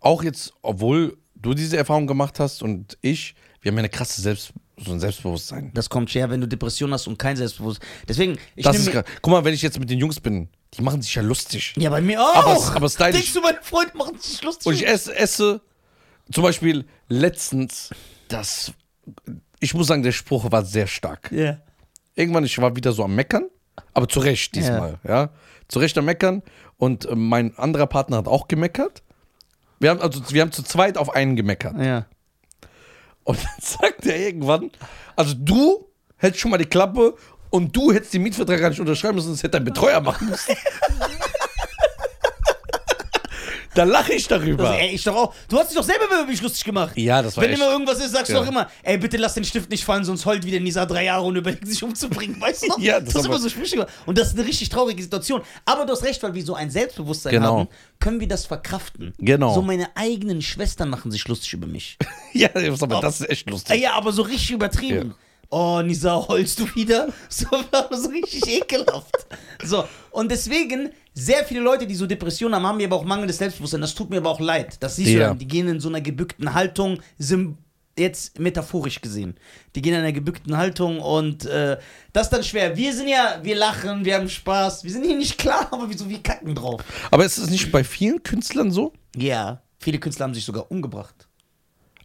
auch 0.00 0.24
jetzt, 0.24 0.52
obwohl 0.62 1.16
du 1.36 1.54
diese 1.54 1.76
Erfahrung 1.76 2.06
gemacht 2.08 2.40
hast 2.40 2.62
und 2.62 2.98
ich, 3.02 3.34
wir 3.60 3.70
haben 3.70 3.76
ja 3.76 3.80
eine 3.82 3.88
krasse 3.88 4.20
Selbst, 4.20 4.52
so 4.84 4.92
ein 4.92 4.98
Selbstbewusstsein. 4.98 5.70
Das 5.74 5.88
kommt 5.88 6.10
schwer, 6.10 6.28
wenn 6.30 6.40
du 6.40 6.48
Depression 6.48 6.92
hast 6.92 7.06
und 7.06 7.16
kein 7.18 7.36
Selbstbewusstsein. 7.36 7.86
Deswegen, 8.08 8.38
ich 8.56 8.64
Das 8.64 8.76
ist 8.76 8.92
mir- 8.92 9.04
Guck 9.20 9.30
mal, 9.32 9.44
wenn 9.44 9.54
ich 9.54 9.62
jetzt 9.62 9.78
mit 9.78 9.88
den 9.90 9.98
Jungs 10.00 10.18
bin, 10.18 10.48
die 10.74 10.82
machen 10.82 11.02
sich 11.02 11.14
ja 11.14 11.22
lustig. 11.22 11.74
Ja, 11.76 11.90
bei 11.90 12.00
mir 12.00 12.22
auch. 12.22 12.34
Aber 12.34 12.56
es- 12.56 12.70
aber 12.70 12.88
stylisch. 12.88 13.12
Denkst 13.16 13.32
du, 13.34 13.40
meine 13.40 13.58
Freunde 13.62 13.96
machen 13.96 14.18
sich 14.18 14.42
lustig? 14.42 14.66
Und 14.66 14.74
ich 14.74 14.86
esse, 14.86 15.14
esse 15.14 15.60
zum 16.32 16.42
Beispiel 16.42 16.86
letztens, 17.08 17.90
das, 18.28 18.72
ich 19.60 19.74
muss 19.74 19.86
sagen, 19.88 20.02
der 20.02 20.12
Spruch 20.12 20.50
war 20.50 20.64
sehr 20.64 20.86
stark. 20.86 21.30
Ja. 21.32 21.58
Irgendwann, 22.14 22.44
ich 22.44 22.58
war 22.58 22.74
wieder 22.76 22.92
so 22.92 23.04
am 23.04 23.14
Meckern, 23.14 23.48
aber 23.94 24.08
zu 24.08 24.20
Recht 24.20 24.54
diesmal, 24.54 24.98
ja. 25.06 25.30
Zu 25.68 25.78
Recht 25.78 25.96
am 25.98 26.04
Meckern 26.06 26.42
und 26.76 27.04
äh, 27.06 27.14
mein 27.14 27.56
anderer 27.58 27.86
Partner 27.86 28.18
hat 28.18 28.28
auch 28.28 28.48
gemeckert. 28.48 29.02
Wir 29.78 29.90
haben, 29.90 30.00
also, 30.00 30.20
wir 30.30 30.42
haben 30.42 30.52
zu 30.52 30.62
zweit 30.62 30.96
auf 30.98 31.10
einen 31.14 31.36
gemeckert. 31.36 31.76
Ja. 31.78 32.06
Und 33.24 33.38
dann 33.38 33.52
sagt 33.60 34.06
er 34.06 34.16
irgendwann, 34.18 34.70
also 35.16 35.34
du 35.36 35.86
hältst 36.16 36.40
schon 36.40 36.50
mal 36.50 36.58
die 36.58 36.66
Klappe 36.66 37.14
und 37.52 37.74
du 37.76 37.92
hättest 37.92 38.12
den 38.14 38.22
Mietvertrag 38.22 38.58
gar 38.60 38.70
nicht 38.70 38.80
unterschreiben 38.80 39.14
müssen, 39.14 39.30
das 39.30 39.38
hätte 39.42 39.50
dein 39.52 39.64
Betreuer 39.64 40.00
machen 40.00 40.28
müssen. 40.28 40.56
da 43.74 43.84
lache 43.84 44.12
ich 44.12 44.28
darüber. 44.28 44.68
Also, 44.70 44.80
ey, 44.82 44.94
ich 44.94 45.02
doch 45.04 45.16
auch. 45.16 45.34
Du 45.48 45.58
hast 45.58 45.70
dich 45.70 45.76
doch 45.78 45.84
selber 45.84 46.04
über 46.04 46.26
mich 46.26 46.42
lustig 46.42 46.62
gemacht. 46.64 46.92
Ja, 46.96 47.22
das 47.22 47.36
war 47.36 47.44
Wenn 47.44 47.52
echt- 47.52 47.60
immer 47.62 47.70
irgendwas 47.70 47.98
ist, 48.04 48.10
sagst 48.12 48.30
Ja. 48.30 48.38
du 48.38 48.44
doch 48.44 48.50
immer, 48.50 48.68
ey, 48.82 48.98
bitte 48.98 49.16
lass 49.16 49.32
den 49.32 49.44
Stift 49.44 49.70
nicht 49.70 49.82
fallen, 49.82 50.04
sonst 50.04 50.26
heult 50.26 50.44
wieder 50.44 50.60
Nisa 50.60 50.84
drei 50.84 51.04
Jahre 51.04 51.22
und 51.24 51.36
überlegt 51.36 51.66
sich 51.66 51.82
umzubringen, 51.82 52.38
weißt 52.38 52.64
du 52.64 52.66
noch? 52.68 52.78
Ja, 52.82 53.00
das 53.00 53.14
das 53.14 53.14
ist 53.14 53.26
aber- 53.26 53.34
immer 53.36 53.42
so 53.42 53.48
Sprüche. 53.48 53.86
Und 54.04 54.18
das 54.18 54.28
ist 54.28 54.38
eine 54.38 54.46
richtig 54.46 54.68
traurige 54.68 55.02
Situation. 55.02 55.40
Aber 55.64 55.86
du 55.86 55.92
hast 55.92 56.02
recht, 56.04 56.22
weil 56.22 56.34
wir 56.34 56.44
so 56.44 56.54
ein 56.54 56.70
Selbstbewusstsein 56.70 57.32
Genau. 57.32 57.60
haben, 57.60 57.68
können 57.98 58.20
wir 58.20 58.28
das 58.28 58.44
verkraften. 58.44 59.14
Genau. 59.18 59.54
So 59.54 59.62
meine 59.62 59.88
eigenen 59.96 60.42
Schwestern 60.42 60.90
machen 60.90 61.10
sich 61.10 61.26
lustig 61.28 61.54
über 61.54 61.66
mich. 61.66 61.96
ja, 62.34 62.50
aber 62.54 63.00
das 63.00 63.20
ist 63.22 63.30
echt 63.30 63.48
lustig. 63.48 63.80
ja, 63.80 63.94
aber 63.94 64.12
so 64.12 64.20
richtig 64.22 64.50
übertrieben. 64.50 65.08
Ja. 65.10 65.14
Oh, 65.54 65.82
Nisa, 65.82 66.26
heulst 66.28 66.58
du 66.60 66.74
wieder? 66.74 67.08
So, 67.28 67.46
so 67.90 68.08
richtig 68.08 68.46
ekelhaft. 68.48 69.14
So, 69.62 69.84
und 70.10 70.30
deswegen, 70.30 70.90
sehr 71.12 71.44
viele 71.44 71.60
Leute, 71.60 71.86
die 71.86 71.94
so 71.94 72.06
Depressionen 72.06 72.54
haben, 72.54 72.66
haben 72.66 72.76
mir 72.78 72.86
aber 72.86 72.96
auch 72.96 73.04
mangelndes 73.04 73.36
Selbstbewusstsein. 73.36 73.82
Das 73.82 73.94
tut 73.94 74.08
mir 74.08 74.16
aber 74.16 74.30
auch 74.30 74.40
leid. 74.40 74.78
Das 74.80 74.96
siehst 74.96 75.10
du 75.10 75.18
Ja. 75.18 75.28
dann. 75.28 75.38
Die 75.38 75.46
gehen 75.46 75.68
in 75.68 75.78
so 75.78 75.90
einer 75.90 76.00
gebückten 76.00 76.54
Haltung, 76.54 77.00
sim- 77.18 77.58
jetzt 77.98 78.38
metaphorisch 78.38 79.02
gesehen. 79.02 79.34
Die 79.74 79.82
gehen 79.82 79.92
in 79.92 80.00
einer 80.00 80.12
gebückten 80.12 80.56
Haltung 80.56 81.00
und 81.00 81.44
äh, 81.44 81.76
das 82.14 82.28
ist 82.28 82.30
dann 82.32 82.42
schwer. 82.44 82.74
Wir 82.78 82.94
sind 82.94 83.08
ja, 83.08 83.38
wir 83.42 83.54
lachen, 83.54 84.06
wir 84.06 84.14
haben 84.14 84.30
Spaß. 84.30 84.84
Wir 84.84 84.90
sind 84.90 85.04
hier 85.04 85.18
nicht 85.18 85.36
klar, 85.36 85.68
aber 85.70 85.90
wieso, 85.90 86.08
wir 86.08 86.22
kacken 86.22 86.54
drauf. 86.54 86.80
Aber 87.10 87.26
ist 87.26 87.36
es 87.36 87.50
nicht 87.50 87.70
bei 87.70 87.84
vielen 87.84 88.22
Künstlern 88.22 88.70
so? 88.70 88.94
Ja, 89.14 89.60
viele 89.78 89.98
Künstler 89.98 90.24
haben 90.24 90.34
sich 90.34 90.46
sogar 90.46 90.70
umgebracht. 90.70 91.28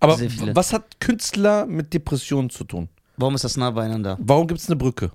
Aber 0.01 0.19
was 0.53 0.73
hat 0.73 0.99
Künstler 0.99 1.65
mit 1.65 1.93
Depressionen 1.93 2.49
zu 2.49 2.65
tun? 2.65 2.89
Warum 3.17 3.35
ist 3.35 3.43
das 3.43 3.57
nah 3.57 3.71
beieinander? 3.71 4.17
Warum 4.21 4.47
gibt 4.47 4.59
es 4.59 4.67
eine 4.67 4.75
Brücke? 4.75 5.11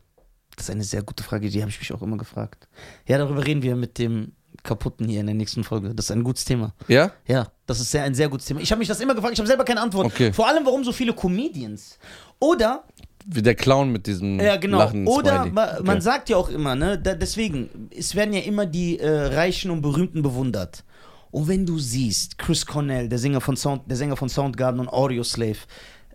Das 0.56 0.66
ist 0.66 0.70
eine 0.70 0.84
sehr 0.84 1.02
gute 1.02 1.22
Frage, 1.22 1.48
die 1.48 1.60
habe 1.60 1.70
ich 1.70 1.78
mich 1.78 1.92
auch 1.92 2.02
immer 2.02 2.16
gefragt. 2.18 2.68
Ja, 3.06 3.16
darüber 3.18 3.46
reden 3.46 3.62
wir 3.62 3.74
mit 3.74 3.98
dem 3.98 4.32
Kaputten 4.62 5.08
hier 5.08 5.20
in 5.20 5.26
der 5.26 5.34
nächsten 5.34 5.64
Folge. 5.64 5.94
Das 5.94 6.06
ist 6.06 6.10
ein 6.10 6.22
gutes 6.22 6.44
Thema. 6.44 6.74
Ja? 6.88 7.10
Ja, 7.26 7.48
das 7.66 7.80
ist 7.80 7.90
sehr, 7.90 8.04
ein 8.04 8.14
sehr 8.14 8.28
gutes 8.28 8.46
Thema. 8.46 8.60
Ich 8.60 8.70
habe 8.70 8.78
mich 8.80 8.88
das 8.88 9.00
immer 9.00 9.14
gefragt, 9.14 9.32
ich 9.32 9.38
habe 9.38 9.46
selber 9.48 9.64
keine 9.64 9.80
Antwort. 9.80 10.06
Okay. 10.06 10.32
Vor 10.32 10.46
allem, 10.46 10.66
warum 10.66 10.84
so 10.84 10.92
viele 10.92 11.14
Comedians? 11.14 11.98
Oder, 12.38 12.84
Wie 13.24 13.40
der 13.40 13.54
Clown 13.54 13.90
mit 13.90 14.06
diesem 14.06 14.38
ja 14.38 14.56
genau, 14.56 14.78
lachenden 14.78 15.06
oder 15.08 15.46
ma, 15.46 15.78
man 15.82 15.88
Okay. 15.96 16.00
sagt 16.00 16.28
ja 16.28 16.36
auch 16.36 16.50
immer, 16.50 16.74
ne, 16.74 16.98
da, 16.98 17.14
deswegen, 17.14 17.88
es 17.96 18.14
werden 18.14 18.34
ja 18.34 18.40
immer 18.40 18.66
die 18.66 18.98
äh, 18.98 19.08
Reichen 19.34 19.70
und 19.70 19.80
Berühmten 19.80 20.22
bewundert. 20.22 20.84
Und 21.30 21.48
wenn 21.48 21.64
du 21.64 21.78
siehst, 21.78 22.36
Chris 22.36 22.66
Cornell, 22.66 23.08
der 23.08 23.18
Sänger 23.18 23.40
von, 23.40 23.56
Sound, 23.56 23.88
der 23.88 23.96
Sänger 23.96 24.16
von 24.16 24.28
Soundgarden 24.28 24.80
und 24.80 24.88
Audioslave, 24.88 25.60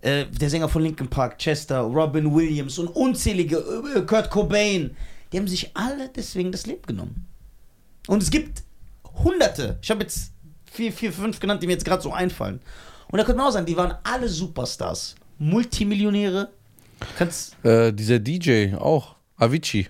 äh, 0.01 0.25
der 0.25 0.49
Sänger 0.49 0.69
von 0.69 0.81
Linkin 0.83 1.07
Park, 1.07 1.37
Chester, 1.39 1.79
Robin 1.81 2.33
Williams 2.33 2.77
und 2.79 2.87
unzählige, 2.87 3.57
äh, 3.95 4.01
Kurt 4.01 4.29
Cobain, 4.29 4.95
die 5.31 5.37
haben 5.37 5.47
sich 5.47 5.71
alle 5.75 6.09
deswegen 6.09 6.51
das 6.51 6.65
Leben 6.65 6.83
genommen. 6.85 7.27
Und 8.07 8.23
es 8.23 8.29
gibt 8.29 8.63
hunderte, 9.23 9.77
ich 9.81 9.89
habe 9.89 10.03
jetzt 10.03 10.31
vier, 10.71 10.91
vier, 10.93 11.11
fünf 11.11 11.39
genannt, 11.39 11.61
die 11.63 11.67
mir 11.67 11.73
jetzt 11.73 11.85
gerade 11.85 12.01
so 12.01 12.13
einfallen. 12.13 12.61
Und 13.09 13.17
da 13.17 13.23
könnte 13.23 13.37
man 13.37 13.47
auch 13.47 13.51
sagen, 13.53 13.65
die 13.65 13.75
waren 13.77 13.95
alle 14.03 14.27
Superstars. 14.29 15.15
Multimillionäre. 15.39 16.49
Kannst, 17.17 17.55
Äh, 17.63 17.91
dieser 17.93 18.19
DJ 18.19 18.73
auch, 18.75 19.15
Avicii. 19.37 19.87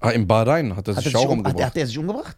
Ah, 0.00 0.10
in 0.10 0.26
Bahrain 0.26 0.76
hat 0.76 0.88
er 0.88 0.96
hat, 0.96 0.98
er 0.98 1.02
sich 1.02 1.04
sich 1.12 1.16
auch 1.16 1.30
um, 1.30 1.38
hat, 1.40 1.46
umgebracht. 1.46 1.66
hat 1.66 1.76
er 1.76 1.86
sich 1.86 1.98
umgebracht? 1.98 2.36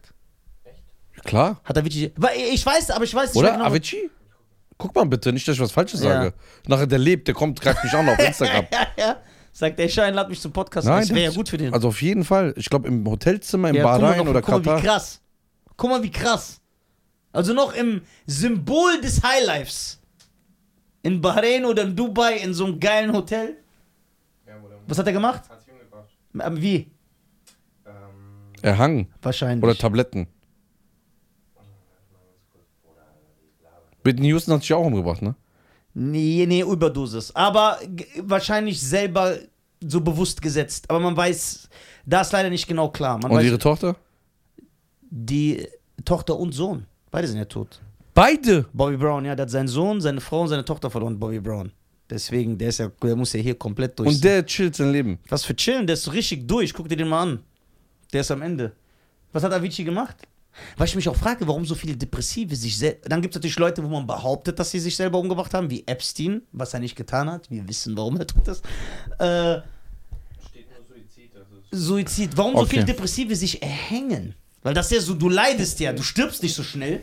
Klar. 1.23 1.59
Hat. 1.63 1.75
Weil 1.75 2.37
Ich 2.53 2.65
weiß, 2.65 2.91
aber 2.91 3.03
ich 3.03 3.13
weiß 3.13 3.33
nicht 3.33 3.39
Oder? 3.43 3.51
genau. 3.53 3.65
Avicii? 3.65 4.09
Guck 4.81 4.95
mal 4.95 5.05
bitte, 5.05 5.31
nicht, 5.31 5.47
dass 5.47 5.55
ich 5.55 5.61
was 5.61 5.71
Falsches 5.71 6.01
Ja. 6.01 6.09
sage. 6.09 6.33
Nachher 6.67 6.87
der 6.87 6.97
lebt, 6.97 7.27
der 7.27 7.35
kommt, 7.35 7.61
greift 7.61 7.83
mich 7.83 7.93
auch 7.93 8.01
noch 8.03 8.13
auf 8.13 8.19
Instagram. 8.27 8.65
ja, 8.73 8.87
ja. 8.97 9.17
Sagt 9.53 9.77
der 9.77 9.87
Schein, 9.89 10.13
lad 10.15 10.27
mich 10.29 10.39
zum 10.41 10.51
Podcast. 10.51 10.87
Nein, 10.87 11.01
das 11.01 11.09
wäre 11.09 11.25
ja 11.25 11.31
gut 11.31 11.49
für 11.49 11.57
den. 11.57 11.71
Also 11.73 11.89
auf 11.89 12.01
jeden 12.01 12.23
Fall. 12.23 12.53
Ich 12.57 12.69
glaube 12.69 12.87
im 12.87 13.05
Hotelzimmer 13.07 13.69
in 13.69 13.75
ja, 13.75 13.83
guck 13.83 13.91
mal, 13.91 13.99
Bahrain 13.99 14.17
noch, 14.19 14.27
oder 14.27 14.41
guck 14.41 14.49
mal, 14.55 14.61
Katar. 14.63 14.77
wie 14.81 14.85
krass. 14.87 15.21
Guck 15.77 15.89
mal, 15.89 16.01
wie 16.03 16.09
krass. 16.11 16.61
Also 17.33 17.53
noch 17.53 17.73
im 17.73 18.01
Symbol 18.25 18.99
des 19.01 19.21
Highlifes. 19.23 19.99
In 21.03 21.21
Bahrain 21.21 21.65
oder 21.65 21.83
in 21.83 21.95
Dubai 21.95 22.37
in 22.37 22.53
so 22.53 22.65
einem 22.65 22.79
geilen 22.79 23.13
Hotel. 23.13 23.57
Ja, 24.47 24.53
oder 24.65 24.77
Was 24.87 24.97
hat 24.97 25.05
er 25.07 25.13
gemacht? 25.13 25.43
Hat 25.49 25.59
sich 25.61 25.71
umgebracht. 25.73 26.09
Aber 26.39 26.61
Wie? 26.61 26.91
Ähm, 27.85 27.91
Er 28.61 28.77
hang. 28.77 29.07
Wahrscheinlich. 29.21 29.63
Oder 29.63 29.75
Tabletten. 29.75 30.27
Whitney 34.03 34.27
Houston 34.29 34.53
hat 34.53 34.61
sich 34.61 34.73
auch 34.73 34.85
umgebracht, 34.85 35.21
ne? 35.21 35.35
Nee, 35.93 36.45
nee, 36.47 36.61
Überdosis. 36.61 37.35
Aber 37.35 37.79
wahrscheinlich 38.23 38.79
selber 38.79 39.37
so 39.85 39.99
bewusst 40.01 40.41
gesetzt. 40.41 40.89
Aber 40.89 40.99
man 40.99 41.17
weiß, 41.17 41.67
da 42.05 42.21
ist 42.21 42.31
leider 42.31 42.49
nicht 42.49 42.67
genau 42.67 42.89
klar. 42.89 43.17
Man 43.17 43.31
Und 43.31 43.37
weiß, 43.37 43.45
ihre 43.45 43.57
Tochter? 43.57 43.95
die 45.09 45.67
Tochter 46.05 46.37
und 46.39 46.53
Sohn. 46.53 46.85
Beide 47.11 47.27
sind 47.27 47.37
ja 47.37 47.45
tot. 47.45 47.81
Beide! 48.13 48.65
Bobby 48.73 48.97
Brown, 48.97 49.25
ja, 49.25 49.35
der 49.35 49.43
hat 49.43 49.49
seinen 49.49 49.67
Sohn, 49.67 50.01
seine 50.01 50.21
Frau 50.21 50.41
und 50.41 50.47
seine 50.47 50.65
Tochter 50.65 50.89
verloren, 50.89 51.19
Bobby 51.19 51.39
Brown. 51.39 51.71
Deswegen, 52.09 52.57
der 52.57 52.69
ist 52.69 52.79
ja, 52.79 52.89
der 53.01 53.15
muss 53.15 53.33
ja 53.33 53.39
hier 53.39 53.55
komplett 53.55 53.97
durch. 53.97 54.09
Und 54.09 54.23
der 54.23 54.45
chillt 54.45 54.75
sein 54.75 54.91
Leben. 54.91 55.19
Was 55.29 55.45
für 55.45 55.55
chillen, 55.55 55.87
der 55.87 55.93
ist 55.93 56.03
so 56.03 56.11
richtig 56.11 56.47
durch. 56.47 56.73
Guck 56.73 56.89
dir 56.89 56.97
den 56.97 57.07
mal 57.07 57.21
an. 57.23 57.39
Der 58.11 58.21
ist 58.21 58.31
am 58.31 58.41
Ende. 58.41 58.73
Was 59.31 59.43
hat 59.43 59.53
Avicii 59.53 59.85
gemacht? 59.85 60.17
Weil 60.77 60.87
ich 60.87 60.95
mich 60.95 61.07
auch 61.09 61.15
frage, 61.15 61.47
warum 61.47 61.65
so 61.65 61.75
viele 61.75 61.95
Depressive 61.95 62.55
sich 62.55 62.77
selbst. 62.77 63.09
Dann 63.11 63.21
gibt 63.21 63.33
es 63.33 63.39
natürlich 63.39 63.57
Leute, 63.57 63.83
wo 63.83 63.87
man 63.87 64.05
behauptet, 64.05 64.59
dass 64.59 64.71
sie 64.71 64.79
sich 64.79 64.95
selber 64.95 65.17
umgebracht 65.19 65.53
haben, 65.53 65.69
wie 65.69 65.83
Epstein, 65.87 66.41
was 66.51 66.73
er 66.73 66.79
nicht 66.81 66.95
getan 66.95 67.29
hat. 67.29 67.49
Wir 67.49 67.67
wissen, 67.67 67.95
warum 67.97 68.17
er 68.17 68.27
tut 68.27 68.47
das. 68.47 68.59
Äh, 69.19 69.61
steht 70.49 70.67
nur 70.69 70.85
Suizid. 70.87 71.31
Also 71.35 71.55
Suizid. 71.71 72.37
Warum 72.37 72.53
so 72.53 72.59
Okay. 72.59 72.69
viele 72.71 72.85
Depressive 72.85 73.35
sich 73.35 73.61
erhängen? 73.61 74.35
Weil 74.63 74.73
das 74.73 74.91
ist 74.91 74.97
ja 74.97 75.01
so, 75.01 75.13
du 75.15 75.29
leidest 75.29 75.79
ja, 75.79 75.91
du 75.93 76.03
stirbst 76.03 76.43
nicht 76.43 76.53
so 76.53 76.61
schnell 76.63 77.01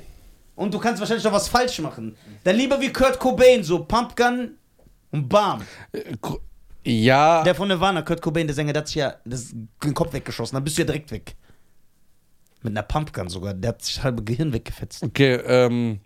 und 0.55 0.73
du 0.73 0.79
kannst 0.79 1.01
wahrscheinlich 1.01 1.25
noch 1.25 1.33
was 1.33 1.49
falsch 1.49 1.81
machen. 1.81 2.17
Dann 2.45 2.55
lieber 2.55 2.81
wie 2.81 2.93
Kurt 2.93 3.19
Cobain, 3.19 3.65
so 3.65 3.85
Pumpgun 3.85 4.53
und 5.11 5.29
Bam. 5.29 5.63
Äh, 5.93 6.15
Ja. 6.85 7.43
Der 7.43 7.55
von 7.55 7.67
Nirvana, 7.69 8.03
Kurt 8.03 8.23
Cobain, 8.23 8.47
der 8.47 8.55
Sänger, 8.55 8.73
der 8.73 8.81
hat 8.81 8.87
sich 8.89 8.97
ja 8.97 9.15
das, 9.25 9.51
den 9.83 9.93
Kopf 9.95 10.13
weggeschossen, 10.13 10.55
dann 10.57 10.65
bist 10.65 10.79
du 10.79 10.83
ja 10.83 10.87
direkt 10.87 11.11
weg. 11.11 11.35
Mit 12.63 12.73
einer 12.73 12.83
Pumpgun 12.83 13.29
sogar, 13.29 13.55
der 13.55 13.71
hat 13.71 13.83
sich 13.83 14.03
halbe 14.03 14.23
Gehirn 14.25 14.53
weggefetzt. 14.53 15.03
Okay, 15.03 15.35
ähm. 15.35 16.01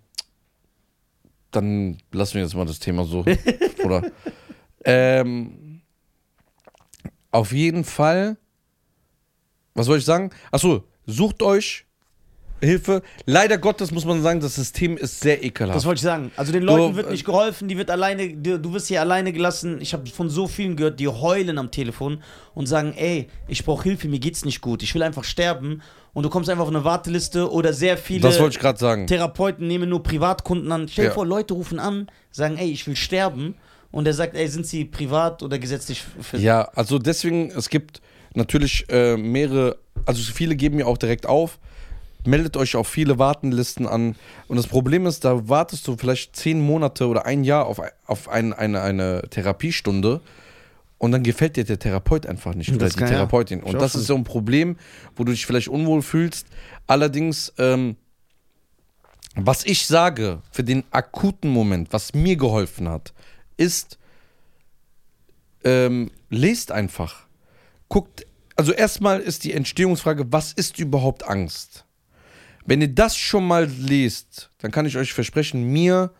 Dann 1.50 1.98
lassen 2.12 2.34
wir 2.34 2.42
jetzt 2.42 2.54
mal 2.54 2.64
das 2.64 2.78
Thema 2.78 3.04
so. 3.04 3.24
Oder? 3.84 4.10
Ähm. 4.84 5.82
Auf 7.30 7.52
jeden 7.52 7.84
Fall. 7.84 8.36
Was 9.74 9.86
soll 9.86 9.98
ich 9.98 10.04
sagen? 10.04 10.30
Achso, 10.50 10.84
sucht 11.06 11.42
euch 11.42 11.86
Hilfe. 12.62 13.02
Leider 13.26 13.58
Gottes 13.58 13.90
muss 13.90 14.04
man 14.04 14.22
sagen, 14.22 14.40
das 14.40 14.54
System 14.54 14.96
ist 14.96 15.20
sehr 15.20 15.42
ekelhaft. 15.42 15.76
Das 15.76 15.84
wollte 15.84 15.98
ich 15.98 16.02
sagen. 16.02 16.30
Also 16.36 16.52
den 16.52 16.62
Leuten 16.62 16.92
Du, 16.92 16.96
wird 16.96 17.08
äh, 17.08 17.12
nicht 17.12 17.24
geholfen, 17.24 17.68
die 17.68 17.76
wird 17.76 17.90
alleine, 17.90 18.28
du, 18.34 18.58
du 18.58 18.72
wirst 18.72 18.88
hier 18.88 19.00
alleine 19.00 19.32
gelassen. 19.32 19.80
Ich 19.80 19.92
habe 19.92 20.08
von 20.08 20.30
so 20.30 20.46
vielen 20.46 20.76
gehört, 20.76 21.00
die 21.00 21.08
heulen 21.08 21.58
am 21.58 21.70
Telefon 21.70 22.22
und 22.54 22.66
sagen, 22.66 22.94
ey, 22.96 23.28
ich 23.48 23.64
brauche 23.64 23.82
Hilfe, 23.82 24.08
mir 24.08 24.20
geht's 24.20 24.44
nicht 24.44 24.60
gut, 24.60 24.82
ich 24.82 24.94
will 24.94 25.02
einfach 25.02 25.24
sterben. 25.24 25.82
Und 26.14 26.24
du 26.24 26.28
kommst 26.30 26.50
einfach 26.50 26.64
auf 26.64 26.68
eine 26.70 26.84
Warteliste 26.84 27.50
oder 27.50 27.72
sehr 27.72 27.96
viele 27.96 28.20
das 28.20 28.38
wollte 28.38 28.56
ich 28.56 28.60
gerade 28.60 28.78
sagen. 28.78 29.06
Therapeuten 29.06 29.66
nehmen 29.66 29.88
nur 29.88 30.02
Privatkunden 30.02 30.70
an. 30.70 30.86
Stell 30.88 31.06
dir 31.06 31.08
Ja. 31.08 31.14
vor, 31.14 31.26
Leute 31.26 31.54
rufen 31.54 31.78
an, 31.78 32.08
sagen, 32.30 32.58
ey, 32.58 32.70
ich 32.70 32.86
will 32.86 32.96
sterben. 32.96 33.54
Und 33.90 34.06
er 34.06 34.14
sagt, 34.14 34.34
ey, 34.34 34.46
sind 34.48 34.66
sie 34.66 34.84
privat 34.86 35.42
oder 35.42 35.58
gesetzlich 35.58 36.02
für 36.20 36.38
Ja, 36.38 36.62
also 36.74 36.98
deswegen, 36.98 37.50
es 37.50 37.68
gibt 37.68 38.00
natürlich 38.34 38.86
äh, 38.88 39.16
mehrere, 39.16 39.76
also 40.06 40.22
viele 40.32 40.56
geben 40.56 40.78
ja 40.78 40.86
auch 40.86 40.96
direkt 40.98 41.26
auf. 41.26 41.58
Meldet 42.24 42.56
euch 42.56 42.76
auf 42.76 42.86
viele 42.88 43.18
Wartenlisten 43.18 43.86
an. 43.86 44.14
Und 44.48 44.56
das 44.56 44.66
Problem 44.66 45.06
ist, 45.06 45.24
da 45.24 45.48
wartest 45.48 45.86
du 45.88 45.96
vielleicht 45.96 46.36
zehn 46.36 46.60
Monate 46.60 47.08
oder 47.08 47.26
ein 47.26 47.42
Jahr 47.44 47.66
auf, 47.66 47.80
auf 48.06 48.28
ein, 48.28 48.52
eine, 48.52 48.80
eine 48.82 49.22
Therapiestunde 49.30 50.20
und 50.98 51.10
dann 51.12 51.24
gefällt 51.24 51.56
dir 51.56 51.64
der 51.64 51.78
Therapeut 51.80 52.26
einfach 52.26 52.54
nicht 52.54 52.70
oder 52.72 52.88
die 52.88 52.94
kann- 52.94 53.08
ja. 53.08 53.14
Therapeutin. 53.14 53.58
Ich 53.60 53.64
Und 53.64 53.80
das 53.80 53.94
ist 53.96 54.06
so 54.06 54.14
ein 54.14 54.22
Problem, 54.24 54.76
wo 55.16 55.24
du 55.24 55.32
dich 55.32 55.44
vielleicht 55.46 55.68
unwohl 55.68 56.02
fühlst. 56.02 56.46
Allerdings, 56.86 57.52
ähm, 57.58 57.96
Was 59.34 59.64
ich 59.64 59.86
sage 59.86 60.42
für 60.52 60.62
den 60.62 60.84
akuten 60.90 61.50
Moment, 61.50 61.92
was 61.92 62.12
mir 62.12 62.36
geholfen 62.36 62.86
hat, 62.88 63.14
ist, 63.56 63.98
ähm, 65.64 66.10
lest 66.28 66.70
einfach. 66.70 67.26
Guckt, 67.88 68.26
also 68.56 68.72
erstmal 68.72 69.20
ist 69.20 69.44
die 69.44 69.52
Entstehungsfrage, 69.54 70.30
was 70.30 70.52
ist 70.52 70.78
überhaupt 70.78 71.26
Angst? 71.26 71.84
Wenn 72.66 72.80
ihr 72.80 72.88
das 72.88 73.16
schon 73.16 73.46
mal 73.46 73.66
lest, 73.66 74.50
dann 74.58 74.70
kann 74.70 74.86
ich 74.86 74.96
euch 74.96 75.12
versprechen, 75.12 75.64
mir 75.64 76.12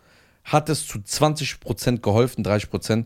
hat 0.43 0.69
es 0.69 0.85
zu 0.85 0.99
20% 0.99 1.99
geholfen, 1.99 2.43
30%, 2.43 3.05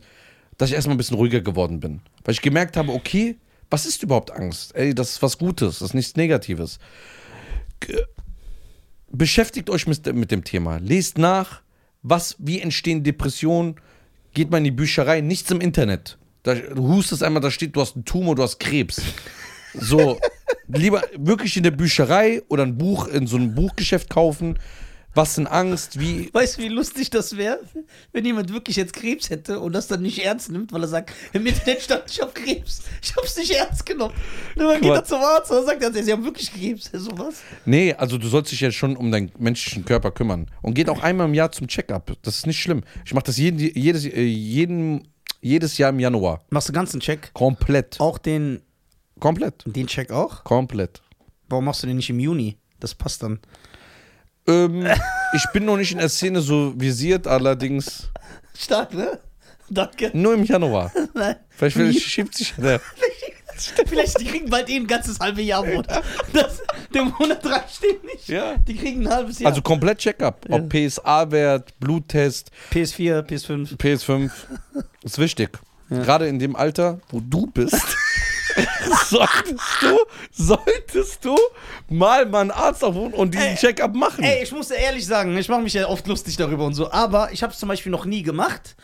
dass 0.58 0.70
ich 0.70 0.76
erstmal 0.76 0.96
ein 0.96 0.98
bisschen 0.98 1.18
ruhiger 1.18 1.42
geworden 1.42 1.80
bin. 1.80 2.02
Weil 2.24 2.34
ich 2.34 2.42
gemerkt 2.42 2.78
habe, 2.78 2.92
okay, 2.92 3.38
was 3.70 3.86
ist 3.86 4.02
überhaupt 4.02 4.32
Angst? 4.32 4.76
Ey, 4.76 4.96
das 4.96 5.12
ist 5.12 5.22
was 5.22 5.38
Gutes, 5.38 5.80
das 5.80 5.90
ist 5.90 5.94
nichts 5.94 6.16
Negatives. 6.16 6.80
Beschäftigt 9.12 9.70
euch 9.70 9.88
mit, 9.88 10.14
mit 10.14 10.32
dem 10.32 10.44
Thema. 10.44 10.78
Lest 10.78 11.18
nach, 11.18 11.62
was, 12.02 12.36
wie 12.40 12.60
entstehen 12.60 13.04
Depressionen. 13.04 13.76
Geht 14.34 14.50
mal 14.52 14.58
in 14.58 14.66
die 14.66 14.72
Bücherei, 14.72 15.22
nichts 15.22 15.52
im 15.52 15.62
Internet. 15.62 16.18
Da, 16.44 16.56
du 16.56 16.88
hustest 16.88 17.24
einmal, 17.24 17.42
da 17.42 17.52
steht, 17.52 17.76
du 17.76 17.82
hast 17.82 17.96
einen 17.96 18.06
Tumor, 18.06 18.36
du 18.36 18.44
hast 18.44 18.60
Krebs. 18.60 19.02
So, 19.80 20.20
lieber 20.68 21.04
wirklich 21.18 21.58
in 21.58 21.64
der 21.64 21.72
Bücherei 21.72 22.42
oder 22.50 22.64
ein 22.64 22.78
Buch 22.78 23.08
in 23.08 23.28
so 23.28 23.38
einem 23.38 23.56
Buchgeschäft 23.56 24.10
kaufen. 24.10 24.58
Was 25.18 25.34
sind 25.34 25.48
Angst? 25.48 26.00
Wie. 26.00 26.30
Weißt 26.32 26.60
du, 26.60 26.62
wie 26.62 26.68
lustig 26.68 27.10
das 27.10 27.38
wäre, 27.38 27.60
wenn 28.12 28.24
jemand 28.24 28.54
wirklich 28.54 28.76
jetzt 28.76 28.94
Krebs 28.94 29.32
hätte 29.32 29.60
und 29.60 29.74
das 29.74 29.88
dann 29.88 30.04
nicht 30.04 30.24
ernst 30.24 30.52
nimmt, 30.52 30.72
weil 30.72 30.84
er 30.84 30.88
sagt, 30.88 31.12
im 31.34 31.44
Internet 31.48 31.82
stand, 31.82 32.04
ich 32.08 32.22
habe 32.22 32.32
Krebs. 32.34 32.84
Ich 33.02 33.16
habe 33.16 33.26
es 33.26 33.36
nicht 33.36 33.50
ernst 33.50 33.84
genommen. 33.84 34.14
Und 34.56 34.64
dann 34.64 34.80
geht 34.80 34.92
er 34.92 35.04
zum 35.04 35.20
Arzt 35.20 35.50
und 35.50 35.66
sagt, 35.66 35.82
er, 35.82 35.92
sie 35.92 36.12
haben 36.12 36.24
wirklich 36.24 36.54
Krebs. 36.54 36.92
So 36.94 37.18
was? 37.18 37.42
Nee, 37.66 37.94
also 37.94 38.20
du 38.20 38.28
sollst 38.28 38.52
dich 38.52 38.62
ja 38.62 38.70
schon 38.70 38.96
um 38.96 39.12
deinen 39.12 39.32
menschlichen 39.40 39.86
Körper 39.86 40.12
kümmern. 40.12 40.52
Und 40.62 40.76
geht 40.76 40.88
auch 40.88 41.02
einmal 41.02 41.26
im 41.26 41.34
Jahr 41.34 41.52
zum 41.52 41.68
Check-up. 41.68 42.16
Das 42.22 42.36
ist 42.36 42.46
nicht 42.46 42.62
schlimm. 42.62 42.84
Ich 43.04 43.16
mache 43.16 43.26
das 43.26 43.38
jeden, 43.38 43.58
jedes, 43.58 44.06
äh, 44.06 44.22
jeden, 44.22 45.08
jedes 45.42 45.80
Jahr 45.80 45.90
im 45.90 46.00
Januar. 46.00 46.46
Machst 46.52 46.70
du 46.70 46.74
ganzen 46.74 47.00
Check? 47.00 47.34
Komplett. 47.34 48.00
Auch 48.00 48.20
den, 48.20 48.62
Komplett. 49.20 49.64
den 49.66 49.88
Check 49.88 50.12
auch? 50.12 50.44
Komplett. 50.44 51.02
Warum 51.50 51.66
machst 51.66 51.84
du 51.84 51.88
den 51.88 51.98
nicht 51.98 52.10
im 52.10 52.20
Juni? 52.20 52.58
Das 52.80 52.94
passt 52.94 53.24
dann. 53.24 53.40
Ähm, 54.48 54.88
ich 55.34 55.46
bin 55.54 55.66
noch 55.66 55.78
nicht 55.78 55.92
in 55.92 55.98
der 55.98 56.10
Szene 56.10 56.42
so 56.42 56.74
visiert, 56.80 57.28
allerdings 57.28 58.10
Stark, 58.58 58.94
ne? 58.94 59.20
Danke. 59.70 60.12
nur 60.14 60.34
im 60.34 60.44
Januar. 60.44 60.92
Nein. 61.14 61.36
Vielleicht, 61.50 62.02
schiebt 62.02 62.36
sich 62.36 62.54
der. 62.56 62.80
Vielleicht, 63.88 64.20
die 64.22 64.26
kriegen 64.26 64.50
bald 64.52 64.70
eh 64.70 64.76
ein 64.76 64.86
ganzes 64.86 65.20
halbes 65.20 65.44
Jahr, 65.44 65.64
Bruder. 65.64 66.04
Das, 66.32 66.62
der 66.94 67.06
Monat 67.06 67.44
dran 67.44 67.62
steht 67.68 68.04
nicht. 68.04 68.28
Ja. 68.28 68.56
Die 68.58 68.76
kriegen 68.76 69.08
ein 69.08 69.12
halbes 69.12 69.40
Jahr. 69.40 69.50
Also 69.50 69.64
komplett 69.64 69.98
Check-up. 69.98 70.46
Ob 70.50 70.70
PSA-Wert, 70.70 71.74
Bluttest, 71.80 72.52
PS4, 72.72 73.24
PS5. 73.24 73.76
PS5. 73.78 74.30
Ist 75.02 75.18
wichtig. 75.18 75.58
Gerade 75.90 76.28
in 76.28 76.38
dem 76.38 76.56
Alter, 76.56 77.00
wo 77.10 77.20
du 77.20 77.48
bist, 77.48 77.82
solltest 79.06 79.82
du, 79.82 79.98
solltest 80.32 81.26
du 81.26 81.38
mal 81.90 82.26
mal 82.26 82.42
einen 82.42 82.52
Arzt 82.52 82.84
aufrufen 82.84 83.14
und 83.14 83.34
diesen 83.34 83.56
Check-up 83.56 83.96
machen. 83.96 84.24
Ey, 84.24 84.44
ich 84.44 84.52
muss 84.52 84.70
dir 84.70 84.76
ehrlich 84.76 85.06
sagen, 85.06 85.38
ich 85.38 85.50
mache 85.50 85.62
mich 85.62 85.74
ja 85.74 85.88
oft 85.88 86.08
lustig 86.08 86.38
darüber 86.38 86.66
und 86.66 86.74
so, 86.74 86.92
aber 86.92 87.32
ich 87.32 87.44
habe 87.44 87.54
es 87.54 87.60
zum 87.60 87.70
Beispiel 87.70 87.92
noch 87.92 88.06
nie 88.06 88.24
gemacht. 88.24 88.76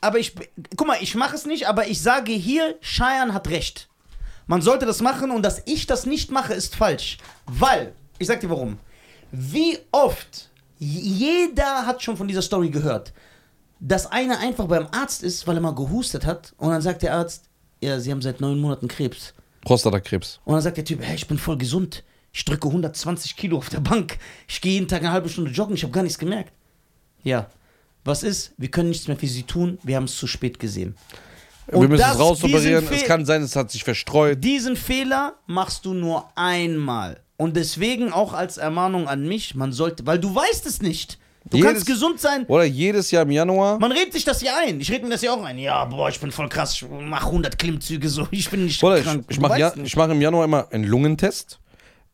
Aber 0.00 0.18
ich, 0.18 0.34
guck 0.76 0.86
mal, 0.86 0.98
ich 1.00 1.14
mache 1.14 1.34
es 1.34 1.46
nicht, 1.46 1.66
aber 1.66 1.88
ich 1.88 2.00
sage 2.00 2.32
hier, 2.32 2.78
Cheyenne 2.80 3.34
hat 3.34 3.48
recht. 3.48 3.88
Man 4.46 4.62
sollte 4.62 4.86
das 4.86 5.00
machen 5.00 5.30
und 5.30 5.42
dass 5.42 5.62
ich 5.66 5.86
das 5.86 6.06
nicht 6.06 6.30
mache, 6.30 6.54
ist 6.54 6.76
falsch. 6.76 7.18
Weil, 7.46 7.94
ich 8.18 8.26
sag 8.26 8.40
dir 8.40 8.50
warum. 8.50 8.78
Wie 9.30 9.78
oft, 9.90 10.48
jeder 10.78 11.86
hat 11.86 12.02
schon 12.02 12.16
von 12.16 12.28
dieser 12.28 12.42
Story 12.42 12.70
gehört, 12.70 13.12
dass 13.80 14.06
einer 14.06 14.38
einfach 14.38 14.66
beim 14.66 14.88
Arzt 14.90 15.22
ist, 15.22 15.46
weil 15.46 15.56
er 15.56 15.60
mal 15.60 15.74
gehustet 15.74 16.24
hat 16.24 16.54
und 16.56 16.70
dann 16.70 16.82
sagt 16.82 17.02
der 17.02 17.14
Arzt, 17.14 17.47
ja, 17.80 17.98
sie 18.00 18.10
haben 18.10 18.22
seit 18.22 18.40
neun 18.40 18.58
Monaten 18.60 18.88
Krebs. 18.88 19.34
Prostatakrebs. 19.62 20.40
Und 20.44 20.54
dann 20.54 20.62
sagt 20.62 20.76
der 20.76 20.84
Typ, 20.84 21.00
hey, 21.02 21.16
ich 21.16 21.26
bin 21.26 21.38
voll 21.38 21.58
gesund. 21.58 22.04
Ich 22.32 22.44
drücke 22.44 22.68
120 22.68 23.36
Kilo 23.36 23.58
auf 23.58 23.68
der 23.70 23.80
Bank. 23.80 24.18
Ich 24.46 24.60
gehe 24.60 24.72
jeden 24.72 24.88
Tag 24.88 25.00
eine 25.00 25.12
halbe 25.12 25.28
Stunde 25.28 25.50
joggen. 25.50 25.74
Ich 25.74 25.82
habe 25.82 25.92
gar 25.92 26.02
nichts 26.02 26.18
gemerkt. 26.18 26.52
Ja. 27.22 27.48
Was 28.04 28.22
ist? 28.22 28.52
Wir 28.56 28.70
können 28.70 28.88
nichts 28.90 29.08
mehr 29.08 29.16
für 29.16 29.26
sie 29.26 29.42
tun. 29.42 29.78
Wir 29.82 29.96
haben 29.96 30.04
es 30.04 30.16
zu 30.16 30.26
spät 30.26 30.58
gesehen. 30.58 30.94
Wir 31.66 31.78
Und 31.78 31.88
müssen 31.88 32.00
das- 32.00 32.14
es 32.14 32.20
rausoperieren. 32.20 32.86
Es 32.90 33.04
kann 33.04 33.26
sein, 33.26 33.42
es 33.42 33.56
hat 33.56 33.70
sich 33.70 33.84
verstreut. 33.84 34.42
Diesen 34.42 34.76
Fehler 34.76 35.34
machst 35.46 35.84
du 35.84 35.92
nur 35.94 36.28
einmal. 36.36 37.20
Und 37.36 37.56
deswegen 37.56 38.12
auch 38.12 38.32
als 38.32 38.56
Ermahnung 38.56 39.06
an 39.08 39.26
mich, 39.28 39.54
man 39.54 39.72
sollte, 39.72 40.06
weil 40.06 40.18
du 40.18 40.34
weißt 40.34 40.66
es 40.66 40.80
nicht. 40.80 41.18
Du 41.50 41.56
Jedes- 41.56 41.72
kannst 41.72 41.86
gesund 41.86 42.20
sein. 42.20 42.44
Oder 42.46 42.64
jedes 42.64 43.10
Jahr 43.10 43.22
im 43.22 43.30
Januar. 43.30 43.78
Man 43.78 43.92
redet 43.92 44.12
sich 44.12 44.24
das 44.24 44.42
ja 44.42 44.52
ein. 44.66 44.80
Ich 44.80 44.90
rede 44.90 45.04
mir 45.04 45.10
das 45.12 45.22
ja 45.22 45.32
auch 45.32 45.42
ein. 45.42 45.58
Ja, 45.58 45.84
boah, 45.86 46.08
ich 46.08 46.20
bin 46.20 46.30
voll 46.30 46.48
krass. 46.48 46.74
Ich 46.74 46.84
mach 46.88 47.26
100 47.26 47.58
Klimmzüge 47.58 48.08
so. 48.08 48.26
Ich 48.30 48.50
bin 48.50 48.64
nicht 48.64 48.82
Oder 48.82 48.98
ich, 48.98 49.04
krank. 49.04 49.24
ich 49.28 49.36
Du 49.36 49.42
mache 49.42 49.58
ja, 49.58 49.72
ich 49.82 49.96
mach 49.96 50.08
im 50.08 50.20
Januar 50.20 50.44
immer 50.44 50.66
einen 50.70 50.84
Lungentest. 50.84 51.58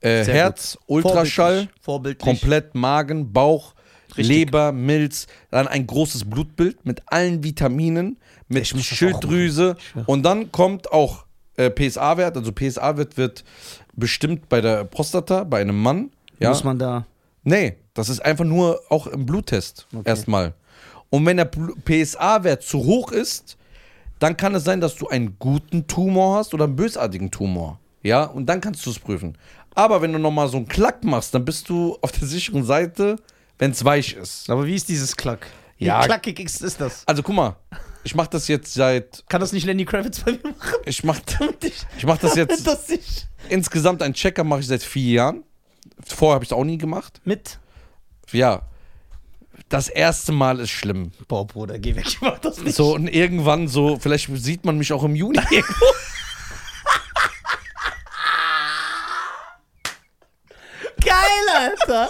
Äh, 0.01 0.25
Herz, 0.25 0.77
Ultraschall, 0.87 1.69
Vorbildlich. 1.81 1.83
Vorbildlich. 1.83 2.25
komplett 2.41 2.75
Magen, 2.75 3.33
Bauch, 3.33 3.75
Richtig. 4.17 4.29
Leber, 4.29 4.71
Milz, 4.73 5.27
dann 5.51 5.67
ein 5.67 5.87
großes 5.87 6.29
Blutbild 6.29 6.85
mit 6.85 7.03
allen 7.07 7.43
Vitaminen, 7.43 8.19
mit 8.49 8.63
Ich 8.71 8.87
Schilddrüse. 8.87 9.77
Ich. 9.97 10.07
Und 10.07 10.23
dann 10.25 10.53
kommt 10.53 10.93
auch 10.93 11.25
äh, 11.57 11.71
PSA-Wert. 11.71 12.37
Also 12.37 12.53
PSA-Wert 12.53 13.17
wird 13.17 13.45
bestimmt 13.95 14.49
bei 14.49 14.61
der 14.61 14.85
Prostata, 14.85 15.45
bei 15.45 15.61
einem 15.61 15.81
Mann. 15.81 16.11
Ja? 16.39 16.51
Muss 16.51 16.65
man 16.65 16.79
da. 16.79 17.07
Nee, 17.43 17.77
das 17.95 18.09
ist 18.09 18.21
einfach 18.25 18.45
nur 18.45 18.81
auch 18.91 19.07
im 19.07 19.25
Bluttest 19.27 19.87
erstmal. 20.05 20.55
Und 21.11 21.25
wenn 21.27 21.37
der 21.37 21.45
PSA-Wert 21.85 22.63
zu 22.63 22.79
hoch 22.79 23.13
ist, 23.13 23.57
dann 24.19 24.37
kann 24.37 24.55
es 24.55 24.65
sein, 24.65 24.81
dass 24.81 24.97
du 24.97 25.09
einen 25.09 25.39
guten 25.39 25.87
Tumor 25.87 26.39
hast 26.39 26.55
oder 26.55 26.65
einen 26.65 26.77
bösartigen 26.77 27.31
Tumor. 27.31 27.79
Ja, 28.03 28.25
und 28.25 28.47
dann 28.47 28.61
kannst 28.61 28.85
du 28.87 28.91
es 28.91 28.99
prüfen. 28.99 29.37
Aber 29.75 30.03
wenn 30.03 30.13
du 30.13 30.19
nochmal 30.19 30.49
so 30.49 30.57
einen 30.57 30.69
Klack 30.69 31.05
machst, 31.05 31.35
dann 31.35 31.45
bist 31.45 31.69
du 31.69 31.97
auf 32.01 32.13
der 32.13 32.27
sicheren 32.29 32.65
Seite, 32.65 33.17
wenn 33.59 33.71
es 33.71 33.85
weich 33.85 34.15
ist. 34.15 34.49
Aber 34.51 34.67
wie 34.67 34.75
ist 34.75 34.89
dieses 34.89 35.17
Klack? 35.17 35.47
Wie 35.79 35.87
Ja. 35.87 36.03
klackig 36.05 36.39
ist, 36.41 36.63
ist 36.63 36.81
das? 36.81 37.03
Also 37.07 37.23
guck 37.23 37.35
mal, 37.35 37.57
ich 38.05 38.15
mache 38.15 38.31
das 38.31 38.47
jetzt 38.49 38.75
seit, 38.75 39.25
Kann 39.29 39.41
das 39.41 39.53
nicht 39.53 39.67
Lenny 39.67 39.85
Kravitz 39.85 40.21
bei 40.21 40.33
mir 40.33 40.39
machen? 40.59 40.79
ich 40.85 41.03
mach, 41.05 41.19
Damit 41.39 41.65
ich, 41.65 41.75
ich 41.99 42.07
mach 42.07 42.19
das 42.19 42.37
jetzt, 42.37 42.67
ich 42.89 43.27
insgesamt 43.49 44.03
ein 44.03 44.15
Checker 44.15 44.45
mache 44.45 44.61
ich 44.61 44.67
seit 44.67 44.83
vier 44.83 45.13
Jahren. 45.13 45.43
Vorher 46.07 46.35
habe 46.37 46.45
ich 46.45 46.51
es 46.51 46.53
auch 46.53 46.65
nie 46.65 46.79
gemacht. 46.79 47.21
mit. 47.25 47.59
Ja, 48.33 48.63
das 49.69 49.89
erste 49.89 50.33
Mal 50.33 50.61
ist 50.61 50.71
schlimm. 50.71 51.13
Boah, 51.29 51.47
Bruder, 51.47 51.79
geh 51.79 51.97
weg, 51.97 52.05
ich 52.07 52.21
mach 52.21 52.39
das 52.39 52.59
nicht. 52.59 52.75
So, 52.77 52.95
und 52.95 53.09
irgendwann 53.09 53.69
so, 53.69 53.99
vielleicht 53.99 54.29
sieht 54.37 54.65
man 54.65 54.79
mich 54.79 54.93
auch 54.93 55.05
im 55.05 55.15
Juni 55.15 55.39
irgendwo. 55.51 55.87
Geil, 61.01 61.15
Alter! 61.71 62.09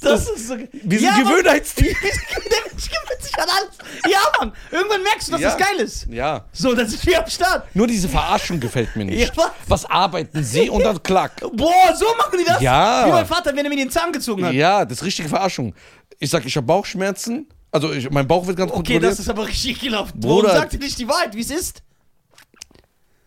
Das 0.00 0.28
ist 0.28 0.48
so. 0.48 0.56
Wir 0.56 0.98
sind 0.98 1.08
ja. 1.08 1.22
Gewöhnheitstiere. 1.22 1.94
Der 2.00 2.70
Mensch 2.70 2.88
gewöhnt 2.88 3.22
sich 3.22 3.34
an 3.38 3.48
alles. 3.48 3.78
Ja, 4.12 4.18
Mann! 4.38 4.52
Irgendwann 4.70 5.02
merkst 5.02 5.28
du, 5.28 5.32
dass 5.32 5.40
Ja. 5.40 5.48
das 5.50 5.58
geil 5.58 5.76
ist. 5.78 6.06
Ja. 6.08 6.44
So, 6.52 6.74
das 6.74 6.92
ist 6.92 7.06
wie 7.06 7.16
am 7.16 7.26
Start. 7.28 7.66
Nur 7.74 7.86
diese 7.86 8.08
Verarschung 8.08 8.60
gefällt 8.60 8.94
mir 8.96 9.04
nicht. 9.04 9.28
Ja, 9.28 9.36
was? 9.36 9.50
Was 9.66 9.84
arbeiten 9.86 10.42
sie 10.44 10.68
und 10.70 10.82
dann 10.84 11.02
klack. 11.02 11.40
Boah, 11.52 11.94
so 11.96 12.06
machen 12.16 12.38
die 12.38 12.44
das? 12.44 12.60
Ja. 12.60 13.06
Wie 13.06 13.10
mein 13.12 13.26
Vater, 13.26 13.54
wenn 13.56 13.64
er 13.64 13.68
mir 13.70 13.76
den 13.76 13.90
Zahn 13.90 14.12
gezogen 14.12 14.44
hat. 14.44 14.52
Ja, 14.54 14.84
das 14.84 14.98
ist 14.98 15.04
richtige 15.04 15.28
Verarschung. 15.28 15.74
Ich 16.18 16.30
sag, 16.30 16.44
ich 16.46 16.56
habe 16.56 16.66
Bauchschmerzen. 16.66 17.48
Also 17.72 17.92
ich, 17.92 18.08
mein 18.10 18.26
Bauch 18.26 18.46
wird 18.46 18.56
ganz 18.56 18.70
Okay, 18.70 18.76
kontrolliert. 18.76 19.04
das 19.12 19.18
ist 19.18 19.28
aber 19.28 19.46
richtig 19.46 19.82
ekelhaft. 19.82 20.14
Bruder. 20.14 20.48
Warum 20.48 20.60
sagt 20.60 20.72
ihr 20.74 20.78
nicht 20.78 20.98
die 20.98 21.08
Wahrheit, 21.08 21.34
wie 21.34 21.40
es 21.40 21.50
ist? 21.50 21.82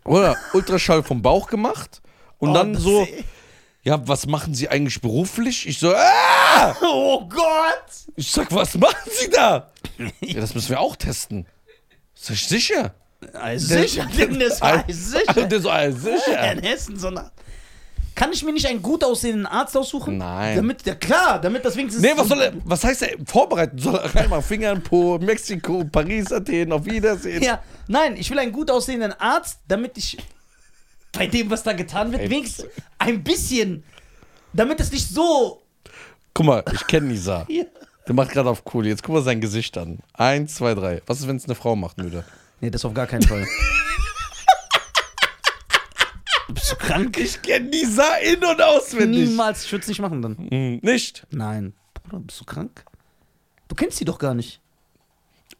Oder 0.06 0.36
Ultraschall 0.54 1.04
vom 1.04 1.22
Bauch 1.22 1.48
gemacht. 1.48 2.02
Und 2.40 2.50
Oh, 2.50 2.54
dann 2.54 2.76
so, 2.76 3.08
ja, 3.84 4.08
was 4.08 4.26
machen 4.28 4.54
sie 4.54 4.70
eigentlich 4.70 5.02
beruflich? 5.02 5.68
Ich 5.68 5.80
so, 5.80 5.94
ah! 5.96 6.76
Oh 6.82 7.26
Gott! 7.28 7.86
Ich 8.16 8.32
sag, 8.32 8.52
was 8.54 8.76
machen 8.76 9.10
sie 9.12 9.30
da? 9.30 9.70
Ja, 10.22 10.42
das 10.42 10.54
müssen 10.56 10.70
wir 10.70 10.80
auch 10.80 10.96
testen. 10.96 11.46
Sag 12.14 12.36
ich, 12.36 12.48
sicher. 12.48 12.94
Also 13.34 13.68
sicher, 13.82 14.06
denn 14.18 14.40
das 14.40 14.62
war 14.62 14.84
sicher. 14.88 15.24
Ah, 15.68 15.82
Ja, 15.84 15.92
sicher. 15.92 16.52
in 16.54 16.64
Hessen, 16.64 16.98
so 17.00 17.08
eine. 17.08 17.32
Kann 18.16 18.34
ich 18.34 18.44
mir 18.44 18.52
nicht 18.52 18.66
einen 18.68 18.82
gut 18.82 19.02
aussehenden 19.04 19.46
Arzt 19.46 19.78
aussuchen? 19.78 20.18
Nein. 20.18 20.58
Damit, 20.58 20.86
ja 20.86 20.96
klar, 20.96 21.40
damit 21.40 21.64
das 21.64 21.78
wenigstens. 21.78 22.04
Nee, 22.04 22.12
was 22.18 22.28
soll 22.28 22.42
er, 22.42 22.54
was 22.66 22.84
heißt 22.84 23.04
er 23.04 23.18
vorbereiten? 23.26 23.78
Soll 23.78 23.96
er 23.96 24.14
reinmachen? 24.14 24.44
Finger 24.44 24.74
in 24.74 24.84
Po, 24.84 25.18
Mexiko, 25.20 25.86
Paris, 25.86 26.30
Athen, 26.34 26.74
auf 26.74 26.84
Wiedersehen. 26.86 27.42
Ja, 27.42 27.64
nein, 27.88 28.18
ich 28.18 28.30
will 28.30 28.40
einen 28.40 28.52
gut 28.52 28.70
aussehenden 28.72 29.14
Arzt, 29.14 29.60
damit 29.70 29.98
ich 29.98 30.18
bei 31.12 31.28
dem, 31.28 31.50
was 31.50 31.64
da 31.64 31.74
getan 31.74 32.12
wird, 32.12 32.30
wenigstens 32.30 32.68
ein 32.98 33.24
bisschen, 33.24 33.84
damit 34.54 34.80
es 34.80 34.92
nicht 34.92 35.08
so. 35.08 35.62
Guck 36.34 36.46
mal, 36.46 36.64
ich 36.74 36.86
kenne 36.88 37.08
Nisa. 37.08 37.46
Ja. 37.50 37.64
Der 38.08 38.16
macht 38.16 38.32
gerade 38.32 38.50
auf 38.50 38.64
cool. 38.74 38.88
Jetzt 38.88 39.04
guck 39.04 39.14
mal 39.14 39.22
sein 39.22 39.40
Gesicht 39.40 39.78
an. 39.78 40.00
Eins, 40.14 40.56
zwei, 40.56 40.74
drei. 40.74 41.04
Was 41.06 41.20
ist, 41.20 41.28
wenn 41.28 41.36
es 41.36 41.46
eine 41.46 41.54
Frau 41.54 41.76
machen 41.76 42.02
würde? 42.04 42.26
Nee, 42.60 42.72
das 42.72 42.84
auf 42.84 42.96
gar 42.96 43.06
keinen 43.06 43.22
Fall. 43.22 43.46
Bist 46.52 46.72
du 46.72 46.76
krank? 46.76 47.16
Ich 47.20 47.40
kenne 47.44 47.70
Nisa 47.70 48.16
in- 48.18 48.44
und 48.44 48.60
auswendig. 48.62 49.30
Niemals, 49.30 49.66
ich 49.66 49.72
würde 49.72 49.84
es 49.84 49.88
nicht 49.90 50.02
machen 50.02 50.24
dann. 50.24 50.38
Hm, 50.50 50.80
nicht? 50.82 51.28
Nein. 51.30 51.74
Oder 52.08 52.20
bist 52.20 52.40
du 52.42 52.46
krank? 52.46 52.84
Du 53.68 53.76
kennst 53.76 53.98
sie 53.98 54.06
doch 54.06 54.18
gar 54.18 54.34
nicht. 54.34 54.60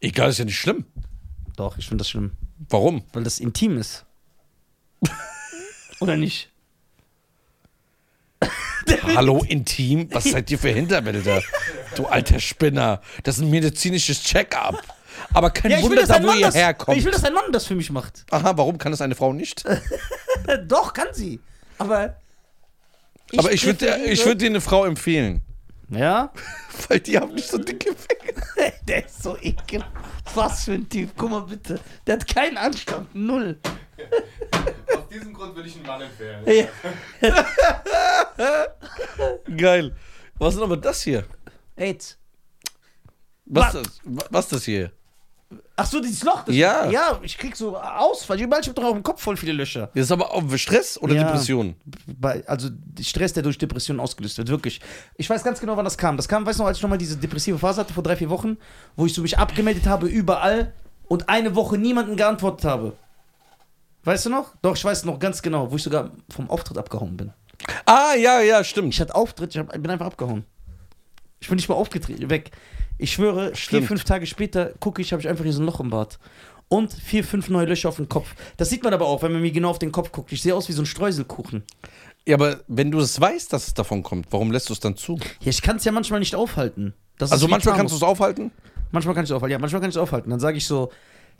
Egal, 0.00 0.30
ist 0.30 0.38
ja 0.38 0.44
nicht 0.44 0.58
schlimm. 0.58 0.84
Doch, 1.56 1.78
ich 1.78 1.86
finde 1.86 2.02
das 2.02 2.08
schlimm. 2.10 2.32
Warum? 2.68 3.04
Weil 3.12 3.22
das 3.22 3.38
intim 3.38 3.78
ist. 3.78 4.04
Oder 6.00 6.16
nicht? 6.16 6.50
Hallo, 9.14 9.44
intim? 9.46 10.08
Was 10.12 10.24
seid 10.24 10.50
ihr 10.50 10.58
für 10.58 10.70
Hinterwälder? 10.70 11.42
Du 11.94 12.06
alter 12.06 12.40
Spinner. 12.40 13.00
Das 13.22 13.36
ist 13.36 13.42
ein 13.42 13.50
medizinisches 13.50 14.22
Check-up. 14.22 14.82
Aber 15.34 15.50
kein 15.50 15.72
ich 15.72 15.76
will, 15.78 15.84
Wunder, 15.84 16.06
dass 16.06 16.08
da 16.08 16.22
wo 16.22 16.32
ihr 16.32 16.46
das, 16.46 16.54
herkommt. 16.54 16.96
ich 16.96 17.04
will, 17.04 17.12
dass 17.12 17.24
ein 17.24 17.34
Mann 17.34 17.52
das 17.52 17.66
für 17.66 17.74
mich 17.74 17.90
macht. 17.90 18.24
Aha, 18.30 18.56
warum 18.56 18.78
kann 18.78 18.90
das 18.92 19.00
eine 19.02 19.14
Frau 19.14 19.32
nicht? 19.32 19.64
Doch, 20.66 20.92
kann 20.92 21.08
sie. 21.12 21.40
Aber. 21.78 22.16
Aber 23.36 23.52
ich 23.52 23.64
würde 23.64 24.00
ich 24.06 24.24
würd 24.24 24.40
dir 24.40 24.48
eine 24.48 24.60
Frau 24.60 24.86
empfehlen. 24.86 25.42
Ja? 25.90 26.32
Weil 26.88 27.00
die 27.00 27.18
haben 27.18 27.34
nicht 27.34 27.48
so 27.48 27.58
dicke 27.58 27.94
Finger. 27.94 28.72
Der 28.88 29.04
ist 29.04 29.22
so 29.22 29.36
ekelhaft. 29.40 29.90
Was 30.34 30.64
für 30.64 30.72
ein 30.72 30.88
Typ. 30.88 31.10
Guck 31.16 31.30
mal 31.30 31.40
bitte. 31.40 31.78
Der 32.06 32.14
hat 32.14 32.26
keinen 32.26 32.56
Anstand. 32.56 33.14
Null. 33.14 33.58
Aus 34.96 35.08
diesem 35.08 35.32
Grund 35.32 35.54
würde 35.54 35.68
ich 35.68 35.76
einen 35.76 35.86
Mann 35.86 36.00
empfehlen. 36.02 36.44
Ja. 36.46 36.68
Geil. 39.56 39.94
Was 40.38 40.54
ist 40.54 40.60
denn 40.60 40.64
aber 40.64 40.76
das 40.76 41.02
hier? 41.02 41.24
AIDS. 41.76 42.18
Was, 43.46 43.74
Was? 43.74 43.82
das, 43.82 44.00
was 44.30 44.48
das 44.48 44.64
hier? 44.64 44.92
Ach 45.74 45.86
so, 45.86 46.00
dieses 46.00 46.22
Loch. 46.22 46.44
Das 46.44 46.54
Ja. 46.54 46.88
Ja, 46.90 47.18
ich 47.22 47.36
krieg 47.36 47.56
so 47.56 47.76
Ausfall. 47.76 48.40
Überall, 48.40 48.60
ich 48.62 48.68
hab 48.68 48.74
doch 48.76 48.84
auch 48.84 48.94
im 48.94 49.02
Kopf 49.02 49.20
voll 49.22 49.36
viele 49.36 49.52
Löcher. 49.52 49.90
Das 49.94 50.04
ist 50.04 50.12
aber 50.12 50.30
auch 50.32 50.42
Stress 50.56 50.96
oder 50.98 51.14
Ja. 51.14 51.24
Depression? 51.24 51.74
Also 52.46 52.68
Stress, 53.00 53.32
der 53.32 53.42
durch 53.42 53.58
Depressionen 53.58 53.98
ausgelöst 53.98 54.38
wird, 54.38 54.48
wirklich. 54.48 54.80
Ich 55.16 55.28
weiß 55.28 55.42
ganz 55.42 55.58
genau, 55.58 55.76
wann 55.76 55.84
das 55.84 55.98
kam. 55.98 56.16
Das 56.16 56.28
kam, 56.28 56.46
weißt 56.46 56.58
du 56.58 56.62
noch, 56.62 56.68
als 56.68 56.76
ich 56.76 56.82
nochmal 56.82 56.98
diese 56.98 57.16
depressive 57.16 57.58
Phase 57.58 57.80
hatte, 57.80 57.92
vor 57.92 58.02
drei, 58.02 58.14
vier 58.16 58.30
Wochen, 58.30 58.58
wo 58.94 59.06
ich 59.06 59.14
so 59.14 59.22
mich 59.22 59.38
abgemeldet 59.38 59.86
habe, 59.86 60.06
überall 60.06 60.72
und 61.08 61.28
eine 61.28 61.56
Woche 61.56 61.76
niemanden 61.78 62.14
geantwortet 62.16 62.64
habe. 62.66 62.92
Weißt 64.04 64.26
du 64.26 64.30
noch? 64.30 64.54
Doch, 64.62 64.76
ich 64.76 64.84
weiß 64.84 65.04
noch 65.04 65.18
ganz 65.18 65.42
genau, 65.42 65.70
wo 65.70 65.76
ich 65.76 65.82
sogar 65.82 66.12
vom 66.30 66.48
Auftritt 66.48 66.78
abgehauen 66.78 67.16
bin. 67.16 67.32
Ah, 67.84 68.14
ja, 68.14 68.40
ja, 68.40 68.64
stimmt. 68.64 68.94
Ich 68.94 69.00
hatte 69.00 69.14
Auftritt, 69.14 69.54
ich 69.54 69.58
hab, 69.58 69.70
bin 69.72 69.90
einfach 69.90 70.06
abgehauen. 70.06 70.44
Ich 71.40 71.48
bin 71.48 71.56
nicht 71.56 71.68
mal 71.68 71.74
aufgetreten, 71.74 72.30
weg. 72.30 72.50
Ich 72.98 73.12
schwöre, 73.12 73.48
vier, 73.48 73.56
Stimmt. 73.56 73.86
fünf 73.86 74.04
Tage 74.04 74.26
später 74.26 74.72
gucke 74.80 75.00
ich, 75.00 75.12
habe 75.12 75.22
ich 75.22 75.28
einfach 75.28 75.44
hier 75.44 75.52
so 75.52 75.62
ein 75.62 75.66
Loch 75.66 75.80
im 75.80 75.90
Bart. 75.90 76.18
Und 76.68 76.92
vier, 76.92 77.24
fünf 77.24 77.48
neue 77.48 77.66
Löcher 77.66 77.88
auf 77.88 77.96
dem 77.96 78.08
Kopf. 78.08 78.34
Das 78.56 78.68
sieht 78.70 78.84
man 78.84 78.94
aber 78.94 79.06
auch, 79.06 79.22
wenn 79.22 79.32
man 79.32 79.42
mir 79.42 79.50
genau 79.50 79.70
auf 79.70 79.78
den 79.78 79.90
Kopf 79.90 80.12
guckt. 80.12 80.30
Ich 80.32 80.42
sehe 80.42 80.54
aus 80.54 80.68
wie 80.68 80.72
so 80.72 80.82
ein 80.82 80.86
Streuselkuchen. 80.86 81.64
Ja, 82.26 82.36
aber 82.36 82.60
wenn 82.68 82.90
du 82.90 83.00
es 83.00 83.20
weißt, 83.20 83.52
dass 83.52 83.68
es 83.68 83.74
davon 83.74 84.02
kommt, 84.02 84.26
warum 84.30 84.52
lässt 84.52 84.68
du 84.68 84.74
es 84.74 84.80
dann 84.80 84.96
zu? 84.96 85.16
Ja, 85.40 85.48
ich 85.48 85.62
kann 85.62 85.76
es 85.76 85.84
ja 85.84 85.92
manchmal 85.92 86.20
nicht 86.20 86.34
aufhalten. 86.34 86.94
Das 87.18 87.32
Also 87.32 87.48
manchmal 87.48 87.76
kannst 87.76 87.92
du 87.92 87.96
es 87.96 88.02
aufhalten? 88.02 88.52
Manchmal 88.92 89.14
kann 89.14 89.24
ich 89.24 89.30
es 89.30 89.34
aufhalten. 89.34 89.52
Ja, 89.52 89.58
manchmal 89.58 89.80
kann 89.80 89.90
ich 89.90 89.96
es 89.96 90.00
aufhalten. 90.00 90.30
Dann 90.30 90.40
sage 90.40 90.58
ich 90.58 90.66
so, 90.66 90.90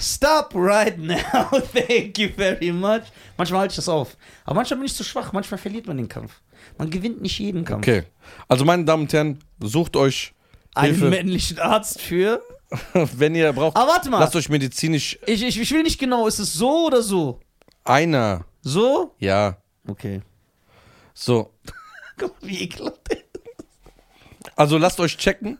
stop 0.00 0.52
right 0.54 0.98
now, 0.98 1.16
thank 1.74 2.18
you 2.18 2.28
very 2.36 2.72
much. 2.72 3.02
Manchmal 3.36 3.60
halte 3.60 3.72
ich 3.72 3.76
das 3.76 3.88
auf. 3.88 4.16
Aber 4.44 4.56
manchmal 4.56 4.78
bin 4.78 4.86
ich 4.86 4.94
zu 4.94 5.04
schwach. 5.04 5.32
Manchmal 5.32 5.58
verliert 5.58 5.86
man 5.86 5.96
den 5.96 6.08
Kampf. 6.08 6.40
Man 6.78 6.90
gewinnt 6.90 7.20
nicht 7.22 7.38
jeden 7.38 7.64
Kampf. 7.64 7.86
Okay. 7.86 8.04
Also 8.48 8.64
meine 8.64 8.84
Damen 8.84 9.04
und 9.04 9.12
Herren, 9.12 9.38
sucht 9.60 9.96
euch 9.96 10.32
Einen 10.74 10.92
Hilfe. 10.94 11.10
männlichen 11.10 11.58
Arzt 11.58 12.00
für. 12.00 12.42
wenn 12.92 13.34
ihr 13.34 13.52
braucht, 13.52 13.76
Aber 13.76 13.90
warte 13.90 14.08
mal. 14.10 14.20
lasst 14.20 14.36
euch 14.36 14.48
medizinisch 14.48 15.18
Ich, 15.26 15.42
ich, 15.42 15.58
ich 15.60 15.70
will 15.72 15.82
nicht 15.82 15.98
genau, 15.98 16.26
ist 16.28 16.38
es 16.38 16.52
so 16.52 16.86
oder 16.86 17.02
so? 17.02 17.40
einer, 17.84 18.44
So? 18.62 19.14
ja, 19.18 19.56
Okay. 19.88 20.22
so. 21.12 21.52
Guck 22.16 22.40
mal, 22.40 22.48
wie 22.48 22.62
ekelhaft. 22.62 22.98
Also 24.54 24.78
lasst 24.78 25.00
euch 25.00 25.16
checken, 25.16 25.58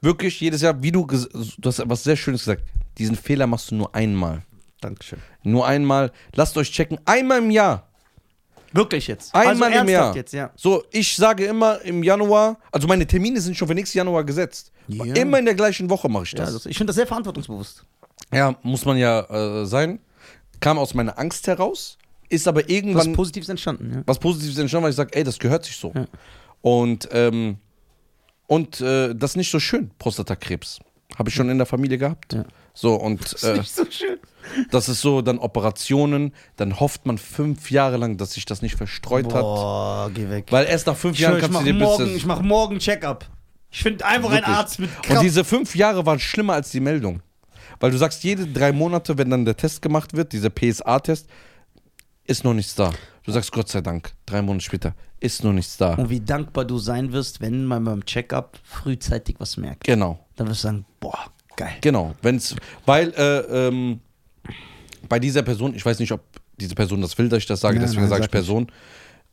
wirklich 0.00 0.38
jedes 0.40 0.62
Jahr, 0.62 0.80
wie 0.82 0.92
du, 0.92 1.04
du 1.06 1.68
hast 1.68 1.82
was 1.88 2.04
sehr 2.04 2.16
Schönes 2.16 2.42
gesagt, 2.42 2.62
diesen 2.98 3.16
Fehler 3.16 3.46
machst 3.46 3.70
du 3.70 3.74
nur 3.74 3.94
einmal. 3.94 4.42
Dankeschön. 4.80 5.18
Nur 5.42 5.66
einmal, 5.66 6.12
lasst 6.34 6.56
euch 6.56 6.70
checken, 6.70 6.98
einmal 7.04 7.38
im 7.38 7.50
Jahr. 7.50 7.88
Wirklich 8.72 9.06
jetzt? 9.06 9.34
Einmal 9.34 9.70
also 9.70 9.82
im 9.82 9.88
Jahr. 9.88 10.16
jetzt, 10.16 10.32
ja. 10.32 10.50
So, 10.56 10.82
ich 10.90 11.14
sage 11.14 11.44
immer 11.44 11.80
im 11.82 12.02
Januar, 12.02 12.58
also 12.70 12.88
meine 12.88 13.06
Termine 13.06 13.40
sind 13.40 13.56
schon 13.56 13.68
für 13.68 13.74
nächstes 13.74 13.94
Januar 13.94 14.24
gesetzt. 14.24 14.72
Ja. 14.88 15.04
Immer 15.14 15.38
in 15.38 15.44
der 15.44 15.54
gleichen 15.54 15.90
Woche 15.90 16.08
mache 16.08 16.24
ich 16.24 16.32
ja 16.32 16.38
das. 16.38 16.54
das, 16.54 16.66
ich 16.66 16.76
finde 16.76 16.90
das 16.90 16.96
sehr 16.96 17.06
verantwortungsbewusst. 17.06 17.84
Ja, 18.32 18.56
muss 18.62 18.84
man 18.84 18.96
ja 18.96 19.20
äh, 19.62 19.66
sein. 19.66 20.00
Kam 20.60 20.78
aus 20.78 20.94
meiner 20.94 21.18
Angst 21.18 21.46
heraus, 21.48 21.98
ist 22.28 22.48
aber 22.48 22.62
Was 22.62 22.68
irgendwann 22.68 23.12
Positives 23.12 23.48
entstanden, 23.48 23.92
ja. 23.94 24.02
was 24.06 24.18
Positives 24.18 24.56
entstanden, 24.58 24.84
weil 24.84 24.90
ich 24.90 24.96
sage, 24.96 25.10
ey, 25.14 25.24
das 25.24 25.38
gehört 25.38 25.64
sich 25.64 25.76
so. 25.76 25.92
Ja. 25.94 26.06
Und, 26.62 27.08
ähm, 27.12 27.58
und 28.46 28.80
äh, 28.80 29.14
das 29.14 29.32
ist 29.32 29.36
nicht 29.36 29.50
so 29.50 29.60
schön, 29.60 29.90
Prostatakrebs. 29.98 30.80
Habe 31.18 31.28
ich 31.28 31.34
schon 31.34 31.50
in 31.50 31.58
der 31.58 31.66
Familie 31.66 31.98
gehabt. 31.98 32.32
Ja. 32.32 32.44
So, 32.74 32.94
und 32.94 33.22
Das 33.22 33.32
ist 33.34 33.44
äh, 33.44 33.62
so 33.62 33.84
schön. 33.90 34.18
das 34.70 34.88
ist 34.88 35.00
so, 35.02 35.20
dann 35.22 35.38
Operationen, 35.38 36.32
dann 36.56 36.80
hofft 36.80 37.04
man 37.06 37.18
fünf 37.18 37.70
Jahre 37.70 37.96
lang, 37.98 38.16
dass 38.16 38.32
sich 38.32 38.44
das 38.46 38.62
nicht 38.62 38.76
verstreut 38.76 39.26
hat. 39.34 39.42
Boah, 39.42 40.10
geh 40.14 40.28
weg. 40.30 40.46
Weil 40.50 40.66
erst 40.66 40.86
nach 40.86 40.96
fünf 40.96 41.16
ich 41.16 41.20
Jahren 41.20 41.36
ich 41.36 41.42
kannst 41.42 41.60
du 41.60 41.64
dir 41.64 41.74
morgen, 41.74 42.16
ich 42.16 42.24
mach 42.26 42.40
morgen 42.40 42.78
Check-up. 42.78 43.26
Ich 43.70 43.82
finde 43.82 44.04
einfach 44.04 44.30
einen 44.30 44.38
Wirklich. 44.40 44.56
Arzt 44.56 44.78
mit 44.78 44.90
Und 44.96 45.02
Kraft. 45.02 45.22
diese 45.22 45.44
fünf 45.44 45.74
Jahre 45.76 46.04
waren 46.06 46.18
schlimmer 46.18 46.54
als 46.54 46.70
die 46.70 46.80
Meldung. 46.80 47.20
Weil 47.80 47.90
du 47.90 47.96
sagst, 47.98 48.22
jede 48.22 48.46
drei 48.46 48.72
Monate, 48.72 49.16
wenn 49.18 49.30
dann 49.30 49.44
der 49.44 49.56
Test 49.56 49.82
gemacht 49.82 50.14
wird, 50.14 50.32
dieser 50.32 50.50
PSA-Test, 50.50 51.26
ist 52.24 52.44
noch 52.44 52.54
nichts 52.54 52.74
da. 52.74 52.92
Du 53.24 53.32
sagst, 53.32 53.52
Gott 53.52 53.68
sei 53.68 53.80
Dank, 53.80 54.12
drei 54.26 54.42
Monate 54.42 54.64
später, 54.64 54.94
ist 55.20 55.42
noch 55.44 55.52
nichts 55.52 55.76
da. 55.76 55.94
Und 55.94 56.10
wie 56.10 56.20
dankbar 56.20 56.64
du 56.64 56.78
sein 56.78 57.12
wirst, 57.12 57.40
wenn 57.40 57.64
man 57.64 57.84
beim 57.84 58.04
Check-up 58.04 58.58
frühzeitig 58.62 59.36
was 59.38 59.56
merkt. 59.56 59.84
Genau, 59.84 60.18
Dann 60.36 60.48
wirst 60.48 60.64
du 60.64 60.68
sagen, 60.68 60.84
boah, 61.00 61.18
geil. 61.64 61.76
genau. 61.80 62.14
Wenn's, 62.22 62.54
weil 62.86 63.10
äh, 63.16 63.68
ähm, 63.68 64.00
bei 65.08 65.18
dieser 65.18 65.42
Person, 65.42 65.74
ich 65.74 65.84
weiß 65.84 65.98
nicht, 65.98 66.12
ob 66.12 66.22
diese 66.58 66.74
Person 66.74 67.00
das 67.00 67.16
will, 67.18 67.28
dass 67.28 67.38
ich 67.38 67.46
das 67.46 67.60
sage, 67.60 67.74
Nein, 67.76 67.84
deswegen 67.84 68.02
nein, 68.02 68.10
sage 68.10 68.20
ich 68.20 68.26
sag. 68.26 68.32
Person, 68.32 68.70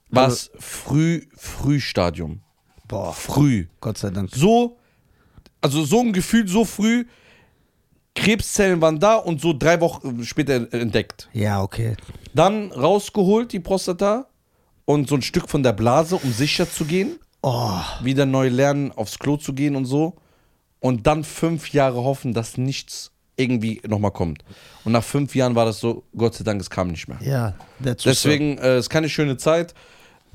war 0.10 0.28
es 0.28 0.52
früh, 0.58 1.22
Frühstadium. 1.36 2.42
Boah, 2.88 3.14
Früh. 3.14 3.68
Gott 3.82 3.98
sei 4.00 4.10
Dank. 4.10 4.32
so, 4.34 4.78
also 5.62 5.84
so 5.86 6.00
ein 6.00 6.12
Gefühl 6.12 6.48
so 6.48 6.66
früh, 6.66 7.06
Krebszellen 8.16 8.82
waren 8.82 9.00
da 9.00 9.16
und 9.16 9.40
so 9.40 9.54
drei 9.54 9.80
Wochen 9.80 10.26
später 10.26 10.74
entdeckt. 10.74 11.30
Ja, 11.34 11.62
okay. 11.62 11.96
Dann 12.34 12.72
rausgeholt 12.72 13.54
die 13.54 13.60
Prostata 13.60 14.28
und 14.86 15.08
so 15.08 15.16
ein 15.16 15.22
Stück 15.22 15.48
von 15.48 15.62
der 15.62 15.74
Blase, 15.74 16.16
um 16.16 16.32
sicher 16.32 16.70
zu 16.70 16.86
gehen. 16.86 17.20
Oh, 17.44 17.80
Wieder 18.02 18.26
neu 18.26 18.50
lernen, 18.50 18.92
aufs 18.92 19.20
Klo 19.20 19.38
zu 19.38 19.54
gehen 19.54 19.76
und 19.76 19.86
so. 19.86 20.16
Und 20.80 21.08
dann 21.08 21.24
fünf 21.24 21.74
Jahre 21.74 22.04
hoffen, 22.04 22.34
dass 22.34 22.58
nichts 22.58 23.12
irgendwie 23.36 23.82
nochmal 23.88 24.12
kommt. 24.12 24.44
Und 24.84 24.92
nach 24.92 25.04
fünf 25.04 25.36
Jahren 25.36 25.56
war 25.56 25.66
das 25.66 25.80
so, 25.80 26.04
Gott 26.16 26.36
sei 26.36 26.44
Dank, 26.44 26.62
es 26.62 26.70
kam 26.70 26.90
nicht 26.90 27.08
mehr. 27.08 27.18
ja. 27.22 27.48
up. 27.48 27.98
Deswegen 28.04 28.58
äh, 28.58 28.80
ist 28.80 28.90
keine 28.90 29.10
schöne 29.10 29.38
Zeit. 29.38 29.74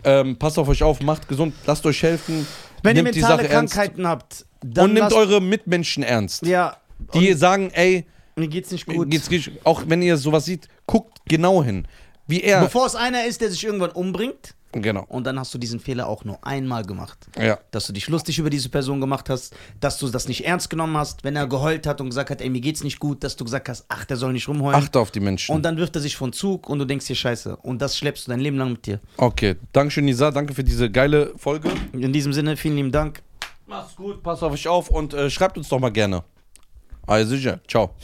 Ähm, 0.05 0.39
passt 0.39 0.59
auf 0.59 0.69
euch 0.69 0.83
auf, 0.83 1.01
macht 1.01 1.29
gesund, 1.29 1.55
lasst 1.67 1.85
euch 1.87 2.03
helfen. 2.03 2.47
Wenn 2.83 2.97
ihr 2.97 3.03
mentale 3.03 3.23
Sache 3.43 3.49
ernst. 3.49 3.75
Krankheiten 3.75 4.07
habt, 4.07 4.45
dann 4.63 4.87
und 4.87 4.95
nimmt 4.95 5.05
lasst, 5.05 5.17
eure 5.17 5.41
Mitmenschen 5.41 6.03
ernst. 6.03 6.45
Ja, 6.47 6.77
Die 7.15 7.33
sagen, 7.33 7.71
ey, 7.73 8.07
mir 8.37 8.49
geht's 8.49 8.71
nicht 8.71 8.87
gut. 8.87 9.11
geht's, 9.11 9.51
auch 9.65 9.85
wenn 9.87 10.03
ihr 10.03 10.17
sowas 10.17 10.45
seht, 10.45 10.69
guckt 10.87 11.19
genau 11.27 11.63
hin. 11.63 11.87
Wie 12.27 12.41
er. 12.41 12.61
Bevor 12.61 12.87
es 12.87 12.95
einer 12.95 13.27
ist, 13.27 13.41
der 13.41 13.51
sich 13.51 13.65
irgendwann 13.65 13.91
umbringt, 13.91 14.55
genau. 14.73 15.05
und 15.09 15.25
dann 15.25 15.39
hast 15.39 15.53
du 15.53 15.59
diesen 15.59 15.79
Fehler 15.79 16.09
auch 16.09 16.25
nur 16.25 16.45
einmal 16.45 16.85
gemacht. 16.85 17.19
Ja. 17.39 17.59
Dass 17.71 17.87
du 17.87 17.93
dich 17.93 18.09
lustig 18.09 18.39
über 18.39 18.51
diese 18.51 18.69
Person 18.69 19.01
gemacht 19.01 19.29
hast, 19.29 19.55
dass 19.81 19.99
du 19.99 20.09
das 20.09 20.27
nicht 20.29 20.47
ernst 20.47 20.71
genommen 20.71 20.97
hast, 20.97 21.25
wenn 21.25 21.37
er 21.37 21.47
geheult 21.47 21.87
hat 21.87 22.01
und 22.01 22.09
gesagt 22.09 22.31
hat, 22.31 22.41
ey, 22.41 22.49
mir 22.49 22.61
geht's 22.61 22.83
nicht 22.83 22.99
gut, 22.99 23.23
dass 23.25 23.37
du 23.37 23.45
gesagt 23.45 23.69
hast, 23.69 23.85
ach, 23.89 24.05
der 24.05 24.17
soll 24.17 24.33
nicht 24.33 24.49
rumheulen. 24.49 24.81
Achte 24.81 24.99
auf 24.99 25.11
die 25.11 25.21
Menschen. 25.21 25.55
Und 25.55 25.65
dann 25.65 25.77
wirft 25.77 25.95
er 25.97 26.03
sich 26.03 26.17
von 26.17 26.33
Zug 26.33 26.69
und 26.69 26.79
du 26.79 26.85
denkst 26.85 27.07
dir, 27.07 27.17
scheiße. 27.17 27.57
Und 27.57 27.83
das 27.83 27.97
schleppst 27.97 28.27
du 28.27 28.31
dein 28.31 28.41
Leben 28.41 28.57
lang 28.57 28.73
mit 28.73 28.87
dir. 28.87 29.01
okay. 29.17 29.57
Dankeschön, 29.73 30.07
Nisa. 30.07 30.31
Danke 30.31 30.55
für 30.55 30.65
diese 30.65 30.91
geile 30.91 31.33
Folge. 31.37 31.71
In 31.93 32.13
diesem 32.13 32.33
Sinne, 32.33 32.57
vielen 32.57 32.77
lieben 32.77 32.93
Dank. 32.93 33.23
Macht's 33.67 33.97
gut, 33.97 34.23
passt 34.23 34.43
auf 34.43 34.53
euch 34.53 34.69
auf 34.69 34.91
und 34.91 35.15
äh, 35.15 35.31
schreibt 35.31 35.57
uns 35.57 35.69
doch 35.69 35.79
mal 35.79 35.91
gerne. 35.91 36.23
Also, 37.07 37.35
ja. 37.35 37.59
Ciao. 37.69 37.95